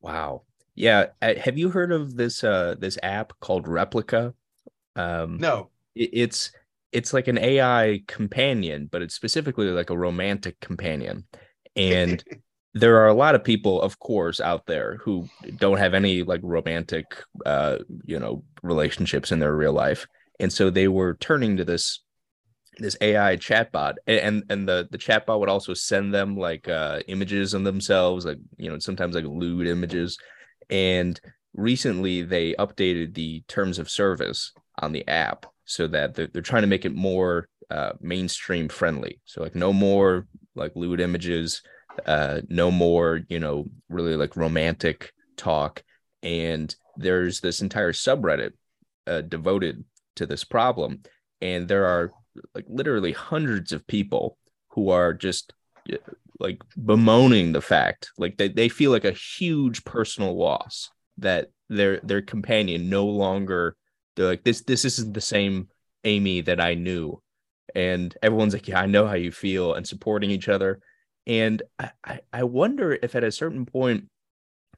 Wow. 0.02 0.44
Yeah. 0.76 1.08
Uh, 1.22 1.36
have 1.36 1.58
you 1.58 1.70
heard 1.70 1.92
of 1.92 2.16
this 2.16 2.44
uh 2.44 2.76
this 2.78 2.98
app 3.04 3.34
called 3.40 3.66
Replika? 3.66 4.34
Um, 4.96 5.38
no. 5.38 5.70
It's 5.96 6.52
it's 6.92 7.14
like 7.14 7.28
an 7.28 7.38
AI 7.38 8.02
companion, 8.08 8.88
but 8.92 9.02
it's 9.02 9.16
specifically 9.16 9.68
like 9.68 9.90
a 9.90 9.98
romantic 9.98 10.60
companion, 10.60 11.26
and 11.76 12.24
there 12.76 12.98
are 12.98 13.08
a 13.08 13.14
lot 13.14 13.36
of 13.36 13.44
people 13.44 13.82
of 13.82 13.98
course 14.00 14.42
out 14.42 14.66
there 14.68 14.98
who 14.98 15.28
don't 15.56 15.78
have 15.78 15.94
any 15.94 16.24
like 16.24 16.42
romantic 16.44 17.06
uh 17.46 17.78
you 18.04 18.20
know 18.20 18.44
relationships 18.62 19.32
in 19.32 19.40
their 19.40 19.56
real 19.56 19.74
life. 19.74 20.06
And 20.40 20.52
so 20.52 20.70
they 20.70 20.90
were 20.90 21.16
turning 21.16 21.58
to 21.58 21.66
this 21.66 22.02
this 22.78 22.98
AI 23.00 23.38
chatbot. 23.38 23.94
And 24.06 24.44
and 24.50 24.68
the 24.68 24.88
the 24.92 24.98
chatbot 24.98 25.40
would 25.40 25.50
also 25.50 25.74
send 25.74 26.14
them 26.14 26.38
like 26.38 26.68
uh 26.68 27.00
images 27.08 27.54
of 27.54 27.64
themselves 27.64 28.26
like 28.26 28.40
you 28.58 28.70
know 28.70 28.78
sometimes 28.80 29.16
like 29.16 29.26
lewd 29.26 29.68
images. 29.68 30.18
And 30.70 31.20
recently 31.54 32.24
they 32.24 32.56
updated 32.56 33.14
the 33.14 33.42
terms 33.48 33.80
of 33.80 33.90
service 33.90 34.52
on 34.82 34.92
the 34.92 35.08
app 35.08 35.46
so 35.64 35.88
that 35.88 36.14
they're, 36.14 36.28
they're 36.28 36.42
trying 36.42 36.64
to 36.64 36.68
make 36.68 36.84
it 36.84 36.94
more 36.94 37.48
uh, 37.72 37.94
mainstream 38.02 38.68
friendly. 38.68 39.22
So 39.24 39.42
like 39.42 39.56
no 39.56 39.72
more 39.72 40.28
like 40.56 40.74
lewd 40.76 41.00
images 41.00 41.62
uh 42.06 42.42
no 42.50 42.72
more 42.72 43.22
you 43.30 43.40
know 43.40 43.66
really 43.90 44.16
like 44.16 44.36
romantic 44.36 45.12
talk. 45.38 45.84
And 46.24 46.74
there's 46.98 47.42
this 47.42 47.62
entire 47.62 47.92
subreddit 47.92 48.52
uh, 49.08 49.22
devoted 49.22 49.84
to 50.16 50.26
this 50.26 50.44
problem. 50.44 51.04
And 51.42 51.68
there 51.68 51.86
are 51.86 52.12
like 52.54 52.66
literally 52.68 53.12
hundreds 53.12 53.72
of 53.72 53.86
people 53.88 54.38
who 54.70 54.90
are 54.90 55.14
just 55.14 55.54
like 56.40 56.62
bemoaning 56.76 57.54
the 57.54 57.62
fact 57.62 58.12
like 58.18 58.36
they, 58.36 58.50
they 58.50 58.68
feel 58.68 58.92
like 58.92 59.06
a 59.06 59.12
huge 59.12 59.86
personal 59.86 60.36
loss 60.36 60.90
that 61.18 61.50
their 61.70 62.02
their 62.02 62.22
companion 62.22 62.90
no 62.90 63.06
longer 63.06 63.78
they're 64.16 64.26
like 64.26 64.44
this 64.44 64.62
this 64.62 64.84
isn't 64.84 65.14
the 65.14 65.22
same 65.22 65.70
amy 66.04 66.42
that 66.42 66.60
i 66.60 66.74
knew. 66.74 67.22
And 67.74 68.16
everyone's 68.22 68.54
like 68.54 68.68
yeah 68.68 68.82
i 68.82 68.86
know 68.86 69.08
how 69.08 69.14
you 69.14 69.32
feel 69.32 69.76
and 69.76 69.88
supporting 69.88 70.30
each 70.30 70.50
other 70.50 70.82
and 71.28 71.62
I, 71.80 72.20
I 72.32 72.44
wonder 72.44 72.98
if 73.02 73.16
at 73.16 73.24
a 73.24 73.32
certain 73.32 73.66
point 73.66 74.10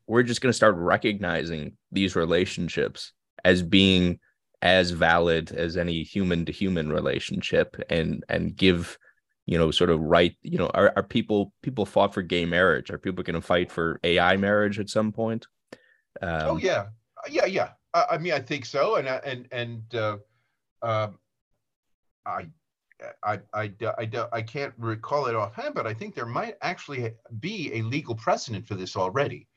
we're 0.07 0.23
just 0.23 0.41
going 0.41 0.51
to 0.51 0.57
start 0.57 0.75
recognizing 0.75 1.77
these 1.91 2.15
relationships 2.15 3.13
as 3.43 3.61
being 3.61 4.19
as 4.61 4.91
valid 4.91 5.51
as 5.51 5.77
any 5.77 6.03
human 6.03 6.45
to 6.45 6.51
human 6.51 6.91
relationship 6.91 7.75
and 7.89 8.23
and 8.27 8.55
give 8.55 8.97
you 9.45 9.57
know 9.57 9.69
sort 9.69 9.89
of 9.89 9.99
right 9.99 10.35
you 10.41 10.57
know 10.57 10.69
are, 10.73 10.91
are 10.95 11.03
people 11.03 11.53
people 11.61 11.85
fought 11.85 12.13
for 12.13 12.21
gay 12.21 12.45
marriage? 12.45 12.89
Are 12.89 12.97
people 12.97 13.23
going 13.23 13.35
to 13.35 13.41
fight 13.41 13.71
for 13.71 13.99
ai 14.03 14.37
marriage 14.37 14.79
at 14.79 14.89
some 14.89 15.11
point? 15.11 15.45
Um, 16.21 16.41
oh 16.43 16.57
yeah 16.57 16.87
yeah 17.29 17.45
yeah. 17.45 17.69
I, 17.93 18.05
I, 18.11 18.17
mean 18.17 18.33
i 18.33 18.39
think 18.39 18.65
so. 18.65 18.95
And 18.95 19.07
and 19.07 19.47
and 19.51 19.95
uh, 19.95 20.17
um, 20.81 21.19
I, 22.25 22.47
I, 23.23 23.39
I, 23.53 23.71
I, 23.83 24.09
I 24.33 24.41
can't 24.41 24.73
recall 24.77 25.27
it 25.27 25.35
offhand, 25.35 25.75
but 25.75 25.85
I 25.85 25.93
think 25.93 26.15
there 26.15 26.25
might 26.25 26.55
actually 26.61 27.13
be 27.39 27.71
a 27.73 27.81
legal 27.83 28.15
precedent 28.15 28.67
for 28.67 28.75
this 28.75 28.95
already. 28.95 29.47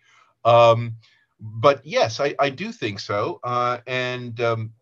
Um, 0.44 0.96
but 1.40 1.84
yes, 1.84 2.20
I, 2.20 2.34
I 2.38 2.50
do 2.50 2.70
think 2.72 3.00
so. 3.00 3.40
Uh, 3.42 3.78
and 3.86 4.40
um, 4.40 4.72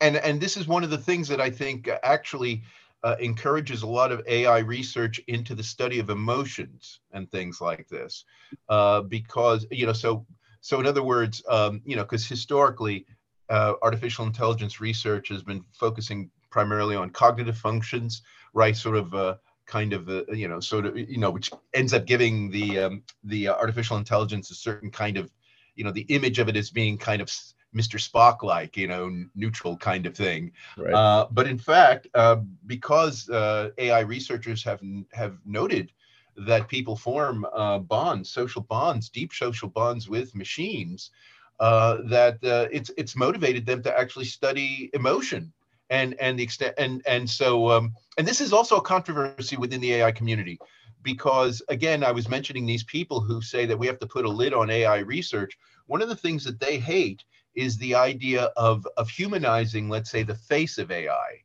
and 0.00 0.16
and 0.16 0.40
this 0.40 0.56
is 0.56 0.66
one 0.66 0.84
of 0.84 0.90
the 0.90 0.98
things 0.98 1.28
that 1.28 1.40
I 1.40 1.50
think 1.50 1.88
actually 2.02 2.62
uh, 3.02 3.16
encourages 3.20 3.82
a 3.82 3.86
lot 3.86 4.10
of 4.10 4.22
AI 4.26 4.58
research 4.58 5.20
into 5.28 5.54
the 5.54 5.62
study 5.62 5.98
of 5.98 6.08
emotions 6.08 7.00
and 7.12 7.30
things 7.30 7.60
like 7.60 7.88
this, 7.88 8.24
uh, 8.70 9.02
because 9.02 9.66
you 9.70 9.86
know 9.86 9.92
so 9.92 10.26
so 10.62 10.80
in 10.80 10.86
other 10.86 11.02
words, 11.02 11.42
um, 11.50 11.82
you 11.84 11.94
know, 11.94 12.04
because 12.04 12.26
historically, 12.26 13.04
uh, 13.50 13.74
artificial 13.82 14.24
intelligence 14.24 14.80
research 14.80 15.28
has 15.28 15.42
been 15.42 15.62
focusing 15.74 16.30
primarily 16.54 16.94
on 16.94 17.10
cognitive 17.10 17.58
functions, 17.58 18.22
right? 18.52 18.76
Sort 18.76 18.96
of 18.96 19.12
uh, 19.12 19.34
kind 19.66 19.92
of 19.92 20.08
uh, 20.08 20.22
you 20.32 20.46
know 20.46 20.60
sort 20.60 20.86
of 20.86 20.96
you 20.96 21.18
know 21.18 21.32
which 21.32 21.50
ends 21.74 21.92
up 21.92 22.06
giving 22.06 22.48
the 22.52 22.78
um, 22.78 23.02
the 23.24 23.48
artificial 23.48 23.96
intelligence 23.96 24.52
a 24.52 24.54
certain 24.54 24.90
kind 24.90 25.16
of 25.16 25.32
you 25.74 25.82
know 25.82 25.90
the 25.90 26.06
image 26.16 26.38
of 26.38 26.48
it 26.48 26.56
as 26.56 26.70
being 26.70 26.96
kind 26.96 27.20
of 27.20 27.28
Mr. 27.74 27.98
Spock 27.98 28.44
like, 28.44 28.76
you 28.76 28.86
know, 28.86 29.10
neutral 29.34 29.76
kind 29.76 30.06
of 30.06 30.14
thing. 30.16 30.52
Right. 30.78 30.94
Uh, 30.94 31.26
but 31.32 31.48
in 31.48 31.58
fact, 31.58 32.06
uh, 32.14 32.36
because 32.66 33.28
uh, 33.28 33.70
AI 33.76 34.00
researchers 34.00 34.62
have 34.62 34.80
have 35.12 35.34
noted 35.44 35.90
that 36.36 36.68
people 36.68 36.96
form 36.96 37.44
uh, 37.52 37.80
bonds, 37.80 38.30
social 38.30 38.62
bonds, 38.62 39.08
deep 39.08 39.32
social 39.32 39.68
bonds 39.68 40.08
with 40.08 40.36
machines, 40.36 41.10
uh, 41.58 41.98
that 42.04 42.34
uh, 42.44 42.68
it's 42.70 42.90
it's 42.96 43.16
motivated 43.16 43.66
them 43.66 43.82
to 43.82 43.98
actually 43.98 44.24
study 44.26 44.90
emotion 44.94 45.52
and 45.90 46.14
and 46.20 46.38
the 46.38 46.42
extent 46.42 46.74
and 46.78 47.02
and 47.06 47.28
so 47.28 47.70
um, 47.70 47.92
and 48.18 48.26
this 48.26 48.40
is 48.40 48.52
also 48.52 48.76
a 48.76 48.82
controversy 48.82 49.56
within 49.56 49.80
the 49.80 49.94
AI 49.94 50.12
community 50.12 50.58
because 51.02 51.60
again 51.68 52.02
i 52.02 52.10
was 52.10 52.30
mentioning 52.30 52.64
these 52.64 52.84
people 52.84 53.20
who 53.20 53.42
say 53.42 53.66
that 53.66 53.78
we 53.78 53.86
have 53.86 53.98
to 53.98 54.06
put 54.06 54.24
a 54.24 54.28
lid 54.28 54.54
on 54.54 54.70
ai 54.70 55.00
research 55.00 55.54
one 55.86 56.00
of 56.00 56.08
the 56.08 56.16
things 56.16 56.44
that 56.44 56.60
they 56.60 56.78
hate 56.78 57.22
is 57.54 57.76
the 57.78 57.94
idea 57.94 58.44
of 58.56 58.86
of 58.96 59.08
humanizing, 59.08 59.88
let's 59.88 60.10
say, 60.10 60.22
the 60.22 60.34
face 60.34 60.78
of 60.78 60.90
AI, 60.90 61.40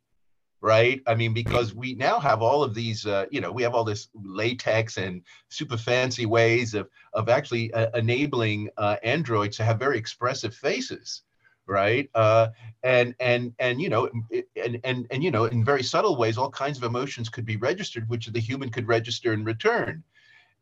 right? 0.62 1.02
I 1.08 1.16
mean, 1.16 1.34
because 1.34 1.76
we 1.76 1.96
now 1.96 2.20
have 2.20 2.42
all 2.42 2.64
of 2.64 2.74
these, 2.74 3.06
uh, 3.06 3.26
you 3.32 3.42
know, 3.42 3.52
we 3.52 3.64
have 3.64 3.76
all 3.76 3.84
this 3.84 4.10
latex 4.14 4.98
and 4.98 5.22
super 5.50 5.78
fancy 5.78 6.26
ways 6.26 6.74
of 6.74 6.90
of 7.14 7.30
actually 7.30 7.74
uh, 7.74 7.92
enabling 7.98 8.70
uh, 8.78 8.98
androids 9.04 9.58
to 9.58 9.64
have 9.64 9.80
very 9.80 9.98
expressive 9.98 10.56
faces, 10.56 11.24
right? 11.70 12.10
Uh, 12.16 12.50
and 12.84 13.16
and 13.20 13.54
and 13.60 13.80
you 13.80 13.90
know, 13.90 14.10
and 14.56 14.80
and 14.84 15.08
and 15.12 15.24
you 15.24 15.32
know, 15.32 15.46
in 15.46 15.64
very 15.64 15.84
subtle 15.84 16.18
ways, 16.18 16.38
all 16.38 16.50
kinds 16.50 16.78
of 16.78 16.84
emotions 16.84 17.30
could 17.30 17.46
be 17.46 17.58
registered, 17.58 18.10
which 18.10 18.28
the 18.28 18.40
human 18.40 18.70
could 18.70 18.88
register 18.88 19.32
in 19.34 19.44
return. 19.44 20.04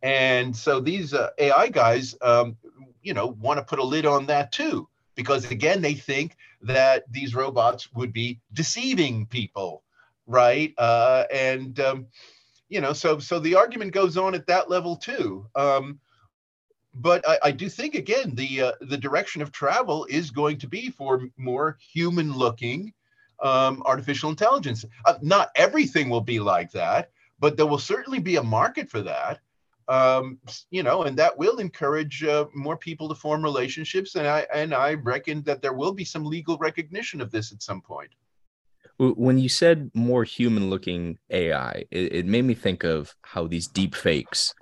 And 0.04 0.56
so 0.56 0.80
these 0.80 1.14
uh, 1.14 1.30
AI 1.40 1.70
guys, 1.70 2.16
um, 2.22 2.56
you 3.02 3.14
know, 3.14 3.28
want 3.40 3.58
to 3.58 3.64
put 3.64 3.80
a 3.80 3.84
lid 3.84 4.06
on 4.06 4.28
that 4.28 4.52
too 4.52 4.88
because 5.18 5.50
again 5.52 5.82
they 5.82 5.96
think 5.96 6.38
that 6.62 7.04
these 7.12 7.36
robots 7.36 7.92
would 7.94 8.14
be 8.14 8.40
deceiving 8.54 9.26
people 9.26 9.84
right 10.28 10.74
uh, 10.78 11.26
and 11.34 11.82
um, 11.82 12.08
you 12.70 12.80
know 12.80 12.94
so 12.94 13.20
so 13.20 13.40
the 13.40 13.56
argument 13.56 13.92
goes 13.92 14.16
on 14.16 14.34
at 14.34 14.48
that 14.48 14.70
level 14.70 14.96
too 14.96 15.46
um, 15.56 16.00
but 17.00 17.28
I, 17.28 17.38
I, 17.46 17.52
do 17.52 17.70
think 17.70 17.96
again 17.96 18.34
the 18.36 18.62
uh, 18.62 18.72
the 18.82 18.98
direction 18.98 19.42
of 19.42 19.52
travel 19.52 20.06
is 20.10 20.32
going 20.32 20.58
to 20.60 20.68
be 20.68 20.90
for 20.90 21.28
more 21.38 21.78
human 21.80 22.34
looking 22.34 22.94
um, 23.42 23.84
artificial 23.86 24.30
intelligence 24.30 24.86
uh, 25.06 25.16
not 25.22 25.50
everything 25.56 26.10
will 26.10 26.22
be 26.22 26.40
like 26.40 26.72
that 26.72 27.12
but 27.40 27.56
there 27.56 27.68
will 27.68 27.80
certainly 27.80 28.20
be 28.20 28.38
a 28.38 28.44
market 28.44 28.90
for 28.90 29.02
that 29.02 29.40
um, 29.90 30.40
you 30.70 30.84
know, 30.84 31.04
and 31.04 31.18
that 31.18 31.38
will 31.38 31.60
encourage 31.60 32.24
uh, 32.24 32.46
more 32.54 32.78
people 32.78 33.08
to 33.10 33.16
form 33.16 33.42
relationships. 33.44 34.16
And 34.16 34.28
I 34.28 34.46
and 34.54 34.74
I 34.74 34.96
reckon 34.96 35.44
that 35.44 35.62
there 35.62 35.74
will 35.74 35.94
be 35.94 36.04
some 36.04 36.26
legal 36.26 36.58
recognition 36.58 37.22
of 37.22 37.32
this 37.32 37.52
at 37.52 37.62
some 37.62 37.82
point. 37.82 38.10
When 39.00 39.38
you 39.38 39.48
said 39.48 39.92
more 39.94 40.24
human-looking 40.24 41.20
AI, 41.30 41.86
it, 41.92 42.14
it, 42.14 42.26
made 42.26 42.46
me 42.46 42.56
think 42.56 42.84
of 42.84 43.16
how 43.22 43.46
these 43.46 43.68
deep 43.68 43.94
fakes 43.94 44.56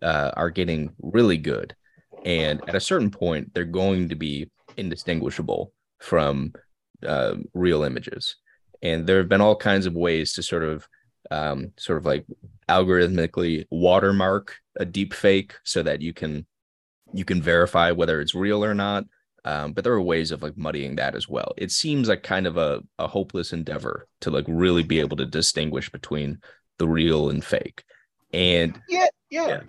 uh, 0.00 0.30
are 0.34 0.48
getting 0.48 0.94
really 1.02 1.36
good. 1.36 1.76
And 2.24 2.60
at 2.68 2.74
a 2.74 2.80
certain 2.80 3.10
point 3.10 3.52
they're 3.54 3.64
going 3.64 4.08
to 4.08 4.14
be 4.14 4.50
indistinguishable 4.76 5.72
from 6.00 6.52
uh, 7.06 7.34
real 7.54 7.82
images. 7.82 8.36
And 8.82 9.06
there 9.06 9.18
have 9.18 9.28
been 9.28 9.40
all 9.40 9.56
kinds 9.56 9.86
of 9.86 9.94
ways 9.94 10.32
to 10.34 10.42
sort 10.42 10.64
of 10.64 10.88
um, 11.30 11.72
sort 11.78 11.98
of 11.98 12.04
like 12.04 12.26
algorithmically 12.68 13.66
watermark 13.70 14.56
a 14.76 14.84
deep 14.84 15.14
fake 15.14 15.54
so 15.64 15.82
that 15.82 16.02
you 16.02 16.12
can 16.12 16.46
you 17.14 17.24
can 17.24 17.42
verify 17.42 17.90
whether 17.90 18.20
it's 18.20 18.34
real 18.34 18.64
or 18.64 18.74
not. 18.74 19.04
Um, 19.44 19.72
but 19.72 19.82
there 19.82 19.92
are 19.92 20.00
ways 20.00 20.30
of 20.30 20.42
like 20.42 20.56
muddying 20.56 20.96
that 20.96 21.16
as 21.16 21.28
well. 21.28 21.52
It 21.56 21.72
seems 21.72 22.08
like 22.08 22.22
kind 22.22 22.46
of 22.46 22.56
a, 22.56 22.80
a 22.98 23.08
hopeless 23.08 23.52
endeavor 23.52 24.06
to 24.20 24.30
like 24.30 24.44
really 24.46 24.84
be 24.84 25.00
able 25.00 25.16
to 25.16 25.26
distinguish 25.26 25.90
between 25.90 26.38
the 26.78 26.86
real 26.88 27.28
and 27.28 27.44
fake. 27.44 27.82
And 28.32 28.80
yeah 28.88 29.06
yeah, 29.32 29.48
yeah. 29.48 29.60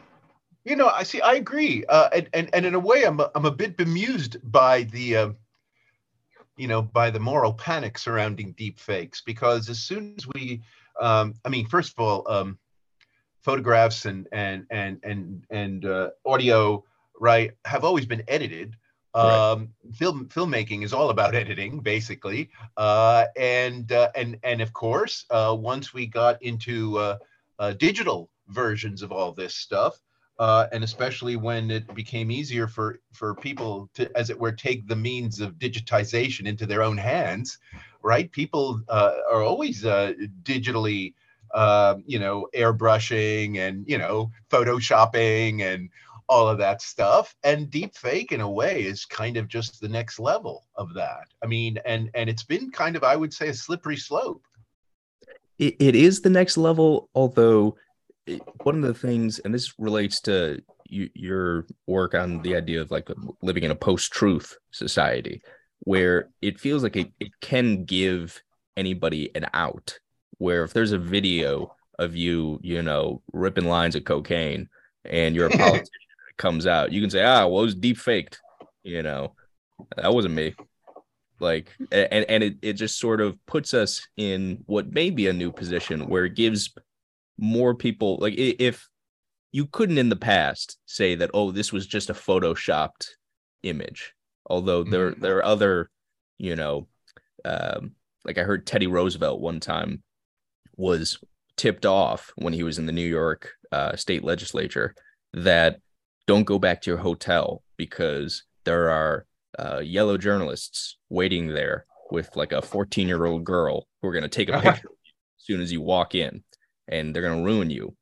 You 0.63 0.75
know 0.75 0.87
i 0.89 1.03
see 1.03 1.21
i 1.21 1.33
agree 1.33 1.83
uh, 1.89 2.09
and, 2.13 2.29
and 2.33 2.49
and 2.53 2.65
in 2.65 2.75
a 2.75 2.79
way 2.79 3.03
i'm 3.03 3.19
a, 3.19 3.29
i'm 3.35 3.45
a 3.45 3.51
bit 3.51 3.77
bemused 3.77 4.37
by 4.51 4.83
the 4.83 5.15
uh, 5.15 5.29
you 6.57 6.67
know 6.67 6.81
by 6.81 7.09
the 7.09 7.19
moral 7.19 7.53
panic 7.53 7.97
surrounding 7.97 8.53
deep 8.53 8.79
fakes 8.79 9.21
because 9.21 9.69
as 9.69 9.79
soon 9.79 10.13
as 10.17 10.27
we 10.27 10.61
um, 10.99 11.33
i 11.45 11.49
mean 11.49 11.67
first 11.67 11.93
of 11.97 12.03
all 12.03 12.31
um, 12.31 12.57
photographs 13.43 14.05
and 14.05 14.27
and 14.31 14.65
and 14.71 14.99
and 15.03 15.45
and 15.49 15.85
uh, 15.85 16.09
audio 16.25 16.83
right 17.19 17.51
have 17.65 17.83
always 17.83 18.05
been 18.05 18.23
edited. 18.27 18.75
Um, 19.15 19.69
film 19.93 20.27
filmmaking 20.29 20.83
is 20.83 20.91
all 20.91 21.11
about 21.11 21.35
editing 21.35 21.81
basically 21.81 22.49
uh, 22.77 23.25
and 23.37 23.91
uh, 23.91 24.09
and 24.15 24.39
and 24.41 24.59
of 24.59 24.73
course 24.73 25.25
uh, 25.29 25.55
once 25.55 25.93
we 25.93 26.07
got 26.07 26.41
into 26.41 26.97
uh, 26.97 27.17
uh, 27.59 27.73
digital 27.73 28.31
versions 28.47 29.03
of 29.03 29.11
all 29.11 29.31
this 29.31 29.53
stuff 29.53 30.01
uh, 30.39 30.67
and 30.71 30.83
especially 30.83 31.35
when 31.35 31.69
it 31.71 31.93
became 31.93 32.31
easier 32.31 32.67
for 32.67 32.99
for 33.11 33.35
people 33.35 33.89
to 33.93 34.09
as 34.17 34.29
it 34.29 34.39
were 34.39 34.51
take 34.51 34.87
the 34.87 34.95
means 34.95 35.39
of 35.39 35.53
digitization 35.53 36.47
into 36.47 36.65
their 36.65 36.83
own 36.83 36.97
hands 36.97 37.59
right? 38.03 38.31
People 38.31 38.81
uh, 38.89 39.13
are 39.31 39.41
always 39.41 39.85
uh, 39.85 40.13
digitally 40.43 41.13
um, 41.55 42.03
you 42.05 42.19
know 42.19 42.47
airbrushing 42.55 43.57
and 43.57 43.85
you 43.87 43.97
know 43.97 44.29
photoshopping 44.49 45.61
and 45.61 45.89
all 46.29 46.47
of 46.47 46.57
that 46.57 46.81
stuff. 46.81 47.35
And 47.43 47.69
deep 47.69 47.95
fake 47.95 48.31
in 48.31 48.41
a 48.41 48.49
way 48.49 48.83
is 48.83 49.05
kind 49.05 49.37
of 49.37 49.47
just 49.47 49.81
the 49.81 49.89
next 49.89 50.19
level 50.19 50.65
of 50.75 50.93
that. 50.93 51.25
I 51.43 51.47
mean 51.47 51.79
and 51.85 52.09
and 52.13 52.29
it's 52.29 52.43
been 52.43 52.69
kind 52.71 52.95
of 52.95 53.03
i 53.03 53.15
would 53.15 53.33
say 53.33 53.47
a 53.49 53.53
slippery 53.53 53.97
slope. 53.97 54.45
It, 55.59 55.75
it 55.79 55.95
is 55.95 56.21
the 56.21 56.29
next 56.29 56.57
level 56.57 57.09
although 57.15 57.77
it, 58.25 58.41
one 58.63 58.75
of 58.75 58.81
the 58.81 58.93
things 58.93 59.39
and 59.39 59.53
this 59.53 59.73
relates 59.77 60.21
to 60.21 60.61
you, 60.85 61.09
your 61.13 61.65
work 61.87 62.13
on 62.13 62.41
the 62.41 62.55
idea 62.55 62.81
of 62.81 62.91
like 62.91 63.09
living 63.41 63.63
in 63.63 63.71
a 63.71 63.75
post-truth 63.75 64.57
society 64.71 65.41
where 65.81 66.29
it 66.41 66.59
feels 66.59 66.83
like 66.83 66.95
it, 66.95 67.11
it 67.19 67.31
can 67.41 67.83
give 67.85 68.41
anybody 68.77 69.29
an 69.35 69.45
out 69.53 69.99
where 70.37 70.63
if 70.63 70.73
there's 70.73 70.91
a 70.93 70.97
video 70.97 71.75
of 71.99 72.15
you 72.15 72.59
you 72.63 72.81
know 72.81 73.21
ripping 73.33 73.65
lines 73.65 73.95
of 73.95 74.03
cocaine 74.03 74.67
and 75.05 75.35
you're 75.35 75.47
a 75.47 75.49
politician 75.57 75.89
comes 76.37 76.67
out, 76.67 76.91
you 76.91 77.01
can 77.01 77.09
say, 77.09 77.23
ah, 77.23 77.47
well, 77.47 77.61
it 77.61 77.65
was 77.65 77.75
deep 77.75 77.97
faked. 77.97 78.41
You 78.83 79.03
know, 79.03 79.33
that 79.95 80.13
wasn't 80.13 80.35
me. 80.35 80.55
Like, 81.39 81.71
and 81.91 82.25
and 82.29 82.43
it, 82.43 82.57
it 82.61 82.73
just 82.73 82.99
sort 82.99 83.21
of 83.21 83.43
puts 83.45 83.73
us 83.73 84.07
in 84.17 84.63
what 84.65 84.91
may 84.91 85.09
be 85.09 85.27
a 85.27 85.33
new 85.33 85.51
position 85.51 86.07
where 86.07 86.25
it 86.25 86.35
gives 86.35 86.73
more 87.37 87.73
people 87.75 88.17
like 88.19 88.35
if 88.37 88.87
you 89.53 89.67
couldn't 89.67 89.99
in 89.99 90.09
the 90.09 90.15
past 90.17 90.77
say 90.85 91.15
that, 91.15 91.29
oh, 91.33 91.51
this 91.51 91.71
was 91.71 91.87
just 91.87 92.09
a 92.09 92.13
photoshopped 92.13 93.07
image. 93.61 94.13
Although 94.47 94.83
there 94.83 95.11
mm-hmm. 95.11 95.21
there 95.21 95.37
are 95.37 95.45
other, 95.45 95.89
you 96.37 96.57
know, 96.57 96.87
um, 97.45 97.91
like 98.25 98.37
I 98.37 98.43
heard 98.43 98.65
Teddy 98.65 98.87
Roosevelt 98.87 99.39
one 99.39 99.61
time 99.61 100.03
was 100.75 101.19
tipped 101.55 101.85
off 101.85 102.31
when 102.35 102.51
he 102.51 102.63
was 102.63 102.79
in 102.79 102.87
the 102.87 102.91
New 102.91 103.07
York 103.07 103.51
uh, 103.71 103.95
state 103.95 104.23
legislature 104.23 104.95
that 105.33 105.79
don't 106.25 106.43
go 106.43 106.57
back 106.57 106.81
to 106.81 106.89
your 106.89 106.97
hotel 106.97 107.63
because 107.77 108.43
there 108.65 108.89
are 108.89 109.25
uh, 109.59 109.79
yellow 109.79 110.17
journalists 110.17 110.97
waiting 111.09 111.47
there 111.47 111.85
with 112.09 112.35
like 112.35 112.51
a 112.51 112.61
14 112.61 113.07
year 113.07 113.25
old 113.25 113.43
girl 113.43 113.87
who 114.01 114.07
are 114.07 114.13
going 114.13 114.23
to 114.23 114.29
take 114.29 114.49
a 114.49 114.59
picture 114.59 114.89
as 114.89 115.45
soon 115.45 115.61
as 115.61 115.71
you 115.71 115.81
walk 115.81 116.15
in 116.15 116.43
and 116.87 117.13
they're 117.13 117.23
going 117.23 117.39
to 117.39 117.45
ruin 117.45 117.69
you. 117.69 117.95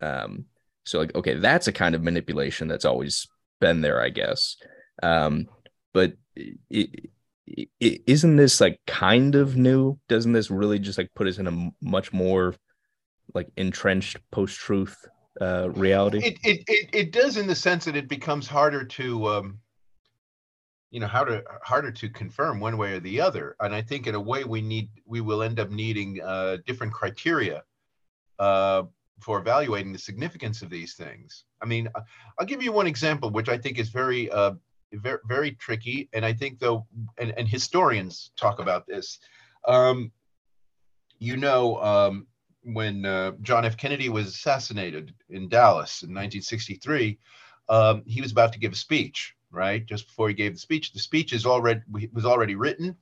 Um, 0.00 0.46
so 0.84 0.98
like, 0.98 1.14
okay, 1.14 1.34
that's 1.34 1.68
a 1.68 1.72
kind 1.72 1.94
of 1.94 2.02
manipulation 2.02 2.68
that's 2.68 2.84
always 2.84 3.26
been 3.60 3.80
there, 3.80 4.02
I 4.02 4.10
guess. 4.10 4.56
Um, 5.02 5.46
but 5.92 6.14
it, 6.34 7.10
it, 7.46 8.02
isn't 8.06 8.36
this 8.36 8.60
like 8.60 8.80
kind 8.86 9.34
of 9.34 9.56
new? 9.56 9.98
Doesn't 10.08 10.32
this 10.32 10.50
really 10.50 10.78
just 10.78 10.98
like 10.98 11.10
put 11.14 11.26
us 11.26 11.38
in 11.38 11.46
a 11.46 11.70
much 11.80 12.12
more 12.12 12.54
like 13.34 13.48
entrenched 13.56 14.18
post 14.30 14.58
truth 14.58 14.96
uh, 15.40 15.70
reality? 15.70 16.18
It, 16.18 16.38
it, 16.42 16.64
it, 16.66 16.90
it 16.92 17.12
does 17.12 17.36
in 17.36 17.46
the 17.46 17.54
sense 17.54 17.84
that 17.84 17.96
it 17.96 18.08
becomes 18.08 18.46
harder 18.46 18.84
to, 18.84 19.28
um, 19.28 19.58
you 20.90 21.00
know, 21.00 21.06
harder 21.06 21.42
harder 21.62 21.90
to 21.90 22.08
confirm 22.08 22.60
one 22.60 22.76
way 22.76 22.94
or 22.94 23.00
the 23.00 23.20
other. 23.20 23.56
And 23.60 23.74
I 23.74 23.82
think 23.82 24.06
in 24.06 24.14
a 24.14 24.20
way 24.20 24.44
we 24.44 24.60
need 24.60 24.90
we 25.06 25.20
will 25.20 25.42
end 25.42 25.60
up 25.60 25.70
needing 25.70 26.20
uh, 26.22 26.58
different 26.66 26.92
criteria 26.92 27.62
uh, 28.42 28.82
for 29.20 29.38
evaluating 29.38 29.92
the 29.92 29.98
significance 29.98 30.62
of 30.62 30.70
these 30.70 30.94
things. 30.94 31.44
I 31.62 31.66
mean, 31.66 31.88
I'll 32.38 32.46
give 32.46 32.60
you 32.60 32.72
one 32.72 32.88
example, 32.88 33.30
which 33.30 33.48
I 33.48 33.56
think 33.56 33.78
is 33.78 33.88
very 33.88 34.28
uh, 34.30 34.54
very 34.92 35.18
very 35.28 35.52
tricky, 35.52 36.08
and 36.12 36.24
I 36.24 36.32
think 36.32 36.58
though, 36.58 36.86
and, 37.18 37.32
and 37.38 37.46
historians 37.46 38.32
talk 38.36 38.58
about 38.58 38.84
this. 38.88 39.20
Um, 39.68 40.10
you 41.20 41.36
know, 41.36 41.80
um, 41.80 42.26
when 42.64 43.06
uh, 43.06 43.32
John 43.42 43.64
F. 43.64 43.76
Kennedy 43.76 44.08
was 44.08 44.26
assassinated 44.26 45.14
in 45.30 45.48
Dallas 45.48 46.02
in 46.02 46.08
1963, 46.08 47.20
um, 47.68 48.02
he 48.06 48.20
was 48.20 48.32
about 48.32 48.52
to 48.54 48.58
give 48.58 48.72
a 48.72 48.76
speech. 48.76 49.34
Right 49.52 49.84
just 49.86 50.06
before 50.08 50.28
he 50.28 50.34
gave 50.34 50.54
the 50.54 50.58
speech, 50.58 50.92
the 50.92 50.98
speech 50.98 51.32
is 51.32 51.46
already 51.46 51.82
was 52.12 52.24
already 52.24 52.56
written. 52.56 52.96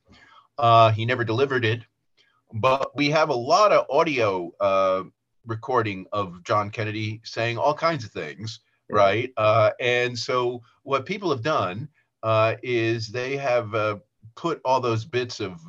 Uh, 0.59 0.91
he 0.91 1.07
never 1.07 1.25
delivered 1.25 1.65
it, 1.65 1.81
but 2.53 2.95
we 2.95 3.09
have 3.09 3.31
a 3.31 3.43
lot 3.53 3.73
of 3.73 3.87
audio 3.89 4.51
uh, 4.61 5.05
recording 5.47 6.07
of 6.13 6.43
John 6.45 6.71
Kennedy 6.71 7.21
saying 7.25 7.59
all 7.59 7.75
kinds 7.75 8.05
of 8.05 8.11
things. 8.11 8.61
Right, 8.93 9.33
uh, 9.37 9.71
and 9.79 10.19
so 10.19 10.63
what 10.83 11.07
people 11.07 11.31
have 11.31 11.43
done 11.43 11.89
uh, 12.25 12.57
is 12.61 13.07
they 13.07 13.37
have 13.37 13.73
uh, 13.73 13.99
put 14.35 14.61
all 14.65 14.81
those 14.81 15.05
bits 15.05 15.39
of 15.39 15.61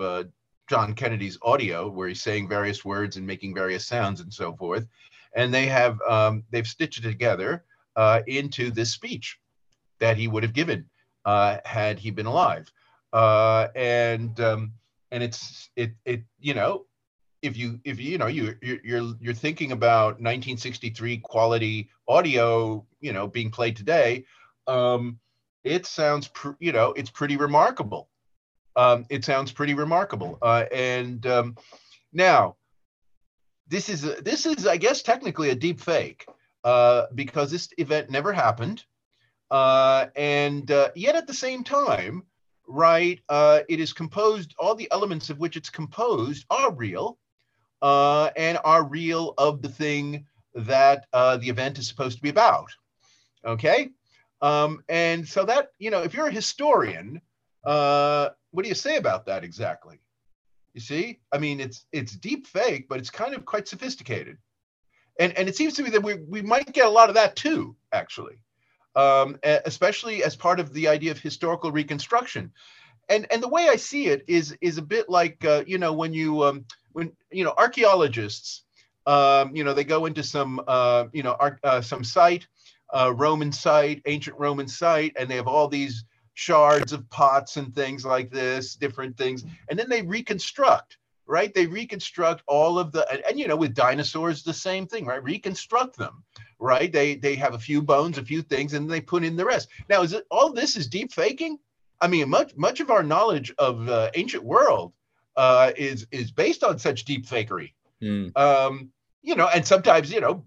John 0.71 0.93
Kennedy's 0.93 1.37
audio, 1.41 1.89
where 1.89 2.07
he's 2.07 2.23
saying 2.23 2.47
various 2.47 2.85
words 2.85 3.17
and 3.17 3.27
making 3.27 3.53
various 3.53 3.85
sounds 3.85 4.21
and 4.21 4.33
so 4.33 4.55
forth, 4.55 4.87
and 5.35 5.53
they 5.53 5.65
have 5.65 5.99
um, 6.07 6.43
they've 6.49 6.65
stitched 6.65 6.99
it 6.99 7.09
together 7.09 7.65
uh, 7.97 8.21
into 8.25 8.71
this 8.71 8.89
speech 8.89 9.37
that 9.99 10.15
he 10.15 10.29
would 10.29 10.43
have 10.43 10.53
given 10.53 10.89
uh, 11.25 11.57
had 11.65 11.99
he 11.99 12.09
been 12.09 12.25
alive, 12.25 12.71
uh, 13.11 13.67
and 13.75 14.39
um, 14.39 14.71
and 15.11 15.21
it's 15.21 15.69
it 15.75 15.91
it 16.05 16.23
you 16.39 16.53
know 16.53 16.85
if 17.41 17.57
you 17.57 17.79
if 17.83 17.99
you, 17.99 18.17
know 18.17 18.27
you 18.27 18.55
you're 18.61 19.15
you're 19.19 19.33
thinking 19.33 19.71
about 19.71 20.19
1963 20.21 21.17
quality 21.17 21.89
audio 22.07 22.85
you 22.99 23.13
know 23.13 23.27
being 23.27 23.49
played 23.49 23.75
today 23.75 24.25
um 24.67 25.19
it 25.63 25.85
sounds 25.85 26.27
pr- 26.27 26.51
you 26.59 26.71
know 26.71 26.91
it's 26.93 27.09
pretty 27.09 27.37
remarkable 27.37 28.09
um, 28.75 29.05
it 29.09 29.25
sounds 29.25 29.51
pretty 29.51 29.73
remarkable. 29.73 30.37
Uh, 30.41 30.65
and 30.71 31.25
um, 31.25 31.57
now, 32.13 32.55
this 33.67 33.89
is 33.89 34.03
a, 34.03 34.21
this 34.21 34.45
is, 34.45 34.67
I 34.67 34.77
guess, 34.77 35.01
technically 35.01 35.49
a 35.49 35.55
deep 35.55 35.79
fake 35.79 36.25
uh, 36.63 37.05
because 37.15 37.51
this 37.51 37.69
event 37.77 38.09
never 38.09 38.33
happened, 38.33 38.83
uh, 39.49 40.07
and 40.15 40.69
uh, 40.71 40.89
yet 40.95 41.15
at 41.15 41.27
the 41.27 41.33
same 41.33 41.63
time, 41.63 42.23
right? 42.67 43.19
Uh, 43.29 43.61
it 43.69 43.79
is 43.79 43.93
composed. 43.93 44.53
All 44.57 44.75
the 44.75 44.89
elements 44.91 45.29
of 45.29 45.39
which 45.39 45.57
it's 45.57 45.69
composed 45.69 46.45
are 46.49 46.71
real, 46.71 47.17
uh, 47.81 48.29
and 48.35 48.59
are 48.63 48.83
real 48.83 49.33
of 49.37 49.61
the 49.61 49.69
thing 49.69 50.25
that 50.53 51.05
the 51.13 51.49
event 51.49 51.79
is 51.79 51.87
supposed 51.87 52.17
to 52.17 52.23
be 52.23 52.29
about. 52.29 52.69
Okay. 53.45 53.89
Um, 54.41 54.83
and 54.89 55.27
so 55.27 55.45
that 55.45 55.71
you 55.77 55.91
know, 55.91 56.01
if 56.01 56.13
you're 56.13 56.27
a 56.27 56.31
historian, 56.31 57.21
uh, 57.63 58.29
what 58.51 58.63
do 58.63 58.69
you 58.69 58.75
say 58.75 58.97
about 58.97 59.25
that 59.27 59.43
exactly? 59.43 59.99
You 60.73 60.81
see, 60.81 61.19
I 61.31 61.37
mean, 61.37 61.59
it's 61.59 61.85
it's 61.91 62.13
deep 62.13 62.47
fake, 62.47 62.87
but 62.89 62.99
it's 62.99 63.09
kind 63.09 63.35
of 63.35 63.45
quite 63.45 63.67
sophisticated, 63.67 64.37
and 65.19 65.37
and 65.37 65.47
it 65.47 65.55
seems 65.55 65.73
to 65.75 65.83
me 65.83 65.89
that 65.91 66.03
we 66.03 66.15
we 66.27 66.41
might 66.41 66.71
get 66.73 66.87
a 66.87 66.89
lot 66.89 67.09
of 67.09 67.15
that 67.15 67.35
too, 67.35 67.75
actually, 67.91 68.41
um, 68.95 69.37
especially 69.43 70.23
as 70.23 70.35
part 70.35 70.59
of 70.59 70.73
the 70.73 70.87
idea 70.87 71.11
of 71.11 71.19
historical 71.19 71.71
reconstruction, 71.71 72.51
and 73.09 73.27
and 73.31 73.43
the 73.43 73.49
way 73.49 73.67
I 73.69 73.75
see 73.75 74.07
it 74.07 74.23
is 74.27 74.55
is 74.61 74.77
a 74.77 74.83
bit 74.83 75.07
like 75.09 75.43
uh, 75.45 75.63
you 75.67 75.77
know 75.77 75.93
when 75.93 76.13
you 76.13 76.43
um, 76.43 76.65
when 76.93 77.11
you 77.31 77.43
know 77.43 77.53
archaeologists, 77.57 78.63
um, 79.05 79.55
you 79.55 79.63
know 79.63 79.73
they 79.73 79.83
go 79.83 80.05
into 80.05 80.23
some 80.23 80.61
uh, 80.67 81.05
you 81.13 81.23
know 81.23 81.35
ar- 81.39 81.59
uh, 81.63 81.81
some 81.81 82.03
site 82.03 82.47
uh, 82.93 83.13
Roman 83.15 83.51
site, 83.51 84.01
ancient 84.05 84.37
Roman 84.37 84.67
site, 84.67 85.13
and 85.17 85.29
they 85.29 85.35
have 85.35 85.47
all 85.47 85.67
these 85.67 86.03
shards 86.33 86.93
of 86.93 87.09
pots 87.09 87.57
and 87.57 87.73
things 87.73 88.05
like 88.05 88.31
this, 88.31 88.75
different 88.75 89.17
things, 89.17 89.43
and 89.69 89.77
then 89.77 89.89
they 89.89 90.01
reconstruct. 90.01 90.97
Right, 91.27 91.53
they 91.53 91.65
reconstruct 91.65 92.43
all 92.45 92.77
of 92.77 92.91
the, 92.91 93.09
and, 93.09 93.21
and 93.25 93.39
you 93.39 93.47
know, 93.47 93.55
with 93.55 93.73
dinosaurs, 93.73 94.43
the 94.43 94.53
same 94.53 94.85
thing, 94.85 95.05
right? 95.05 95.23
Reconstruct 95.23 95.95
them, 95.95 96.25
right? 96.59 96.91
They 96.91 97.15
they 97.15 97.35
have 97.35 97.53
a 97.53 97.59
few 97.59 97.81
bones, 97.81 98.17
a 98.17 98.25
few 98.25 98.41
things, 98.41 98.73
and 98.73 98.89
they 98.89 98.99
put 98.99 99.23
in 99.23 99.37
the 99.37 99.45
rest. 99.45 99.69
Now, 99.87 100.01
is 100.01 100.11
it 100.11 100.25
all 100.29 100.51
this 100.51 100.75
is 100.75 100.87
deep 100.87 101.13
faking? 101.13 101.57
I 102.01 102.07
mean, 102.07 102.27
much 102.27 102.57
much 102.57 102.81
of 102.81 102.89
our 102.89 103.03
knowledge 103.03 103.53
of 103.59 103.87
uh, 103.87 104.09
ancient 104.15 104.43
world 104.43 104.91
uh, 105.35 105.71
is 105.77 106.07
is 106.11 106.31
based 106.31 106.63
on 106.63 106.79
such 106.79 107.05
deep 107.05 107.25
fakery. 107.27 107.73
Mm. 108.01 108.35
Um, 108.37 108.91
you 109.21 109.35
know, 109.35 109.47
and 109.47 109.65
sometimes 109.65 110.11
you 110.11 110.21
know, 110.21 110.45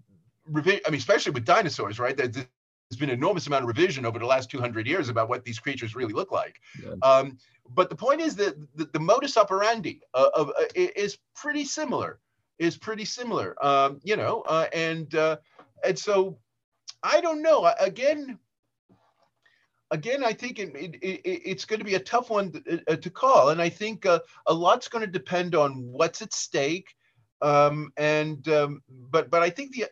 revi- 0.51 0.81
I 0.85 0.89
mean, 0.89 0.99
especially 0.99 1.31
with 1.31 1.45
dinosaurs, 1.45 1.99
right? 1.99 2.15
There's, 2.15 2.31
there's 2.31 2.99
been 2.99 3.09
an 3.09 3.17
enormous 3.17 3.47
amount 3.47 3.63
of 3.63 3.67
revision 3.67 4.05
over 4.05 4.19
the 4.19 4.25
last 4.25 4.51
200 4.51 4.85
years 4.85 5.09
about 5.09 5.27
what 5.27 5.43
these 5.43 5.59
creatures 5.59 5.95
really 5.95 6.13
look 6.13 6.31
like. 6.31 6.59
Yeah. 6.83 6.93
Um, 7.01 7.37
but 7.73 7.89
the 7.89 7.95
point 7.95 8.21
is 8.21 8.35
that 8.35 8.55
the, 8.75 8.85
the 8.85 8.99
modus 8.99 9.37
operandi 9.37 10.01
uh, 10.13 10.29
of, 10.35 10.49
uh, 10.49 10.65
is 10.75 11.17
pretty 11.35 11.65
similar. 11.65 12.19
Is 12.59 12.77
pretty 12.77 13.05
similar. 13.05 13.55
Um, 13.65 13.99
you 14.03 14.15
know, 14.15 14.43
uh, 14.47 14.67
and 14.71 15.13
uh, 15.13 15.37
and 15.83 15.97
so 15.99 16.37
I 17.03 17.19
don't 17.19 17.41
know. 17.41 17.69
Again, 17.79 18.39
again, 19.91 20.23
I 20.23 20.33
think 20.33 20.59
it, 20.59 20.75
it, 20.75 20.95
it, 20.95 21.41
it's 21.45 21.65
going 21.65 21.79
to 21.79 21.85
be 21.85 21.95
a 21.95 21.99
tough 21.99 22.29
one 22.29 22.51
to, 22.51 22.81
uh, 22.87 22.95
to 22.95 23.09
call, 23.09 23.49
and 23.49 23.61
I 23.61 23.69
think 23.69 24.05
uh, 24.05 24.19
a 24.47 24.53
lot's 24.53 24.87
going 24.87 25.05
to 25.05 25.11
depend 25.11 25.55
on 25.55 25.83
what's 25.91 26.21
at 26.21 26.33
stake. 26.33 26.87
Um, 27.41 27.91
and 27.97 28.47
um, 28.47 28.81
but 28.89 29.29
but 29.29 29.41
I 29.41 29.49
think 29.49 29.73
the 29.73 29.87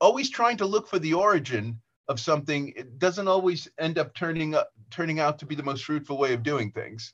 always 0.00 0.30
trying 0.30 0.56
to 0.58 0.66
look 0.66 0.88
for 0.88 0.98
the 0.98 1.14
origin 1.14 1.80
of 2.08 2.18
something 2.20 2.72
it 2.76 2.98
doesn't 2.98 3.28
always 3.28 3.68
end 3.78 3.98
up 3.98 4.14
turning 4.14 4.54
up 4.54 4.70
turning 4.90 5.20
out 5.20 5.38
to 5.38 5.46
be 5.46 5.54
the 5.54 5.62
most 5.62 5.84
fruitful 5.84 6.18
way 6.18 6.32
of 6.32 6.42
doing 6.42 6.70
things. 6.72 7.12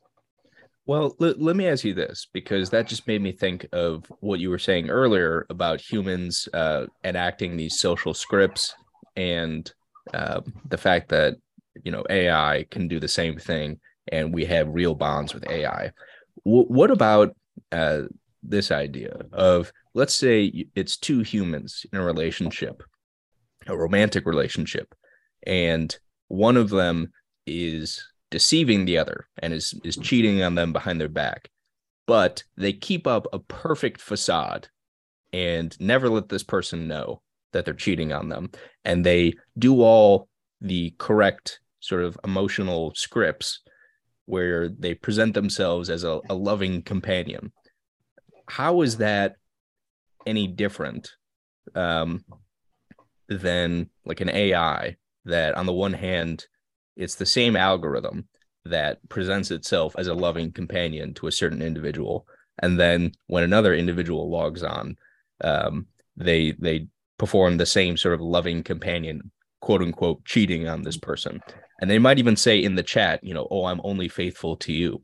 Well, 0.86 1.16
l- 1.20 1.34
let 1.38 1.56
me 1.56 1.66
ask 1.66 1.84
you 1.84 1.94
this 1.94 2.28
because 2.32 2.70
that 2.70 2.86
just 2.86 3.06
made 3.06 3.22
me 3.22 3.32
think 3.32 3.66
of 3.72 4.04
what 4.20 4.38
you 4.38 4.50
were 4.50 4.58
saying 4.58 4.90
earlier 4.90 5.46
about 5.48 5.80
humans 5.80 6.46
uh, 6.52 6.86
enacting 7.02 7.56
these 7.56 7.80
social 7.80 8.12
scripts 8.12 8.74
and 9.16 9.72
uh, 10.12 10.42
the 10.68 10.76
fact 10.76 11.08
that 11.08 11.36
you 11.82 11.90
know 11.90 12.04
AI 12.08 12.66
can 12.70 12.88
do 12.88 13.00
the 13.00 13.08
same 13.08 13.38
thing, 13.38 13.80
and 14.10 14.32
we 14.32 14.44
have 14.44 14.68
real 14.68 14.94
bonds 14.94 15.34
with 15.34 15.48
AI. 15.48 15.92
W- 16.44 16.66
what 16.66 16.90
about 16.90 17.34
uh, 17.72 18.02
this 18.42 18.70
idea 18.70 19.16
of 19.32 19.72
let's 19.94 20.14
say 20.14 20.66
it's 20.74 20.96
two 20.96 21.20
humans 21.20 21.86
in 21.92 21.98
a 21.98 22.04
relationship, 22.04 22.82
a 23.66 23.76
romantic 23.76 24.26
relationship, 24.26 24.94
and 25.46 25.96
one 26.28 26.56
of 26.56 26.70
them 26.70 27.12
is 27.46 28.04
deceiving 28.30 28.84
the 28.84 28.98
other 28.98 29.26
and 29.38 29.52
is 29.52 29.74
is 29.84 29.96
cheating 29.96 30.42
on 30.42 30.54
them 30.54 30.72
behind 30.72 31.00
their 31.00 31.08
back, 31.08 31.48
but 32.06 32.44
they 32.56 32.72
keep 32.72 33.06
up 33.06 33.26
a 33.32 33.38
perfect 33.38 34.00
facade 34.00 34.68
and 35.32 35.76
never 35.80 36.08
let 36.08 36.28
this 36.28 36.44
person 36.44 36.86
know 36.86 37.20
that 37.52 37.64
they're 37.64 37.74
cheating 37.74 38.12
on 38.12 38.28
them, 38.28 38.50
and 38.84 39.04
they 39.04 39.34
do 39.58 39.82
all 39.82 40.28
the 40.60 40.94
correct 40.98 41.60
sort 41.84 42.02
of 42.02 42.18
emotional 42.24 42.94
scripts 42.94 43.60
where 44.24 44.70
they 44.70 44.94
present 44.94 45.34
themselves 45.34 45.90
as 45.90 46.02
a, 46.02 46.18
a 46.30 46.34
loving 46.34 46.80
companion. 46.80 47.52
How 48.48 48.80
is 48.80 48.96
that 48.98 49.36
any 50.26 50.46
different 50.46 51.10
um, 51.74 52.24
than 53.28 53.90
like 54.06 54.22
an 54.22 54.30
AI 54.30 54.96
that, 55.26 55.54
on 55.56 55.66
the 55.66 55.74
one 55.74 55.92
hand, 55.92 56.46
it's 56.96 57.16
the 57.16 57.26
same 57.26 57.54
algorithm 57.54 58.28
that 58.64 59.06
presents 59.10 59.50
itself 59.50 59.94
as 59.98 60.06
a 60.06 60.14
loving 60.14 60.52
companion 60.52 61.12
to 61.14 61.26
a 61.26 61.32
certain 61.32 61.60
individual, 61.60 62.26
and 62.62 62.80
then 62.80 63.12
when 63.26 63.44
another 63.44 63.74
individual 63.74 64.30
logs 64.30 64.62
on, 64.62 64.96
um, 65.42 65.86
they 66.16 66.52
they 66.52 66.86
perform 67.18 67.58
the 67.58 67.66
same 67.66 67.98
sort 67.98 68.14
of 68.14 68.22
loving 68.22 68.62
companion, 68.62 69.30
quote 69.60 69.82
unquote, 69.82 70.24
cheating 70.24 70.66
on 70.66 70.82
this 70.82 70.96
person 70.96 71.42
and 71.80 71.90
they 71.90 71.98
might 71.98 72.18
even 72.18 72.36
say 72.36 72.62
in 72.62 72.74
the 72.74 72.82
chat 72.82 73.22
you 73.22 73.34
know 73.34 73.46
oh 73.50 73.64
i'm 73.64 73.80
only 73.84 74.08
faithful 74.08 74.56
to 74.56 74.72
you. 74.72 75.02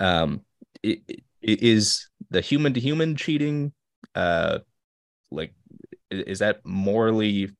Um 0.00 0.42
it, 0.82 1.00
it 1.42 1.62
is 1.62 2.08
the 2.30 2.40
human 2.40 2.74
to 2.74 2.80
human 2.80 3.16
cheating 3.16 3.72
uh 4.14 4.58
like 5.30 5.54
is 6.10 6.38
that 6.38 6.64
morally 6.64 7.50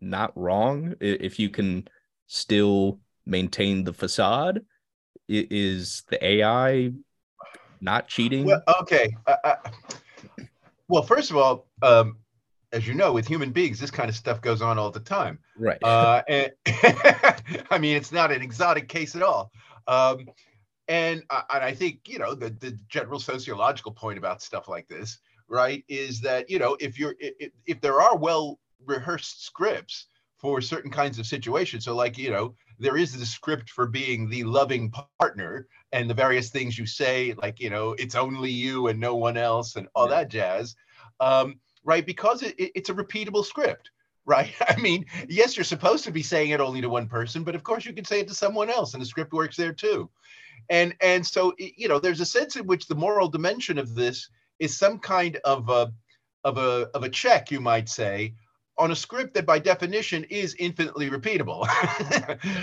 not 0.00 0.32
wrong? 0.36 0.94
If 1.00 1.38
you 1.38 1.50
can 1.50 1.88
still 2.26 3.00
maintain 3.26 3.84
the 3.84 3.92
facade 3.92 4.60
is 5.28 6.02
the 6.08 6.24
ai 6.24 6.92
not 7.80 8.08
cheating? 8.08 8.44
Well, 8.44 8.62
okay. 8.82 9.14
Uh, 9.26 9.54
well 10.88 11.02
first 11.02 11.30
of 11.30 11.36
all 11.36 11.66
um 11.82 12.18
as 12.72 12.86
you 12.86 12.94
know, 12.94 13.12
with 13.12 13.26
human 13.26 13.50
beings, 13.50 13.80
this 13.80 13.90
kind 13.90 14.08
of 14.08 14.14
stuff 14.14 14.40
goes 14.40 14.62
on 14.62 14.78
all 14.78 14.90
the 14.90 15.00
time. 15.00 15.38
Right. 15.56 15.82
Uh, 15.82 16.22
and 16.28 16.52
I 17.70 17.78
mean, 17.78 17.96
it's 17.96 18.12
not 18.12 18.30
an 18.30 18.42
exotic 18.42 18.88
case 18.88 19.16
at 19.16 19.22
all. 19.22 19.50
Um, 19.86 20.28
and, 20.88 21.22
uh, 21.30 21.42
and 21.52 21.64
I 21.64 21.74
think, 21.74 22.08
you 22.08 22.18
know, 22.18 22.34
the, 22.34 22.50
the 22.50 22.78
general 22.88 23.18
sociological 23.18 23.92
point 23.92 24.18
about 24.18 24.42
stuff 24.42 24.68
like 24.68 24.88
this, 24.88 25.18
right, 25.48 25.84
is 25.88 26.20
that, 26.20 26.48
you 26.48 26.58
know, 26.58 26.76
if 26.80 26.98
you're, 26.98 27.14
if, 27.18 27.52
if 27.66 27.80
there 27.80 28.00
are 28.00 28.16
well 28.16 28.58
rehearsed 28.86 29.44
scripts 29.44 30.06
for 30.38 30.60
certain 30.60 30.90
kinds 30.90 31.18
of 31.18 31.26
situations, 31.26 31.84
so 31.84 31.94
like, 31.94 32.16
you 32.16 32.30
know, 32.30 32.54
there 32.78 32.96
is 32.96 33.16
the 33.16 33.26
script 33.26 33.68
for 33.68 33.86
being 33.86 34.28
the 34.28 34.42
loving 34.44 34.92
partner 35.18 35.66
and 35.92 36.08
the 36.08 36.14
various 36.14 36.50
things 36.50 36.78
you 36.78 36.86
say, 36.86 37.34
like, 37.34 37.60
you 37.60 37.68
know, 37.68 37.92
it's 37.98 38.14
only 38.14 38.50
you 38.50 38.88
and 38.88 38.98
no 38.98 39.16
one 39.16 39.36
else 39.36 39.76
and 39.76 39.86
all 39.94 40.08
yeah. 40.08 40.16
that 40.16 40.28
jazz. 40.30 40.76
Um, 41.20 41.60
right? 41.84 42.04
Because 42.04 42.42
it, 42.42 42.54
it, 42.58 42.72
it's 42.74 42.90
a 42.90 42.94
repeatable 42.94 43.44
script, 43.44 43.90
right? 44.24 44.52
I 44.68 44.76
mean, 44.80 45.06
yes, 45.28 45.56
you're 45.56 45.64
supposed 45.64 46.04
to 46.04 46.10
be 46.10 46.22
saying 46.22 46.50
it 46.50 46.60
only 46.60 46.80
to 46.80 46.88
one 46.88 47.08
person, 47.08 47.44
but 47.44 47.54
of 47.54 47.64
course 47.64 47.84
you 47.84 47.92
can 47.92 48.04
say 48.04 48.20
it 48.20 48.28
to 48.28 48.34
someone 48.34 48.70
else, 48.70 48.94
and 48.94 49.02
the 49.02 49.06
script 49.06 49.32
works 49.32 49.56
there 49.56 49.72
too. 49.72 50.08
And 50.68 50.94
and 51.00 51.26
so 51.26 51.54
you 51.58 51.88
know, 51.88 51.98
there's 51.98 52.20
a 52.20 52.26
sense 52.26 52.56
in 52.56 52.66
which 52.66 52.86
the 52.86 52.94
moral 52.94 53.28
dimension 53.28 53.78
of 53.78 53.94
this 53.94 54.28
is 54.58 54.76
some 54.76 54.98
kind 54.98 55.38
of 55.44 55.68
a 55.68 55.92
of 56.44 56.58
a 56.58 56.88
of 56.94 57.02
a 57.02 57.08
check, 57.08 57.50
you 57.50 57.60
might 57.60 57.88
say, 57.88 58.34
on 58.80 58.90
a 58.90 58.96
script 58.96 59.34
that 59.34 59.44
by 59.44 59.58
definition 59.58 60.24
is 60.30 60.56
infinitely 60.58 61.10
repeatable 61.10 61.66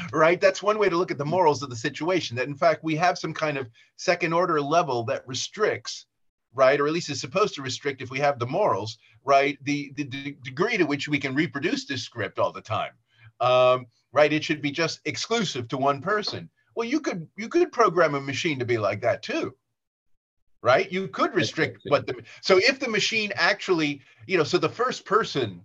right 0.11 0.41
that's 0.41 0.63
one 0.63 0.80
way 0.80 0.89
to 0.89 0.97
look 0.97 1.11
at 1.11 1.18
the 1.20 1.26
morals 1.26 1.61
of 1.61 1.70
the 1.70 1.76
situation 1.76 2.36
that 2.36 2.47
in 2.47 2.55
fact 2.55 2.84
we 2.84 2.95
have 2.95 3.20
some 3.20 3.34
kind 3.34 3.55
of 3.55 3.70
second 3.97 4.34
order 4.34 4.59
level 4.59 5.03
that 5.03 5.28
restricts 5.28 6.07
right? 6.58 6.80
Or 6.80 6.88
at 6.88 6.93
least 6.93 7.10
is 7.10 7.22
supposed 7.22 7.53
to 7.55 7.62
restrict 7.62 8.01
if 8.01 8.10
we 8.10 8.20
have 8.20 8.39
the 8.39 8.47
morals, 8.47 8.97
right? 9.24 9.58
The, 9.64 9.93
the, 9.95 10.03
the 10.03 10.38
degree 10.43 10.76
to 10.78 10.86
which 10.86 11.08
we 11.08 11.20
can 11.20 11.36
reproduce 11.36 11.86
this 11.86 12.01
script 12.01 12.39
all 12.39 12.51
the 12.51 12.62
time, 12.62 12.91
um, 13.39 13.86
right? 14.12 14.34
It 14.34 14.43
should 14.43 14.62
be 14.62 14.72
just 14.72 14.99
exclusive 15.05 15.68
to 15.70 15.78
one 15.78 16.01
person. 16.01 16.49
Well, 16.76 16.88
you 16.88 16.99
could 16.99 17.28
you 17.38 17.47
could 17.47 17.72
program 17.72 18.16
a 18.16 18.22
machine 18.22 18.60
to 18.60 18.66
be 18.66 18.78
like 18.78 19.01
that 19.01 19.24
too, 19.24 19.55
right? 20.62 20.91
You 20.91 21.08
could 21.08 21.34
restrict 21.34 21.82
what 21.88 22.05
the 22.05 22.16
so 22.41 22.58
if 22.58 22.80
the 22.80 22.89
machine 22.89 23.32
actually, 23.36 24.01
you 24.28 24.38
know, 24.38 24.43
so 24.43 24.58
the 24.58 24.70
first 24.70 25.05
person 25.05 25.62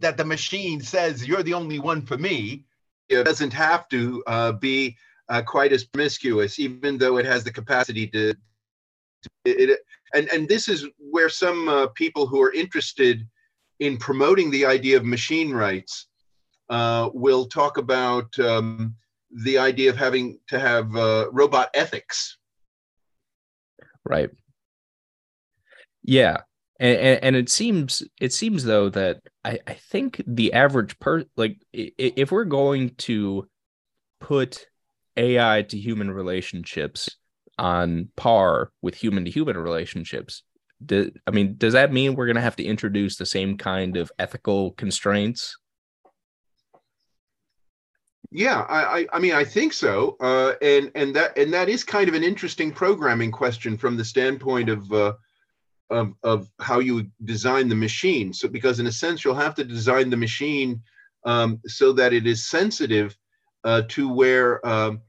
that 0.00 0.16
the 0.16 0.24
machine 0.24 0.80
says 0.80 1.26
you're 1.26 1.42
the 1.42 1.54
only 1.54 1.78
one 1.78 2.02
for 2.02 2.16
me, 2.16 2.64
it 3.08 3.24
doesn't 3.24 3.52
have 3.52 3.88
to 3.88 4.22
uh, 4.26 4.52
be 4.52 4.96
uh, 5.28 5.42
quite 5.42 5.72
as 5.72 5.84
promiscuous, 5.84 6.58
even 6.58 6.96
though 6.98 7.18
it 7.18 7.26
has 7.26 7.44
the 7.44 7.52
capacity 7.52 8.06
to. 8.08 8.34
It, 9.44 9.70
it, 9.70 9.80
and 10.14 10.28
and 10.28 10.48
this 10.48 10.68
is 10.68 10.86
where 10.98 11.28
some 11.28 11.68
uh, 11.68 11.86
people 11.88 12.26
who 12.26 12.40
are 12.42 12.52
interested 12.52 13.26
in 13.80 13.96
promoting 13.96 14.50
the 14.50 14.66
idea 14.66 14.96
of 14.96 15.04
machine 15.04 15.52
rights 15.52 16.06
uh, 16.70 17.08
will 17.12 17.46
talk 17.46 17.78
about 17.78 18.38
um, 18.38 18.94
the 19.30 19.58
idea 19.58 19.90
of 19.90 19.96
having 19.96 20.38
to 20.48 20.58
have 20.58 20.94
uh, 20.96 21.26
robot 21.30 21.70
ethics. 21.74 22.38
Right. 24.04 24.30
Yeah, 26.02 26.38
and, 26.80 26.96
and, 26.98 27.24
and 27.24 27.36
it 27.36 27.48
seems 27.48 28.02
it 28.20 28.32
seems 28.32 28.64
though 28.64 28.88
that 28.90 29.20
I, 29.44 29.58
I 29.66 29.74
think 29.74 30.22
the 30.26 30.52
average 30.52 30.98
per 30.98 31.24
like 31.36 31.58
if 31.72 32.32
we're 32.32 32.44
going 32.44 32.90
to 32.98 33.48
put 34.20 34.66
AI 35.16 35.62
to 35.62 35.78
human 35.78 36.10
relationships 36.10 37.17
on 37.58 38.08
par 38.16 38.70
with 38.82 38.94
human 38.94 39.24
to 39.24 39.30
human 39.30 39.56
relationships. 39.56 40.42
Do, 40.84 41.10
I 41.26 41.32
mean, 41.32 41.56
does 41.58 41.72
that 41.72 41.92
mean 41.92 42.14
we're 42.14 42.26
going 42.26 42.36
to 42.36 42.42
have 42.42 42.56
to 42.56 42.64
introduce 42.64 43.16
the 43.16 43.26
same 43.26 43.56
kind 43.58 43.96
of 43.96 44.12
ethical 44.18 44.72
constraints? 44.72 45.56
Yeah, 48.30 48.60
I, 48.68 49.06
I, 49.12 49.18
mean, 49.18 49.32
I 49.32 49.42
think 49.42 49.72
so, 49.72 50.16
uh, 50.20 50.52
and 50.60 50.90
and 50.94 51.16
that 51.16 51.36
and 51.38 51.52
that 51.54 51.70
is 51.70 51.82
kind 51.82 52.10
of 52.10 52.14
an 52.14 52.22
interesting 52.22 52.70
programming 52.70 53.30
question 53.30 53.78
from 53.78 53.96
the 53.96 54.04
standpoint 54.04 54.68
of 54.68 54.92
uh, 54.92 55.14
of 55.88 56.12
of 56.22 56.50
how 56.60 56.80
you 56.80 57.10
design 57.24 57.68
the 57.68 57.74
machine. 57.74 58.34
So, 58.34 58.46
because 58.46 58.80
in 58.80 58.86
a 58.86 58.92
sense, 58.92 59.24
you'll 59.24 59.34
have 59.34 59.54
to 59.54 59.64
design 59.64 60.10
the 60.10 60.16
machine 60.18 60.82
um, 61.24 61.58
so 61.66 61.90
that 61.94 62.12
it 62.12 62.26
is 62.26 62.46
sensitive 62.46 63.16
uh, 63.64 63.82
to 63.88 64.12
where 64.12 64.66
um, 64.66 65.00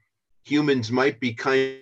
humans 0.43 0.89
might 0.89 1.19
be 1.19 1.33
kind 1.33 1.79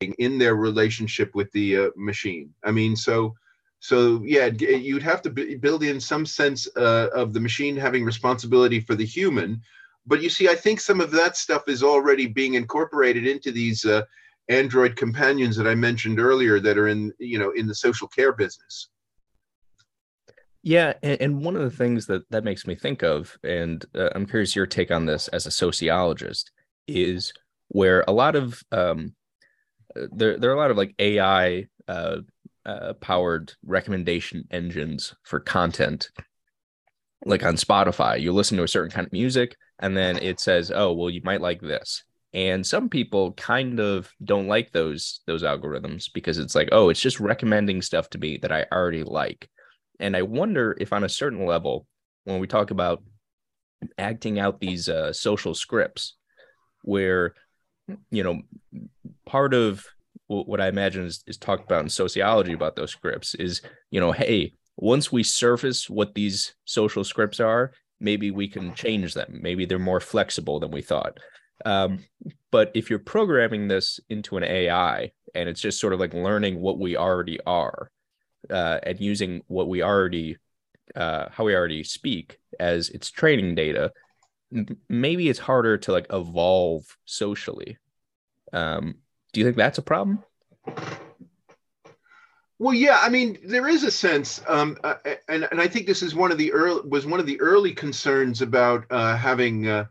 in 0.00 0.38
their 0.38 0.56
relationship 0.56 1.34
with 1.34 1.50
the 1.52 1.76
uh, 1.76 1.90
machine. 1.96 2.52
I 2.64 2.70
mean, 2.70 2.96
so 2.96 3.34
so 3.80 4.22
yeah, 4.24 4.46
you'd 4.46 5.02
have 5.02 5.22
to 5.22 5.30
build 5.30 5.84
in 5.84 6.00
some 6.00 6.26
sense 6.26 6.68
uh, 6.76 7.08
of 7.14 7.32
the 7.32 7.40
machine 7.40 7.76
having 7.76 8.04
responsibility 8.04 8.80
for 8.80 8.94
the 8.94 9.04
human. 9.04 9.60
But 10.06 10.22
you 10.22 10.30
see, 10.30 10.48
I 10.48 10.54
think 10.54 10.80
some 10.80 11.00
of 11.00 11.10
that 11.12 11.36
stuff 11.36 11.64
is 11.68 11.82
already 11.82 12.26
being 12.26 12.54
incorporated 12.54 13.26
into 13.26 13.52
these 13.52 13.84
uh, 13.84 14.02
Android 14.48 14.96
companions 14.96 15.56
that 15.56 15.66
I 15.66 15.74
mentioned 15.74 16.18
earlier 16.18 16.58
that 16.60 16.78
are 16.78 16.88
in 16.88 17.12
you 17.18 17.38
know 17.38 17.50
in 17.52 17.66
the 17.66 17.74
social 17.74 18.08
care 18.08 18.32
business. 18.32 18.88
Yeah, 20.62 20.94
and, 21.02 21.42
one 21.42 21.54
of 21.54 21.62
the 21.62 21.70
things 21.70 22.06
that 22.06 22.28
that 22.30 22.44
makes 22.44 22.66
me 22.66 22.74
think 22.74 23.02
of, 23.02 23.38
and 23.44 23.84
uh, 23.94 24.10
I'm 24.14 24.26
curious 24.26 24.56
your 24.56 24.66
take 24.66 24.90
on 24.90 25.06
this 25.06 25.28
as 25.28 25.46
a 25.46 25.52
sociologist, 25.52 26.50
is 26.88 27.32
where 27.68 28.04
a 28.08 28.12
lot 28.12 28.34
of 28.34 28.62
um, 28.72 29.14
there 30.12 30.38
there 30.38 30.50
are 30.50 30.54
a 30.54 30.58
lot 30.58 30.70
of 30.70 30.76
like 30.76 30.94
AI 30.98 31.66
uh, 31.86 32.18
uh, 32.64 32.92
powered 32.94 33.52
recommendation 33.64 34.44
engines 34.50 35.14
for 35.24 35.40
content. 35.40 36.10
Like 37.24 37.42
on 37.42 37.56
Spotify, 37.56 38.20
you 38.20 38.32
listen 38.32 38.56
to 38.58 38.62
a 38.62 38.68
certain 38.68 38.92
kind 38.92 39.06
of 39.06 39.12
music, 39.12 39.56
and 39.80 39.96
then 39.96 40.18
it 40.18 40.40
says, 40.40 40.70
"Oh, 40.74 40.92
well, 40.92 41.10
you 41.10 41.20
might 41.24 41.40
like 41.40 41.60
this." 41.60 42.04
and 42.34 42.66
some 42.66 42.90
people 42.90 43.32
kind 43.32 43.80
of 43.80 44.12
don't 44.22 44.48
like 44.48 44.70
those 44.70 45.20
those 45.26 45.42
algorithms 45.42 46.12
because 46.12 46.36
it's 46.36 46.54
like 46.54 46.68
oh 46.72 46.90
it's 46.90 47.00
just 47.00 47.20
recommending 47.20 47.80
stuff 47.80 48.10
to 48.10 48.18
me 48.18 48.36
that 48.36 48.52
i 48.52 48.66
already 48.70 49.02
like 49.02 49.48
and 50.00 50.16
I 50.16 50.22
wonder 50.22 50.76
if, 50.80 50.92
on 50.92 51.04
a 51.04 51.08
certain 51.08 51.44
level, 51.44 51.86
when 52.24 52.38
we 52.38 52.46
talk 52.46 52.70
about 52.70 53.02
acting 53.96 54.38
out 54.38 54.60
these 54.60 54.88
uh, 54.88 55.12
social 55.12 55.54
scripts, 55.54 56.16
where 56.82 57.34
you 58.10 58.22
know 58.22 58.40
part 59.26 59.54
of 59.54 59.84
what 60.26 60.60
I 60.60 60.68
imagine 60.68 61.06
is, 61.06 61.24
is 61.26 61.38
talked 61.38 61.64
about 61.64 61.82
in 61.82 61.88
sociology 61.88 62.52
about 62.52 62.76
those 62.76 62.90
scripts 62.90 63.34
is 63.34 63.62
you 63.90 64.00
know 64.00 64.12
hey 64.12 64.52
once 64.76 65.10
we 65.10 65.22
surface 65.22 65.88
what 65.88 66.14
these 66.14 66.54
social 66.64 67.02
scripts 67.02 67.40
are 67.40 67.72
maybe 68.00 68.30
we 68.30 68.48
can 68.48 68.74
change 68.74 69.14
them. 69.14 69.38
Maybe 69.42 69.64
they're 69.64 69.78
more 69.78 70.00
flexible 70.00 70.60
than 70.60 70.70
we 70.70 70.82
thought. 70.82 71.18
Um, 71.64 72.04
but 72.50 72.70
if 72.74 72.88
you're 72.88 73.00
programming 73.00 73.66
this 73.66 73.98
into 74.08 74.36
an 74.36 74.44
ai 74.44 75.10
and 75.34 75.48
it's 75.48 75.60
just 75.60 75.80
sort 75.80 75.92
of 75.92 75.98
like 75.98 76.14
learning 76.14 76.60
what 76.60 76.78
we 76.78 76.96
already 76.96 77.40
are 77.46 77.90
uh, 78.48 78.78
and 78.84 79.00
using 79.00 79.42
what 79.48 79.68
we 79.68 79.82
already 79.82 80.36
uh, 80.94 81.26
how 81.30 81.44
we 81.44 81.56
already 81.56 81.82
speak 81.82 82.38
as 82.60 82.90
its 82.90 83.10
training 83.10 83.56
data 83.56 83.92
maybe 84.88 85.28
it's 85.28 85.38
harder 85.38 85.78
to 85.78 85.92
like 85.92 86.06
evolve 86.10 86.96
socially. 87.04 87.78
Um, 88.52 88.96
do 89.32 89.40
you 89.40 89.46
think 89.46 89.56
that's 89.56 89.78
a 89.78 89.82
problem? 89.82 90.24
Well 92.60 92.74
yeah 92.74 92.98
i 93.02 93.08
mean 93.08 93.38
there 93.44 93.68
is 93.68 93.84
a 93.84 93.90
sense 93.90 94.42
um, 94.48 94.76
uh, 94.82 94.94
and, 95.28 95.46
and 95.52 95.60
i 95.60 95.68
think 95.68 95.86
this 95.86 96.02
is 96.02 96.16
one 96.16 96.32
of 96.32 96.38
the 96.38 96.52
early 96.52 96.80
was 96.88 97.06
one 97.06 97.20
of 97.20 97.26
the 97.26 97.40
early 97.40 97.72
concerns 97.72 98.42
about 98.42 98.84
uh, 98.90 99.16
having 99.16 99.68
uh, 99.68 99.84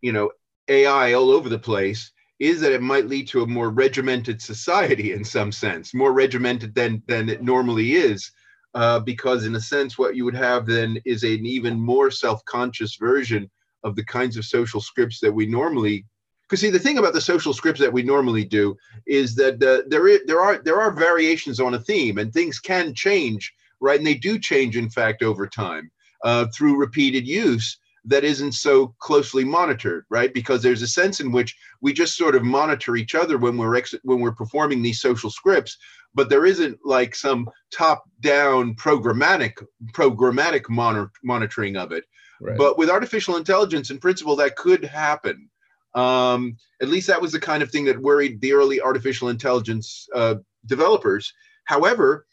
you 0.00 0.12
know 0.12 0.30
ai 0.68 1.14
all 1.14 1.32
over 1.32 1.48
the 1.48 1.58
place 1.58 2.12
is 2.42 2.60
that 2.60 2.72
it 2.72 2.82
might 2.82 3.06
lead 3.06 3.28
to 3.28 3.42
a 3.42 3.46
more 3.46 3.70
regimented 3.70 4.42
society 4.42 5.12
in 5.12 5.24
some 5.24 5.52
sense, 5.52 5.94
more 5.94 6.12
regimented 6.12 6.74
than 6.74 7.00
than 7.06 7.28
it 7.28 7.40
normally 7.40 7.94
is, 7.94 8.32
uh, 8.74 8.98
because 8.98 9.46
in 9.46 9.54
a 9.54 9.60
sense, 9.60 9.96
what 9.96 10.16
you 10.16 10.24
would 10.24 10.34
have 10.34 10.66
then 10.66 10.98
is 11.04 11.22
an 11.22 11.46
even 11.46 11.80
more 11.80 12.10
self-conscious 12.10 12.96
version 12.96 13.48
of 13.84 13.96
the 13.96 14.04
kinds 14.04 14.36
of 14.36 14.44
social 14.44 14.80
scripts 14.80 15.20
that 15.20 15.32
we 15.32 15.46
normally. 15.46 16.06
Because 16.42 16.60
see, 16.60 16.70
the 16.70 16.78
thing 16.78 16.98
about 16.98 17.14
the 17.14 17.20
social 17.20 17.54
scripts 17.54 17.80
that 17.80 17.92
we 17.92 18.02
normally 18.02 18.44
do 18.44 18.76
is 19.06 19.34
that 19.36 19.62
uh, 19.62 19.82
there 19.88 20.06
is, 20.08 20.20
there 20.26 20.40
are 20.40 20.58
there 20.58 20.80
are 20.80 20.92
variations 20.92 21.60
on 21.60 21.74
a 21.74 21.80
theme, 21.80 22.18
and 22.18 22.32
things 22.32 22.58
can 22.58 22.94
change, 22.94 23.52
right? 23.80 23.98
And 23.98 24.06
they 24.06 24.14
do 24.14 24.38
change, 24.38 24.76
in 24.76 24.90
fact, 24.90 25.22
over 25.22 25.46
time 25.46 25.90
uh, 26.24 26.46
through 26.54 26.76
repeated 26.78 27.26
use 27.26 27.78
that 28.04 28.24
isn't 28.24 28.52
so 28.52 28.94
closely 28.98 29.44
monitored, 29.44 30.04
right? 30.10 30.34
Because 30.34 30.62
there's 30.62 30.82
a 30.82 30.88
sense 30.88 31.20
in 31.20 31.30
which 31.30 31.56
we 31.80 31.92
just 31.92 32.16
sort 32.16 32.34
of 32.34 32.42
monitor 32.42 32.96
each 32.96 33.14
other 33.14 33.38
when 33.38 33.56
we're 33.56 33.76
ex- 33.76 33.94
when 34.02 34.20
we're 34.20 34.32
performing 34.32 34.82
these 34.82 35.00
social 35.00 35.30
scripts, 35.30 35.78
but 36.14 36.28
there 36.28 36.44
isn't 36.44 36.78
like 36.84 37.14
some 37.14 37.48
top-down 37.72 38.74
programmatic 38.74 39.52
programmatic 39.92 40.68
monitor- 40.68 41.12
monitoring 41.22 41.76
of 41.76 41.92
it. 41.92 42.04
Right. 42.42 42.58
But 42.58 42.76
with 42.76 42.90
artificial 42.90 43.36
intelligence, 43.36 43.90
in 43.90 43.98
principle, 43.98 44.34
that 44.36 44.56
could 44.56 44.84
happen. 44.84 45.48
Um, 45.94 46.56
at 46.80 46.88
least 46.88 47.06
that 47.06 47.22
was 47.22 47.32
the 47.32 47.40
kind 47.40 47.62
of 47.62 47.70
thing 47.70 47.84
that 47.84 48.00
worried 48.00 48.40
the 48.40 48.52
early 48.52 48.80
artificial 48.80 49.28
intelligence 49.28 50.08
uh, 50.14 50.36
developers. 50.66 51.32
However, 51.64 52.26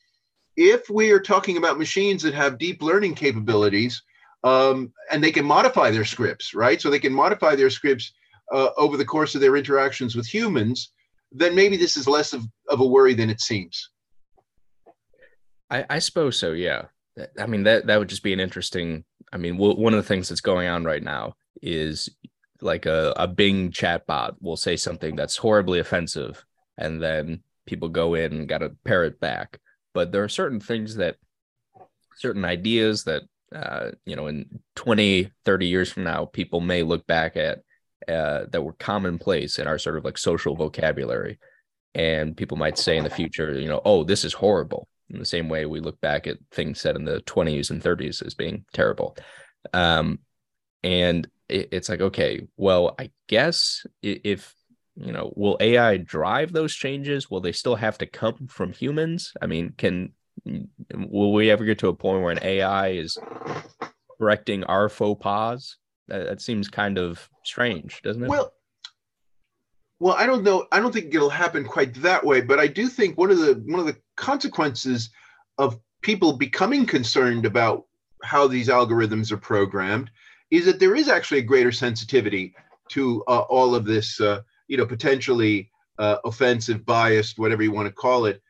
if 0.56 0.90
we 0.90 1.12
are 1.12 1.20
talking 1.20 1.58
about 1.58 1.78
machines 1.78 2.24
that 2.24 2.34
have 2.34 2.58
deep 2.58 2.82
learning 2.82 3.16
capabilities, 3.16 4.02
um, 4.44 4.92
and 5.12 5.24
they 5.24 5.32
can 5.32 5.46
modify 5.46 5.92
their 5.92 6.06
scripts, 6.06 6.56
right? 6.56 6.82
So 6.82 6.90
they 6.90 7.00
can 7.00 7.14
modify 7.14 7.56
their 7.56 7.70
scripts 7.70 8.14
uh, 8.52 8.70
over 8.78 8.98
the 8.98 9.06
course 9.06 9.36
of 9.36 9.42
their 9.42 9.58
interactions 9.58 10.16
with 10.16 10.26
humans. 10.26 10.92
Then 11.32 11.54
maybe 11.54 11.78
this 11.78 11.96
is 11.96 12.08
less 12.08 12.34
of, 12.34 12.44
of 12.70 12.80
a 12.80 12.86
worry 12.86 13.14
than 13.14 13.30
it 13.30 13.42
seems. 13.42 13.92
I, 15.70 15.86
I 15.90 16.00
suppose 16.00 16.38
so. 16.38 16.54
Yeah. 16.54 16.86
I 17.38 17.46
mean 17.46 17.64
that 17.64 17.88
that 17.88 18.00
would 18.00 18.08
just 18.08 18.24
be 18.24 18.34
an 18.34 18.40
interesting. 18.40 19.04
I 19.32 19.38
mean, 19.38 19.58
one 19.58 19.94
of 19.94 19.98
the 19.98 20.08
things 20.08 20.30
that's 20.30 20.42
going 20.42 20.68
on 20.68 20.84
right 20.84 21.04
now 21.04 21.36
is 21.62 22.10
like 22.62 22.86
a, 22.86 23.14
a 23.16 23.28
Bing 23.28 23.72
chatbot 23.72 24.36
will 24.42 24.58
say 24.58 24.76
something 24.76 25.16
that's 25.16 25.38
horribly 25.38 25.80
offensive, 25.80 26.44
and 26.78 27.02
then 27.02 27.44
people 27.66 27.90
go 27.90 28.16
in 28.16 28.34
and 28.34 28.50
got 28.50 28.60
to 28.60 28.76
parrot 28.84 29.20
back. 29.20 29.60
But 29.94 30.12
there 30.12 30.24
are 30.24 30.30
certain 30.30 30.60
things 30.60 30.96
that, 30.96 31.18
certain 32.18 32.44
ideas 32.44 33.06
that 33.06 33.24
uh, 33.56 33.92
you 34.06 34.16
know, 34.16 34.28
in 34.28 34.60
20, 34.76 35.32
30 35.46 35.68
years 35.68 35.92
from 35.92 36.04
now, 36.04 36.26
people 36.26 36.62
may 36.62 36.84
look 36.84 37.06
back 37.08 37.36
at 37.38 37.60
uh, 38.08 38.46
that 38.52 38.64
were 38.64 38.74
commonplace 38.74 39.60
in 39.60 39.68
our 39.68 39.78
sort 39.78 39.98
of 39.98 40.06
like 40.06 40.18
social 40.18 40.56
vocabulary. 40.56 41.40
And 41.96 42.38
people 42.38 42.58
might 42.58 42.78
say 42.78 42.98
in 42.98 43.04
the 43.04 43.10
future, 43.10 43.60
you 43.60 43.68
know, 43.68 43.82
oh, 43.84 44.04
this 44.04 44.24
is 44.24 44.34
horrible. 44.34 44.88
In 45.10 45.20
the 45.20 45.26
same 45.26 45.50
way 45.50 45.66
we 45.66 45.80
look 45.80 46.00
back 46.02 46.28
at 46.28 46.38
things 46.52 46.80
said 46.80 46.96
in 46.96 47.06
the 47.06 47.22
20s 47.22 47.72
and 47.72 47.82
30s 47.82 48.26
as 48.26 48.34
being 48.36 48.66
terrible. 48.74 49.18
Um, 49.74 50.20
and 50.84 51.28
it, 51.48 51.70
it's 51.72 51.90
like, 51.90 52.02
okay, 52.02 52.48
well, 52.58 52.96
I 53.00 53.12
guess 53.28 53.86
if, 54.02 54.54
you 54.96 55.12
know, 55.12 55.34
will 55.36 55.58
AI 55.60 55.98
drive 55.98 56.52
those 56.52 56.74
changes? 56.74 57.30
Will 57.30 57.42
they 57.42 57.52
still 57.52 57.76
have 57.76 57.98
to 58.00 58.06
come 58.06 58.48
from 58.48 58.72
humans? 58.72 59.34
I 59.42 59.48
mean, 59.48 59.74
can 59.78 60.14
will 60.94 61.34
we 61.34 61.52
ever 61.52 61.66
get 61.66 61.80
to 61.80 61.90
a 61.90 61.96
point 61.96 62.22
where 62.22 62.32
an 62.32 62.44
AI 62.44 62.90
is 62.90 63.18
correcting 64.18 64.64
our 64.66 64.90
faux 64.90 65.22
pas? 65.22 65.78
That, 66.08 66.26
that 66.26 66.42
seems 66.42 66.68
kind 66.70 66.98
of 66.98 67.30
strange, 67.44 68.02
doesn't 68.02 68.24
it? 68.24 68.30
Well, 68.30 68.54
well, 70.00 70.16
I 70.16 70.26
don't 70.26 70.44
know. 70.44 70.68
I 70.72 70.80
don't 70.80 70.94
think 70.94 71.14
it'll 71.14 71.30
happen 71.30 71.66
quite 71.66 71.94
that 71.96 72.26
way, 72.26 72.42
but 72.42 72.60
I 72.60 72.68
do 72.68 72.88
think 72.88 73.18
one 73.18 73.32
of 73.32 73.40
the 73.40 73.62
one 73.66 73.80
of 73.80 73.86
the 73.86 73.98
consequences 74.16 75.10
of 75.58 75.80
people 76.02 76.34
becoming 76.34 76.86
concerned 76.86 77.46
about 77.46 77.86
how 78.24 78.48
these 78.48 78.70
algorithms 78.70 79.32
are 79.32 79.38
programmed 79.38 80.10
is 80.52 80.66
that 80.66 80.80
there 80.80 80.96
is 80.96 81.10
actually 81.10 81.40
a 81.40 81.44
greater 81.44 81.72
sensitivity 81.72 82.56
to 82.90 83.24
uh, 83.28 83.40
all 83.42 83.76
of 83.76 83.86
this, 83.86 84.20
uh, 84.20 84.42
you 84.68 84.78
know, 84.78 84.86
potentially 84.86 85.70
uh, 86.00 86.18
offensive, 86.26 86.86
biased, 86.86 87.38
whatever 87.38 87.62
you 87.62 87.72
want 87.72 87.88
to 87.88 87.94
call 87.94 88.26
it, 88.26 88.42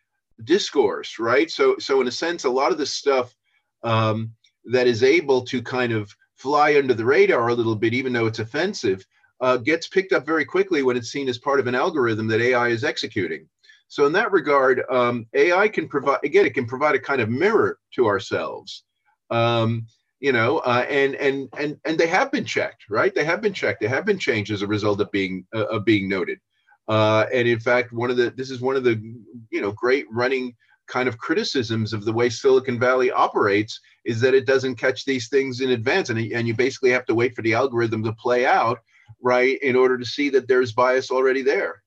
discourse, 0.43 1.19
right? 1.19 1.51
So, 1.51 1.77
so 1.77 1.99
in 1.99 2.07
a 2.07 2.11
sense, 2.11 2.45
a 2.45 2.49
lot 2.49 2.71
of 2.71 2.77
the 2.77 2.85
stuff 2.85 3.35
um, 3.83 4.31
that 4.65 4.87
is 4.87 5.03
able 5.03 5.41
to 5.45 5.61
kind 5.61 5.91
of 5.91 6.15
fly 6.35 6.77
under 6.77 6.93
the 6.93 7.05
radar 7.05 7.49
a 7.49 7.53
little 7.53 7.75
bit, 7.75 7.93
even 7.93 8.13
though 8.13 8.27
it's 8.27 8.39
offensive, 8.39 9.05
uh, 9.41 9.57
gets 9.57 9.87
picked 9.87 10.13
up 10.13 10.25
very 10.25 10.45
quickly 10.45 10.83
when 10.83 10.97
it's 10.97 11.11
seen 11.11 11.29
as 11.29 11.37
part 11.37 11.59
of 11.59 11.67
an 11.67 11.75
algorithm 11.75 12.27
that 12.27 12.41
AI 12.41 12.69
is 12.69 12.83
executing. 12.83 13.47
So, 13.87 14.05
in 14.05 14.13
that 14.13 14.31
regard, 14.31 14.83
um, 14.91 15.25
AI 15.33 15.67
can 15.67 15.87
provide 15.87 16.19
again, 16.23 16.45
it 16.45 16.53
can 16.53 16.65
provide 16.65 16.95
a 16.95 16.99
kind 16.99 17.21
of 17.21 17.29
mirror 17.29 17.79
to 17.95 18.07
ourselves. 18.07 18.83
Um, 19.31 19.87
you 20.19 20.31
know, 20.33 20.59
uh, 20.59 20.85
and 20.89 21.15
and 21.15 21.49
and 21.57 21.77
and 21.85 21.97
they 21.97 22.07
have 22.07 22.31
been 22.31 22.45
checked, 22.45 22.85
right? 22.89 23.13
They 23.15 23.23
have 23.23 23.41
been 23.41 23.53
checked. 23.53 23.79
They 23.79 23.87
have 23.87 24.05
been 24.05 24.19
changed 24.19 24.51
as 24.51 24.61
a 24.61 24.67
result 24.67 24.99
of 24.99 25.11
being 25.11 25.45
uh, 25.55 25.65
of 25.65 25.85
being 25.85 26.09
noted. 26.09 26.39
Uh, 26.87 27.25
and 27.33 27.47
in 27.47 27.59
fact, 27.59 27.93
one 27.93 28.09
of 28.09 28.17
the 28.17 28.31
this 28.31 28.51
is 28.51 28.61
one 28.61 28.75
of 28.75 28.83
the 28.83 29.01
you 29.49 29.61
know 29.61 29.71
great 29.71 30.05
running 30.11 30.55
kind 30.87 31.07
of 31.07 31.17
criticisms 31.17 31.93
of 31.93 32.03
the 32.03 32.11
way 32.11 32.29
Silicon 32.29 32.79
Valley 32.79 33.11
operates 33.11 33.79
is 34.05 34.19
that 34.21 34.33
it 34.33 34.47
doesn't 34.47 34.75
catch 34.75 35.05
these 35.05 35.29
things 35.29 35.61
in 35.61 35.69
advance, 35.69 36.09
and 36.09 36.19
and 36.19 36.47
you 36.47 36.53
basically 36.53 36.91
have 36.91 37.05
to 37.05 37.15
wait 37.15 37.35
for 37.35 37.41
the 37.41 37.53
algorithm 37.53 38.03
to 38.03 38.13
play 38.13 38.45
out, 38.45 38.79
right, 39.21 39.57
in 39.61 39.75
order 39.75 39.97
to 39.97 40.05
see 40.05 40.29
that 40.29 40.47
there's 40.47 40.71
bias 40.71 41.11
already 41.11 41.41
there. 41.41 41.83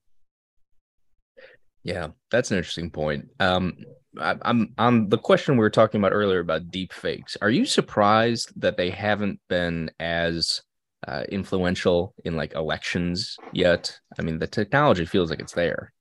Yeah, 1.84 2.08
that's 2.30 2.50
an 2.50 2.58
interesting 2.58 2.90
point. 2.90 3.28
Um, 3.40 3.76
I'm 4.20 4.74
on 4.78 5.08
the 5.08 5.18
question 5.18 5.56
we 5.56 5.60
were 5.60 5.70
talking 5.70 6.00
about 6.00 6.12
earlier 6.12 6.40
about 6.40 6.70
deep 6.70 6.92
fakes. 6.92 7.36
Are 7.40 7.50
you 7.50 7.64
surprised 7.64 8.52
that 8.60 8.76
they 8.76 8.90
haven't 8.90 9.40
been 9.48 9.90
as 9.98 10.62
uh, 11.08 11.24
influential 11.30 12.14
in 12.24 12.36
like 12.36 12.54
elections 12.54 13.36
yet? 13.52 13.98
I 14.18 14.22
mean, 14.22 14.38
the 14.38 14.46
technology 14.46 15.06
feels 15.06 15.30
like 15.30 15.40
it's 15.40 15.54
there. 15.54 15.92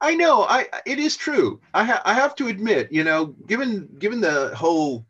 I 0.00 0.14
know. 0.14 0.44
I 0.44 0.68
it 0.86 1.00
is 1.00 1.16
true. 1.16 1.60
I 1.74 1.84
ha- 1.84 2.02
I 2.04 2.14
have 2.14 2.36
to 2.36 2.46
admit, 2.46 2.92
you 2.92 3.02
know, 3.02 3.34
given 3.48 3.88
given 3.98 4.20
the 4.20 4.54
whole, 4.54 5.04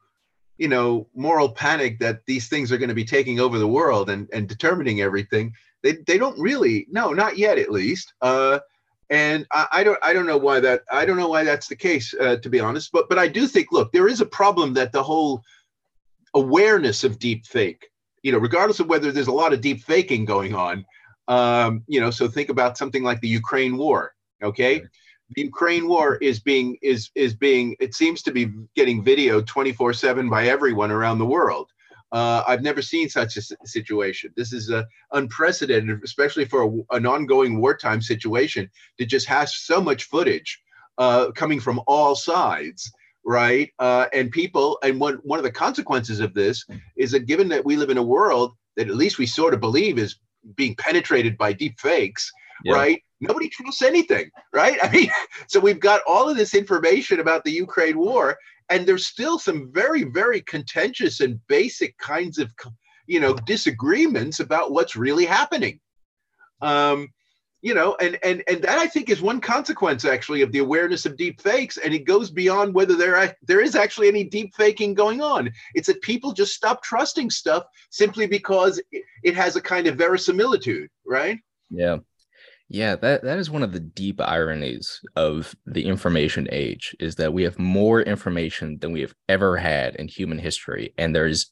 you 0.58 0.68
know, 0.68 1.08
moral 1.14 1.48
panic 1.48 1.98
that 2.00 2.26
these 2.26 2.48
things 2.48 2.70
are 2.70 2.78
going 2.78 2.88
to 2.88 2.94
be 2.94 3.04
taking 3.04 3.40
over 3.40 3.58
the 3.58 3.68
world 3.68 4.10
and 4.10 4.28
and 4.32 4.48
determining 4.48 5.00
everything, 5.00 5.52
they 5.82 5.92
they 6.06 6.18
don't 6.18 6.38
really. 6.38 6.86
No, 6.90 7.12
not 7.12 7.38
yet, 7.38 7.58
at 7.58 7.72
least. 7.72 8.12
Uh, 8.20 8.58
and 9.10 9.46
I, 9.52 9.66
I, 9.72 9.84
don't 9.84 9.98
I 10.02 10.12
don't 10.12 10.26
know 10.26 10.36
why 10.36 10.60
that 10.60 10.82
I 10.90 11.04
don't 11.04 11.16
know 11.16 11.28
why 11.28 11.44
that's 11.44 11.68
the 11.68 11.76
case 11.76 12.14
uh, 12.20 12.36
to 12.36 12.48
be 12.48 12.60
honest 12.60 12.92
but 12.92 13.08
but 13.08 13.18
I 13.18 13.28
do 13.28 13.46
think 13.46 13.72
look 13.72 13.92
there 13.92 14.08
is 14.08 14.20
a 14.20 14.26
problem 14.26 14.74
that 14.74 14.92
the 14.92 15.02
whole 15.02 15.42
awareness 16.34 17.04
of 17.04 17.18
deep 17.18 17.46
fake 17.46 17.88
you 18.22 18.32
know 18.32 18.38
regardless 18.38 18.80
of 18.80 18.88
whether 18.88 19.10
there's 19.10 19.28
a 19.28 19.32
lot 19.32 19.52
of 19.52 19.60
deep 19.60 19.82
faking 19.82 20.24
going 20.24 20.54
on 20.54 20.84
um, 21.28 21.82
you 21.86 22.00
know 22.00 22.10
so 22.10 22.28
think 22.28 22.48
about 22.50 22.76
something 22.76 23.02
like 23.02 23.20
the 23.20 23.28
Ukraine 23.28 23.76
war 23.76 24.14
okay 24.42 24.82
the 25.34 25.42
Ukraine 25.42 25.88
war 25.88 26.16
is 26.16 26.40
being 26.40 26.76
is 26.82 27.10
is 27.14 27.34
being 27.34 27.76
it 27.80 27.94
seems 27.94 28.22
to 28.22 28.32
be 28.32 28.52
getting 28.74 29.02
video 29.02 29.40
24 29.42 29.92
7 29.92 30.28
by 30.28 30.48
everyone 30.48 30.90
around 30.90 31.18
the 31.18 31.26
world 31.26 31.70
uh, 32.10 32.42
I've 32.46 32.62
never 32.62 32.80
seen 32.80 33.08
such 33.08 33.36
a 33.36 33.42
situation. 33.66 34.32
This 34.36 34.52
is 34.52 34.70
uh, 34.70 34.84
unprecedented, 35.12 36.00
especially 36.02 36.46
for 36.46 36.62
a, 36.62 36.96
an 36.96 37.06
ongoing 37.06 37.60
wartime 37.60 38.00
situation 38.00 38.70
that 38.98 39.06
just 39.06 39.26
has 39.26 39.54
so 39.54 39.80
much 39.80 40.04
footage 40.04 40.60
uh, 40.96 41.30
coming 41.32 41.60
from 41.60 41.80
all 41.86 42.14
sides, 42.14 42.90
right? 43.24 43.70
Uh, 43.78 44.06
and 44.14 44.30
people, 44.30 44.78
and 44.82 44.98
one, 44.98 45.16
one 45.22 45.38
of 45.38 45.42
the 45.42 45.50
consequences 45.50 46.20
of 46.20 46.32
this 46.32 46.64
is 46.96 47.10
that 47.10 47.26
given 47.26 47.48
that 47.48 47.64
we 47.64 47.76
live 47.76 47.90
in 47.90 47.98
a 47.98 48.02
world 48.02 48.54
that 48.76 48.88
at 48.88 48.96
least 48.96 49.18
we 49.18 49.26
sort 49.26 49.52
of 49.52 49.60
believe 49.60 49.98
is 49.98 50.16
being 50.54 50.74
penetrated 50.76 51.36
by 51.36 51.52
deep 51.52 51.78
fakes, 51.78 52.32
yeah. 52.64 52.74
right? 52.74 53.02
Nobody 53.20 53.48
trusts 53.48 53.82
anything, 53.82 54.30
right? 54.52 54.78
I 54.82 54.90
mean, 54.90 55.10
so 55.48 55.60
we've 55.60 55.80
got 55.80 56.02
all 56.06 56.28
of 56.28 56.36
this 56.36 56.54
information 56.54 57.20
about 57.20 57.44
the 57.44 57.50
Ukraine 57.50 57.98
war, 57.98 58.36
and 58.68 58.86
there's 58.86 59.06
still 59.06 59.38
some 59.38 59.70
very 59.72 60.04
very 60.04 60.40
contentious 60.42 61.20
and 61.20 61.40
basic 61.48 61.96
kinds 61.98 62.38
of 62.38 62.50
you 63.06 63.20
know 63.20 63.34
disagreements 63.46 64.40
about 64.40 64.72
what's 64.72 64.96
really 64.96 65.24
happening. 65.24 65.80
Um 66.60 67.08
you 67.60 67.74
know 67.74 67.96
and 68.00 68.18
and 68.22 68.42
and 68.46 68.62
that 68.62 68.78
i 68.78 68.86
think 68.86 69.10
is 69.10 69.20
one 69.20 69.40
consequence 69.40 70.04
actually 70.04 70.42
of 70.42 70.52
the 70.52 70.60
awareness 70.60 71.04
of 71.06 71.16
deep 71.16 71.40
fakes 71.40 71.76
and 71.76 71.92
it 71.92 72.04
goes 72.04 72.30
beyond 72.30 72.72
whether 72.72 72.94
there 72.94 73.16
are, 73.16 73.34
there 73.42 73.60
is 73.60 73.74
actually 73.74 74.06
any 74.06 74.22
deep 74.22 74.54
faking 74.54 74.94
going 74.94 75.20
on. 75.20 75.50
It's 75.74 75.88
that 75.88 76.00
people 76.02 76.32
just 76.32 76.54
stop 76.54 76.82
trusting 76.84 77.30
stuff 77.30 77.64
simply 77.90 78.26
because 78.26 78.80
it 79.24 79.34
has 79.34 79.56
a 79.56 79.60
kind 79.60 79.86
of 79.86 79.96
verisimilitude 79.96 80.88
right? 81.04 81.38
Yeah 81.70 81.96
yeah, 82.68 82.96
that, 82.96 83.22
that 83.24 83.38
is 83.38 83.50
one 83.50 83.62
of 83.62 83.72
the 83.72 83.80
deep 83.80 84.20
ironies 84.20 85.00
of 85.16 85.54
the 85.66 85.86
information 85.86 86.46
age 86.52 86.94
is 87.00 87.14
that 87.16 87.32
we 87.32 87.42
have 87.44 87.58
more 87.58 88.02
information 88.02 88.78
than 88.80 88.92
we 88.92 89.00
have 89.00 89.14
ever 89.28 89.56
had 89.56 89.96
in 89.96 90.08
human 90.08 90.38
history. 90.38 90.92
And 90.98 91.16
there's 91.16 91.50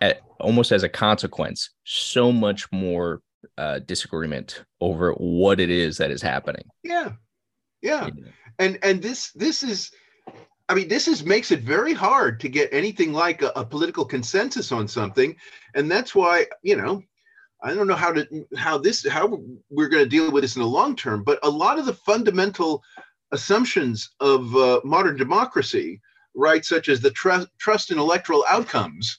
at, 0.00 0.22
almost 0.40 0.72
as 0.72 0.82
a 0.82 0.88
consequence, 0.88 1.70
so 1.84 2.32
much 2.32 2.70
more 2.72 3.22
uh, 3.58 3.78
disagreement 3.80 4.64
over 4.80 5.12
what 5.12 5.60
it 5.60 5.70
is 5.70 5.98
that 5.98 6.10
is 6.10 6.22
happening. 6.22 6.64
Yeah. 6.82 7.12
Yeah. 7.80 8.10
yeah. 8.16 8.30
And 8.58 8.78
and 8.82 9.02
this 9.02 9.30
this 9.32 9.62
is 9.62 9.90
I 10.68 10.74
mean, 10.74 10.88
this 10.88 11.08
is 11.08 11.24
makes 11.24 11.50
it 11.50 11.60
very 11.60 11.92
hard 11.92 12.40
to 12.40 12.48
get 12.48 12.72
anything 12.72 13.12
like 13.12 13.42
a, 13.42 13.52
a, 13.54 13.64
political 13.64 14.04
consensus 14.04 14.72
on 14.72 14.88
something, 14.88 15.36
and 15.74 15.90
that's 15.90 16.14
why 16.14 16.46
you 16.62 16.76
know 16.76 17.02
I 17.64 17.74
don't 17.74 17.86
know 17.86 17.94
how 17.94 18.12
to 18.12 18.46
how 18.56 18.76
this 18.76 19.06
how 19.08 19.40
we're 19.70 19.88
going 19.88 20.04
to 20.04 20.08
deal 20.08 20.30
with 20.30 20.42
this 20.42 20.54
in 20.54 20.62
the 20.62 20.68
long 20.68 20.94
term, 20.94 21.24
but 21.24 21.38
a 21.42 21.48
lot 21.48 21.78
of 21.78 21.86
the 21.86 21.94
fundamental 21.94 22.82
assumptions 23.32 24.10
of 24.20 24.54
uh, 24.54 24.80
modern 24.84 25.16
democracy, 25.16 26.00
right, 26.34 26.62
such 26.64 26.90
as 26.90 27.00
the 27.00 27.10
trust 27.10 27.48
trust 27.58 27.90
in 27.90 27.98
electoral 27.98 28.44
outcomes, 28.50 29.18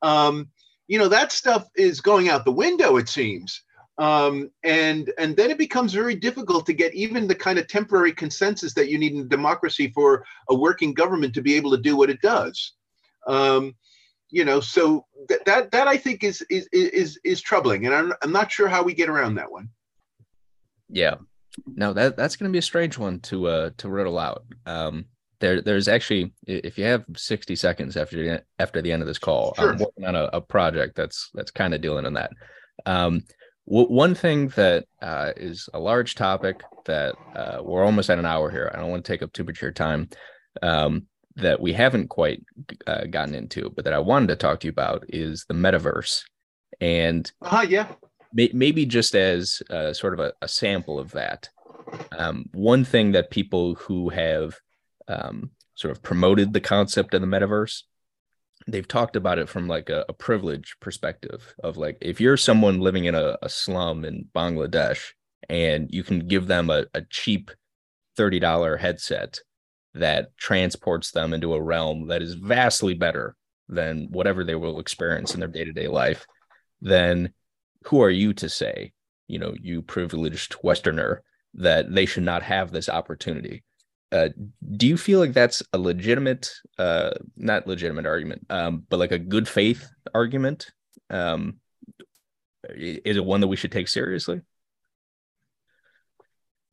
um, 0.00 0.48
you 0.88 0.98
know, 0.98 1.08
that 1.08 1.32
stuff 1.32 1.68
is 1.76 2.00
going 2.00 2.30
out 2.30 2.46
the 2.46 2.52
window. 2.52 2.96
It 2.96 3.10
seems. 3.10 3.62
Um, 3.98 4.50
and 4.64 5.12
and 5.18 5.36
then 5.36 5.50
it 5.50 5.58
becomes 5.58 5.92
very 5.92 6.14
difficult 6.14 6.64
to 6.66 6.72
get 6.72 6.94
even 6.94 7.28
the 7.28 7.34
kind 7.34 7.58
of 7.58 7.68
temporary 7.68 8.12
consensus 8.12 8.72
that 8.72 8.88
you 8.88 8.96
need 8.98 9.12
in 9.12 9.28
democracy 9.28 9.92
for 9.94 10.24
a 10.48 10.54
working 10.54 10.94
government 10.94 11.34
to 11.34 11.42
be 11.42 11.54
able 11.56 11.70
to 11.72 11.76
do 11.76 11.94
what 11.94 12.08
it 12.08 12.22
does. 12.22 12.72
Um, 13.26 13.74
you 14.32 14.44
know, 14.44 14.60
so 14.60 15.04
that 15.28 15.44
that 15.44 15.70
that 15.70 15.86
I 15.86 15.96
think 15.98 16.24
is 16.24 16.42
is 16.50 16.66
is 16.72 17.20
is 17.22 17.40
troubling, 17.40 17.86
and 17.86 17.94
I'm 17.94 18.12
I'm 18.22 18.32
not 18.32 18.50
sure 18.50 18.66
how 18.66 18.82
we 18.82 18.94
get 18.94 19.10
around 19.10 19.36
that 19.36 19.52
one. 19.52 19.68
Yeah, 20.88 21.16
no, 21.66 21.92
that 21.92 22.16
that's 22.16 22.36
going 22.36 22.50
to 22.50 22.52
be 22.52 22.58
a 22.58 22.62
strange 22.62 22.96
one 22.98 23.20
to 23.20 23.46
uh 23.46 23.70
to 23.76 23.88
riddle 23.90 24.18
out. 24.18 24.44
Um, 24.66 25.04
there 25.40 25.60
there's 25.60 25.86
actually 25.86 26.32
if 26.46 26.78
you 26.78 26.84
have 26.84 27.04
60 27.14 27.54
seconds 27.56 27.96
after 27.96 28.16
the, 28.16 28.42
after 28.58 28.80
the 28.80 28.90
end 28.90 29.02
of 29.02 29.08
this 29.08 29.18
call, 29.18 29.54
sure. 29.54 29.72
I'm 29.72 29.78
working 29.78 30.06
on 30.06 30.16
a, 30.16 30.30
a 30.32 30.40
project 30.40 30.96
that's 30.96 31.30
that's 31.34 31.50
kind 31.50 31.74
of 31.74 31.82
dealing 31.82 32.06
in 32.06 32.14
that. 32.14 32.30
Um, 32.86 33.24
w- 33.68 33.88
one 33.88 34.14
thing 34.14 34.48
that 34.48 34.86
uh, 35.02 35.32
is 35.36 35.68
a 35.74 35.78
large 35.78 36.14
topic 36.14 36.62
that 36.86 37.16
uh, 37.36 37.58
we're 37.62 37.84
almost 37.84 38.08
at 38.08 38.18
an 38.18 38.26
hour 38.26 38.50
here. 38.50 38.70
I 38.72 38.78
don't 38.78 38.90
want 38.90 39.04
to 39.04 39.12
take 39.12 39.22
up 39.22 39.32
too 39.34 39.44
much 39.44 39.58
of 39.58 39.62
your 39.62 39.72
time. 39.72 40.08
Um, 40.62 41.06
that 41.36 41.60
we 41.60 41.72
haven't 41.72 42.08
quite 42.08 42.44
uh, 42.86 43.04
gotten 43.06 43.34
into, 43.34 43.70
but 43.70 43.84
that 43.84 43.94
I 43.94 43.98
wanted 43.98 44.28
to 44.28 44.36
talk 44.36 44.60
to 44.60 44.66
you 44.66 44.72
about 44.72 45.04
is 45.08 45.44
the 45.48 45.54
metaverse. 45.54 46.22
And 46.80 47.30
uh, 47.40 47.64
yeah, 47.68 47.88
may- 48.32 48.50
maybe 48.52 48.86
just 48.86 49.14
as 49.14 49.62
uh, 49.70 49.92
sort 49.92 50.14
of 50.14 50.20
a, 50.20 50.32
a, 50.42 50.48
sample 50.48 50.98
of 50.98 51.12
that. 51.12 51.48
Um, 52.16 52.46
one 52.52 52.84
thing 52.84 53.12
that 53.12 53.30
people 53.30 53.74
who 53.74 54.08
have 54.08 54.58
um, 55.08 55.50
sort 55.74 55.92
of 55.92 56.02
promoted 56.02 56.52
the 56.52 56.60
concept 56.60 57.14
of 57.14 57.20
the 57.20 57.26
metaverse, 57.26 57.82
they've 58.66 58.88
talked 58.88 59.16
about 59.16 59.38
it 59.38 59.48
from 59.48 59.68
like 59.68 59.90
a, 59.90 60.04
a 60.08 60.12
privilege 60.12 60.76
perspective 60.80 61.54
of 61.62 61.76
like 61.76 61.98
if 62.00 62.20
you're 62.20 62.36
someone 62.36 62.80
living 62.80 63.04
in 63.04 63.14
a, 63.14 63.36
a 63.42 63.48
slum 63.48 64.04
in 64.04 64.28
Bangladesh 64.34 65.10
and 65.48 65.92
you 65.92 66.02
can 66.02 66.20
give 66.20 66.46
them 66.46 66.70
a, 66.70 66.86
a 66.94 67.02
cheap 67.02 67.50
$30 68.18 68.78
headset 68.78 69.40
that 69.94 70.36
transports 70.36 71.10
them 71.10 71.34
into 71.34 71.54
a 71.54 71.62
realm 71.62 72.08
that 72.08 72.22
is 72.22 72.34
vastly 72.34 72.94
better 72.94 73.36
than 73.68 74.08
whatever 74.10 74.44
they 74.44 74.54
will 74.54 74.80
experience 74.80 75.34
in 75.34 75.40
their 75.40 75.48
day-to-day 75.48 75.88
life 75.88 76.26
then 76.82 77.32
who 77.84 78.02
are 78.02 78.10
you 78.10 78.32
to 78.34 78.48
say 78.48 78.92
you 79.28 79.38
know 79.38 79.54
you 79.60 79.80
privileged 79.80 80.56
westerner 80.62 81.22
that 81.54 81.92
they 81.92 82.06
should 82.06 82.22
not 82.22 82.42
have 82.42 82.70
this 82.70 82.88
opportunity? 82.88 83.62
Uh, 84.10 84.28
do 84.76 84.86
you 84.86 84.98
feel 84.98 85.20
like 85.20 85.32
that's 85.32 85.62
a 85.72 85.78
legitimate 85.78 86.50
uh, 86.78 87.10
not 87.36 87.66
legitimate 87.66 88.04
argument 88.04 88.44
um, 88.50 88.84
but 88.90 88.98
like 88.98 89.12
a 89.12 89.18
good 89.18 89.48
faith 89.48 89.88
argument? 90.14 90.70
Um, 91.08 91.58
is 92.68 93.16
it 93.16 93.24
one 93.24 93.40
that 93.40 93.48
we 93.48 93.56
should 93.56 93.72
take 93.72 93.88
seriously 93.88 94.40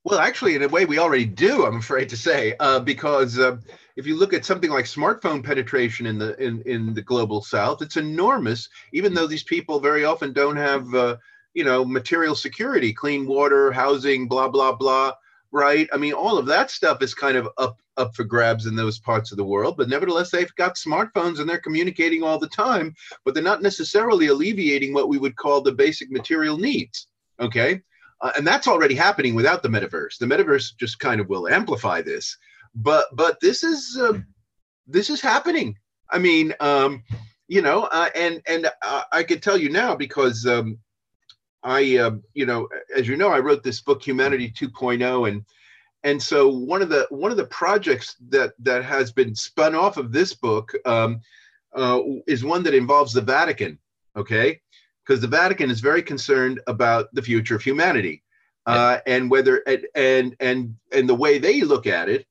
well, 0.05 0.19
actually, 0.19 0.55
in 0.55 0.63
a 0.63 0.67
way, 0.67 0.85
we 0.85 0.97
already 0.97 1.25
do. 1.25 1.65
I'm 1.65 1.77
afraid 1.77 2.09
to 2.09 2.17
say, 2.17 2.55
uh, 2.59 2.79
because 2.79 3.37
uh, 3.37 3.57
if 3.97 4.07
you 4.07 4.15
look 4.15 4.33
at 4.33 4.45
something 4.45 4.71
like 4.71 4.85
smartphone 4.85 5.43
penetration 5.43 6.05
in 6.05 6.17
the 6.17 6.41
in 6.41 6.61
in 6.61 6.93
the 6.93 7.01
global 7.01 7.41
South, 7.41 7.81
it's 7.81 7.97
enormous. 7.97 8.69
Even 8.93 9.13
though 9.13 9.27
these 9.27 9.43
people 9.43 9.79
very 9.81 10.05
often 10.05 10.31
don't 10.31 10.55
have, 10.55 10.93
uh, 10.95 11.17
you 11.53 11.65
know, 11.65 11.83
material 11.83 12.33
security, 12.33 12.93
clean 12.93 13.27
water, 13.27 13.73
housing, 13.73 14.27
blah 14.27 14.47
blah 14.47 14.71
blah. 14.71 15.13
Right? 15.51 15.89
I 15.91 15.97
mean, 15.97 16.13
all 16.13 16.37
of 16.37 16.45
that 16.45 16.71
stuff 16.71 17.01
is 17.01 17.13
kind 17.13 17.35
of 17.35 17.49
up 17.57 17.81
up 17.97 18.15
for 18.15 18.23
grabs 18.23 18.67
in 18.67 18.77
those 18.77 18.99
parts 18.99 19.31
of 19.31 19.37
the 19.37 19.43
world. 19.43 19.75
But 19.75 19.89
nevertheless, 19.89 20.31
they've 20.31 20.55
got 20.55 20.75
smartphones 20.75 21.39
and 21.39 21.49
they're 21.49 21.59
communicating 21.59 22.23
all 22.23 22.39
the 22.39 22.47
time. 22.47 22.95
But 23.25 23.33
they're 23.33 23.43
not 23.43 23.61
necessarily 23.61 24.27
alleviating 24.27 24.93
what 24.93 25.09
we 25.09 25.17
would 25.17 25.35
call 25.35 25.59
the 25.59 25.73
basic 25.73 26.09
material 26.09 26.57
needs. 26.57 27.07
Okay 27.41 27.81
uh, 28.21 28.31
and 28.37 28.45
that's 28.45 28.67
already 28.67 28.95
happening 28.95 29.35
without 29.35 29.63
the 29.63 29.69
metaverse. 29.69 30.17
The 30.17 30.25
metaverse 30.25 30.75
just 30.77 30.99
kind 30.99 31.21
of 31.21 31.29
will 31.29 31.47
amplify 31.47 32.01
this, 32.01 32.37
but 32.75 33.05
but 33.13 33.39
this 33.39 33.63
is 33.63 33.97
uh, 33.99 34.19
this 34.87 35.09
is 35.09 35.21
happening. 35.21 35.75
I 36.11 36.19
mean, 36.19 36.53
um, 36.59 37.03
you 37.47 37.61
know, 37.61 37.83
uh, 37.91 38.09
and 38.15 38.41
and 38.47 38.69
uh, 38.81 39.03
I 39.11 39.23
could 39.23 39.41
tell 39.41 39.57
you 39.57 39.69
now 39.69 39.95
because 39.95 40.45
um, 40.45 40.77
I, 41.63 41.97
uh, 41.97 42.11
you 42.33 42.45
know, 42.45 42.67
as 42.95 43.07
you 43.07 43.17
know, 43.17 43.29
I 43.29 43.39
wrote 43.39 43.63
this 43.63 43.81
book, 43.81 44.01
Humanity 44.05 44.51
2.0, 44.51 45.29
and 45.29 45.45
and 46.03 46.21
so 46.21 46.47
one 46.47 46.81
of 46.81 46.89
the 46.89 47.07
one 47.09 47.31
of 47.31 47.37
the 47.37 47.45
projects 47.45 48.15
that 48.29 48.53
that 48.59 48.83
has 48.83 49.11
been 49.11 49.35
spun 49.35 49.75
off 49.75 49.97
of 49.97 50.11
this 50.11 50.33
book 50.33 50.71
um, 50.85 51.21
uh, 51.75 52.01
is 52.27 52.43
one 52.43 52.63
that 52.63 52.73
involves 52.73 53.13
the 53.13 53.21
Vatican. 53.21 53.77
Okay, 54.15 54.61
because 55.09 55.21
the 55.21 55.27
Vatican 55.27 55.71
is 55.71 55.79
very 55.79 56.03
concerned 56.03 56.61
about 56.67 57.07
the 57.13 57.21
future 57.21 57.55
of 57.55 57.63
humanity. 57.63 58.21
Uh, 58.67 58.99
and 59.07 59.31
whether 59.31 59.63
and 59.95 60.35
and 60.39 60.75
and 60.91 61.09
the 61.09 61.15
way 61.15 61.39
they 61.39 61.61
look 61.61 61.87
at 61.87 62.07
it 62.07 62.27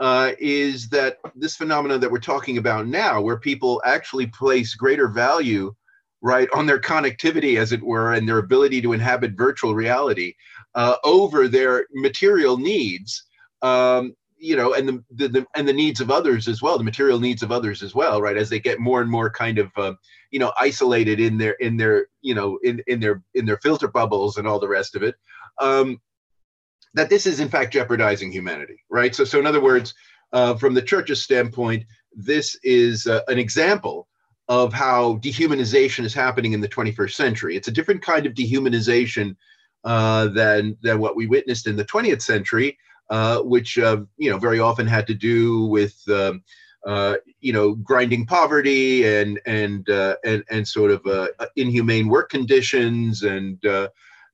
uh, 0.00 0.32
is 0.38 0.88
that 0.88 1.18
this 1.34 1.56
phenomenon 1.56 2.00
that 2.00 2.10
we're 2.10 2.18
talking 2.18 2.56
about 2.56 2.86
now, 2.86 3.20
where 3.20 3.36
people 3.36 3.82
actually 3.84 4.26
place 4.28 4.74
greater 4.74 5.08
value, 5.08 5.74
right, 6.22 6.48
on 6.54 6.64
their 6.64 6.80
connectivity, 6.80 7.58
as 7.58 7.72
it 7.72 7.82
were, 7.82 8.14
and 8.14 8.26
their 8.26 8.38
ability 8.38 8.80
to 8.80 8.94
inhabit 8.94 9.32
virtual 9.32 9.74
reality 9.74 10.32
uh, 10.74 10.96
over 11.04 11.46
their 11.46 11.86
material 11.92 12.56
needs, 12.56 13.24
um, 13.60 14.14
you 14.44 14.56
know, 14.56 14.74
and 14.74 14.88
the, 14.88 15.04
the, 15.10 15.28
the, 15.28 15.46
and 15.56 15.66
the 15.66 15.72
needs 15.72 16.00
of 16.00 16.10
others 16.10 16.48
as 16.48 16.60
well, 16.60 16.76
the 16.76 16.84
material 16.84 17.18
needs 17.18 17.42
of 17.42 17.50
others 17.50 17.82
as 17.82 17.94
well, 17.94 18.20
right, 18.20 18.36
as 18.36 18.50
they 18.50 18.60
get 18.60 18.78
more 18.78 19.00
and 19.00 19.10
more 19.10 19.30
kind 19.30 19.58
of, 19.58 19.70
uh, 19.76 19.94
you 20.30 20.38
know, 20.38 20.52
isolated 20.60 21.18
in 21.18 21.38
their 21.38 21.52
in 21.52 21.76
their 21.76 22.08
you 22.20 22.34
know 22.34 22.58
in 22.62 22.82
in 22.86 23.00
their 23.00 23.22
in 23.34 23.46
their 23.46 23.56
filter 23.58 23.88
bubbles 23.88 24.36
and 24.36 24.46
all 24.46 24.60
the 24.60 24.68
rest 24.68 24.94
of 24.94 25.02
it. 25.02 25.14
Um, 25.60 26.00
that 26.94 27.10
this 27.10 27.26
is 27.26 27.40
in 27.40 27.48
fact 27.48 27.72
jeopardizing 27.72 28.30
humanity, 28.30 28.84
right? 28.90 29.14
So, 29.14 29.24
so 29.24 29.38
in 29.38 29.46
other 29.46 29.62
words, 29.62 29.94
uh, 30.32 30.54
from 30.54 30.74
the 30.74 30.82
church's 30.82 31.22
standpoint, 31.22 31.84
this 32.12 32.56
is 32.62 33.06
uh, 33.06 33.22
an 33.28 33.38
example 33.38 34.08
of 34.48 34.72
how 34.72 35.16
dehumanization 35.16 36.04
is 36.04 36.14
happening 36.14 36.52
in 36.52 36.60
the 36.60 36.68
21st 36.68 37.12
century. 37.12 37.56
It's 37.56 37.68
a 37.68 37.72
different 37.72 38.02
kind 38.02 38.26
of 38.26 38.34
dehumanization 38.34 39.36
uh, 39.84 40.28
than 40.28 40.76
than 40.82 40.98
what 40.98 41.16
we 41.16 41.26
witnessed 41.26 41.66
in 41.66 41.76
the 41.76 41.84
20th 41.84 42.22
century, 42.22 42.78
uh, 43.10 43.40
which 43.40 43.78
uh, 43.78 43.98
you 44.16 44.30
know 44.30 44.38
very 44.38 44.60
often 44.60 44.86
had 44.86 45.06
to 45.06 45.14
do 45.14 45.66
with 45.66 45.96
um, 46.08 46.42
uh, 46.86 47.16
you 47.40 47.52
know 47.52 47.74
grinding 47.74 48.26
poverty 48.26 49.06
and 49.06 49.40
and 49.46 49.88
and 50.24 50.44
and 50.50 50.66
sort 50.66 50.90
of 50.90 51.30
inhumane 51.56 52.08
work 52.08 52.30
conditions 52.30 53.22
and 53.22 53.64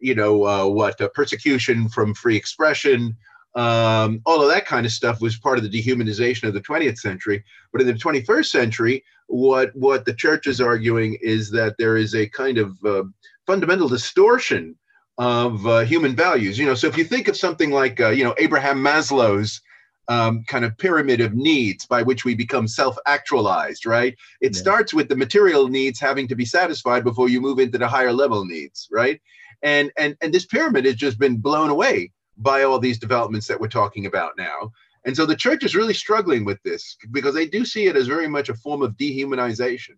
you 0.01 0.15
know, 0.15 0.47
uh, 0.47 0.67
what 0.67 1.01
uh, 1.01 1.09
persecution 1.11 1.89
from 1.89 2.15
free 2.15 2.37
expression, 2.37 3.17
um, 3.55 4.21
all 4.25 4.43
of 4.43 4.49
that 4.49 4.67
kind 4.67 4.87
of 4.87 4.93
stuff 4.93 5.21
was 5.21 5.39
part 5.39 5.59
of 5.59 5.65
the 5.65 5.83
dehumanization 5.83 6.45
of 6.45 6.55
the 6.55 6.61
20th 6.61 6.99
century. 6.99 7.45
But 7.73 7.83
in 7.83 7.87
the 7.87 7.93
21st 7.93 8.47
century, 8.47 9.05
what 9.27 9.71
what 9.75 10.05
the 10.05 10.15
church 10.15 10.47
is 10.47 10.61
arguing 10.61 11.17
is 11.23 11.51
that 11.53 11.77
there 11.79 11.97
is 11.97 12.15
a 12.15 12.29
kind 12.29 12.59
of 12.59 12.77
uh, 12.85 13.05
fundamental 13.47 13.89
distortion 13.89 14.77
of 15.21 15.65
uh, 15.67 15.81
human 15.81 16.17
values. 16.17 16.59
You 16.59 16.67
know, 16.67 16.75
so 16.75 16.89
if 16.89 16.99
you 16.99 17.05
think 17.05 17.29
of 17.29 17.37
something 17.37 17.71
like 17.71 18.01
uh, 18.01 18.09
you 18.09 18.25
know 18.25 18.35
Abraham 18.39 18.83
Maslow's 18.83 19.61
um, 20.09 20.43
kind 20.49 20.65
of 20.65 20.77
pyramid 20.79 21.21
of 21.21 21.35
needs 21.35 21.87
by 21.87 22.03
which 22.03 22.25
we 22.25 22.35
become 22.35 22.67
self-actualized, 22.67 23.87
right? 23.87 24.17
It 24.41 24.57
yeah. 24.57 24.61
starts 24.61 24.93
with 24.93 25.09
the 25.09 25.15
material 25.15 25.69
needs 25.69 26.01
having 26.01 26.27
to 26.27 26.35
be 26.35 26.45
satisfied 26.45 27.05
before 27.05 27.29
you 27.29 27.41
move 27.41 27.61
into 27.61 27.79
the 27.79 27.87
higher 27.87 28.13
level 28.13 28.45
needs, 28.45 28.89
right? 28.91 29.21
and 29.63 29.91
and 29.97 30.17
and 30.21 30.33
this 30.33 30.47
pyramid 30.47 30.85
has 30.85 30.95
just 30.95 31.19
been 31.19 31.37
blown 31.37 31.71
away 31.71 32.11
by 32.39 32.63
all 32.63 32.79
these 32.79 32.99
developments 32.99 33.47
that 33.47 33.61
we're 33.61 33.69
talking 33.69 34.07
about 34.07 34.33
now 34.37 34.71
and 35.05 35.17
so 35.17 35.25
the 35.27 35.37
church 35.37 35.65
is 35.65 35.75
really 35.75 35.95
struggling 35.95 36.45
with 36.45 36.63
this 36.63 36.97
because 37.11 37.35
they 37.35 37.47
do 37.47 37.65
see 37.65 37.87
it 37.87 37.97
as 37.97 38.07
very 38.07 38.29
much 38.29 38.49
a 38.49 38.55
form 38.55 38.83
of 38.83 38.97
dehumanization 38.97 39.97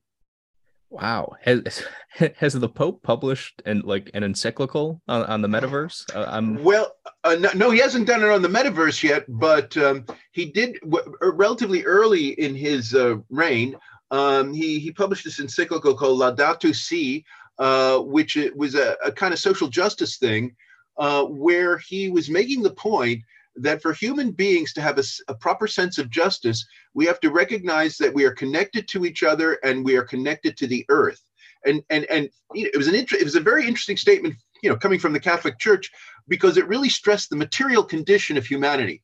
wow. 0.93 1.32
Has 1.43 1.84
has 2.36 2.55
the 2.55 2.68
pope 2.68 3.03
published 3.03 3.62
and 3.66 3.84
like 3.84 4.11
an 4.14 4.22
encyclical 4.22 5.01
on, 5.09 5.24
on 5.24 5.43
the 5.43 5.49
metaverse? 5.49 6.14
Uh, 6.14 6.26
I'm... 6.28 6.62
well 6.62 6.95
uh, 7.24 7.36
no, 7.38 7.51
no, 7.55 7.70
he 7.70 7.78
hasn't 7.78 8.07
done 8.07 8.22
it 8.22 8.28
on 8.28 8.43
the 8.43 8.49
metaverse 8.49 9.03
yet 9.03 9.24
but 9.28 9.76
um, 9.76 10.05
he 10.32 10.47
did 10.47 10.78
w- 10.82 11.14
uh, 11.22 11.32
relatively 11.32 11.84
early 11.84 12.28
in 12.40 12.55
his 12.55 12.95
uh, 12.95 13.16
reign 13.30 13.76
um, 14.11 14.53
he 14.53 14.78
he 14.78 14.93
published 14.93 15.24
this 15.24 15.40
encyclical 15.40 15.95
called 15.95 16.20
Laudato 16.20 16.74
Si 16.74 17.24
uh, 17.59 17.99
which 17.99 18.36
it 18.36 18.57
was 18.57 18.74
a, 18.74 18.97
a, 19.05 19.12
kind 19.12 19.32
of 19.32 19.38
social 19.38 19.68
justice 19.68 20.16
thing, 20.16 20.55
uh, 20.99 21.24
where 21.24 21.78
he 21.78 22.11
was 22.11 22.30
making 22.30 22.62
the 22.62 22.72
point 22.72 23.22
that 23.57 23.83
for 23.83 23.93
human 23.93 24.31
beings 24.31 24.73
to 24.73 24.81
have 24.81 24.99
a, 24.99 25.05
a, 25.29 25.35
proper 25.35 25.67
sense 25.67 25.99
of 25.99 26.11
justice, 26.11 26.65
we 26.95 27.05
have 27.07 27.21
to 27.21 27.31
recognize 27.31 27.97
that 27.99 28.15
we 28.15 28.25
are 28.25 28.33
connected 28.33 28.89
to 28.89 29.05
each 29.05 29.23
other 29.23 29.59
and 29.63 29.85
we 29.85 29.97
are 29.97 30.05
connected 30.05 30.57
to 30.57 30.67
the 30.67 30.85
earth. 30.89 31.21
And 31.65 31.83
and 31.91 32.05
and 32.07 32.29
you 32.55 32.65
know, 32.65 32.71
it 32.75 32.77
was 32.77 32.89
an 32.89 32.95
it 32.95 33.25
was 33.25 33.37
a 33.37 33.41
very 33.41 33.67
interesting 33.67 33.97
statement, 33.97 34.35
you 34.63 34.71
know, 34.71 34.77
coming 34.77 34.99
from 34.99 35.13
the 35.13 35.21
Catholic 35.21 35.59
Church, 35.59 35.91
because 36.27 36.57
it 36.57 36.67
really 36.67 36.89
stressed 36.89 37.31
the 37.31 37.37
material 37.37 37.85
condition 37.85 38.37
of 38.37 38.47
humanity, 38.47 39.03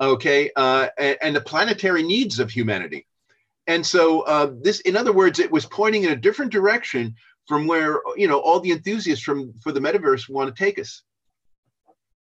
okay, 0.00 0.50
uh, 0.56 0.88
and, 0.96 1.18
and 1.20 1.36
the 1.36 1.40
planetary 1.40 2.02
needs 2.02 2.38
of 2.38 2.50
humanity. 2.50 3.06
And 3.66 3.84
so 3.84 4.22
uh, 4.22 4.52
this, 4.62 4.80
in 4.80 4.96
other 4.96 5.12
words, 5.12 5.38
it 5.38 5.50
was 5.50 5.66
pointing 5.66 6.04
in 6.04 6.12
a 6.12 6.16
different 6.16 6.50
direction 6.50 7.14
from 7.46 7.66
where 7.66 8.00
you 8.16 8.28
know 8.28 8.38
all 8.38 8.60
the 8.60 8.72
enthusiasts 8.72 9.22
from 9.22 9.52
for 9.62 9.72
the 9.72 9.80
metaverse 9.80 10.30
want 10.30 10.54
to 10.54 10.64
take 10.64 10.78
us. 10.78 11.02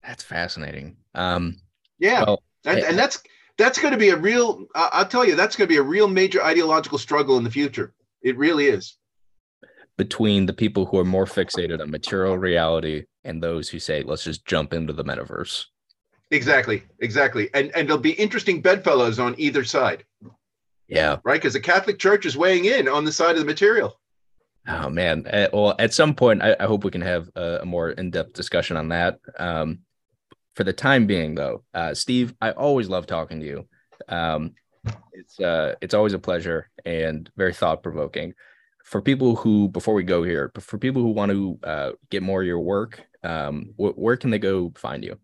That's 0.04 0.24
fascinating. 0.24 0.98
Um, 1.16 1.58
yeah, 1.98 2.24
well, 2.24 2.44
and, 2.66 2.80
and 2.80 2.98
that's 2.98 3.22
that's 3.58 3.80
going 3.80 3.92
to 3.94 3.98
be 4.00 4.10
a 4.10 4.18
real. 4.18 4.66
I'll 4.76 5.06
tell 5.06 5.26
you, 5.26 5.36
that's 5.36 5.56
going 5.56 5.68
to 5.68 5.74
be 5.74 5.78
a 5.78 5.84
real 5.84 6.08
major 6.08 6.44
ideological 6.44 6.98
struggle 6.98 7.38
in 7.38 7.44
the 7.44 7.52
future. 7.52 7.94
It 8.22 8.38
really 8.38 8.68
is. 8.68 8.98
Between 9.98 10.46
the 10.46 10.54
people 10.54 10.86
who 10.86 10.98
are 10.98 11.06
more 11.06 11.26
fixated 11.26 11.82
on 11.82 11.92
material 11.92 12.38
reality 12.38 13.06
and 13.24 13.44
those 13.44 13.70
who 13.70 13.80
say, 13.80 14.02
"Let's 14.02 14.24
just 14.24 14.46
jump 14.46 14.74
into 14.74 14.94
the 14.94 15.04
metaverse." 15.04 15.66
Exactly, 16.32 16.84
exactly, 17.00 17.50
and 17.54 17.76
and 17.76 17.88
there'll 17.88 18.02
be 18.02 18.12
interesting 18.12 18.62
bedfellows 18.62 19.20
on 19.20 19.36
either 19.38 19.64
side. 19.64 20.06
Yeah, 20.88 21.18
right. 21.24 21.40
Because 21.40 21.54
the 21.54 21.60
Catholic 21.60 22.00
Church 22.00 22.26
is 22.26 22.38
weighing 22.38 22.66
in 22.66 22.88
on 22.88 23.06
the 23.06 23.12
side 23.12 23.36
of 23.36 23.40
the 23.40 23.46
material. 23.46 24.00
Oh 24.68 24.90
man. 24.90 25.26
Uh, 25.28 25.48
well, 25.52 25.76
at 25.80 25.94
some 25.94 26.14
point, 26.14 26.42
I, 26.44 26.56
I 26.60 26.66
hope 26.66 26.84
we 26.84 26.92
can 26.92 27.02
have 27.02 27.30
a, 27.36 27.60
a 27.62 27.66
more 27.66 27.92
in-depth 27.92 28.34
discussion 28.34 28.78
on 28.78 28.90
that. 28.90 29.20
Um, 29.38 29.80
for 30.60 30.66
the 30.66 30.74
time 30.74 31.08
being, 31.08 31.36
though, 31.36 31.64
uh, 31.74 31.94
Steve, 31.94 32.34
I 32.42 32.52
always 32.52 32.90
love 32.90 33.08
talking 33.08 33.40
to 33.40 33.46
you. 33.46 33.66
Um, 34.10 34.56
it's 35.14 35.40
uh, 35.40 35.76
it's 35.80 35.94
always 35.94 36.12
a 36.12 36.20
pleasure 36.20 36.70
and 36.84 37.32
very 37.38 37.54
thought-provoking. 37.54 38.34
For 38.84 39.02
people 39.02 39.38
who, 39.38 39.70
before 39.70 39.94
we 39.94 40.04
go 40.04 40.22
here, 40.22 40.52
for 40.60 40.78
people 40.78 41.02
who 41.02 41.12
want 41.12 41.32
to 41.32 41.60
uh, 41.64 41.92
get 42.10 42.24
more 42.24 42.42
of 42.42 42.48
your 42.48 42.60
work, 42.60 43.02
um, 43.24 43.74
wh- 43.78 43.98
where 43.98 44.18
can 44.18 44.32
they 44.32 44.38
go 44.38 44.74
find 44.76 45.02
you? 45.02 45.18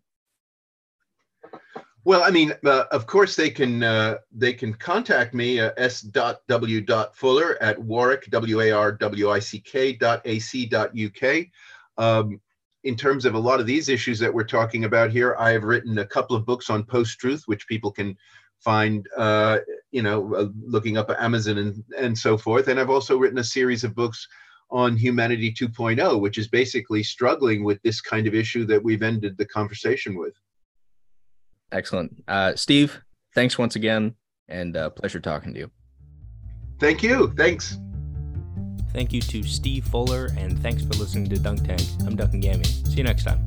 Well, 2.04 2.22
I 2.22 2.30
mean, 2.30 2.54
uh, 2.64 2.84
of 2.90 3.06
course, 3.06 3.36
they 3.36 3.50
can 3.50 3.82
uh, 3.82 4.14
they 4.32 4.54
can 4.54 4.72
contact 4.72 5.34
me 5.34 5.60
uh, 5.60 5.72
s.w.fuller 5.76 7.58
at 7.60 7.78
warwick 7.78 8.30
w 8.30 8.60
a 8.62 8.70
r 8.70 8.90
w 8.90 9.30
i 9.30 9.38
c 9.38 9.60
k 9.60 9.92
dot 9.92 10.22
a 10.24 10.38
c 10.38 10.64
dot 10.64 10.92
uk. 10.98 11.44
Um, 11.98 12.40
in 12.86 12.94
terms 12.94 13.24
of 13.24 13.34
a 13.34 13.38
lot 13.38 13.58
of 13.58 13.66
these 13.66 13.88
issues 13.88 14.20
that 14.20 14.32
we're 14.32 14.44
talking 14.44 14.84
about 14.84 15.10
here, 15.10 15.34
I 15.38 15.50
have 15.50 15.64
written 15.64 15.98
a 15.98 16.06
couple 16.06 16.36
of 16.36 16.46
books 16.46 16.70
on 16.70 16.84
post 16.84 17.18
truth, 17.18 17.42
which 17.46 17.66
people 17.66 17.90
can 17.90 18.16
find, 18.60 19.06
uh, 19.16 19.58
you 19.90 20.02
know, 20.02 20.32
uh, 20.34 20.46
looking 20.64 20.96
up 20.96 21.10
Amazon 21.10 21.58
and 21.58 21.84
and 21.98 22.16
so 22.16 22.38
forth. 22.38 22.68
And 22.68 22.78
I've 22.78 22.88
also 22.88 23.18
written 23.18 23.38
a 23.38 23.44
series 23.44 23.82
of 23.82 23.94
books 23.94 24.28
on 24.70 24.96
humanity 24.96 25.52
2.0, 25.52 26.20
which 26.20 26.38
is 26.38 26.48
basically 26.48 27.02
struggling 27.02 27.64
with 27.64 27.82
this 27.82 28.00
kind 28.00 28.26
of 28.28 28.34
issue 28.34 28.64
that 28.66 28.82
we've 28.82 29.02
ended 29.02 29.36
the 29.36 29.46
conversation 29.46 30.16
with. 30.16 30.34
Excellent. 31.72 32.22
Uh, 32.28 32.54
Steve, 32.54 33.00
thanks 33.34 33.58
once 33.58 33.74
again 33.74 34.14
and 34.48 34.76
uh, 34.76 34.90
pleasure 34.90 35.20
talking 35.20 35.52
to 35.54 35.58
you. 35.58 35.70
Thank 36.78 37.02
you. 37.02 37.32
Thanks. 37.36 37.78
Thank 38.96 39.12
you 39.12 39.20
to 39.20 39.42
Steve 39.42 39.84
Fuller 39.84 40.30
and 40.38 40.58
thanks 40.60 40.82
for 40.82 40.94
listening 40.94 41.28
to 41.28 41.38
Dunk 41.38 41.66
Tank. 41.66 41.82
I'm 42.06 42.16
Duncan 42.16 42.40
Gammy. 42.40 42.64
See 42.64 42.96
you 42.96 43.04
next 43.04 43.24
time. 43.24 43.46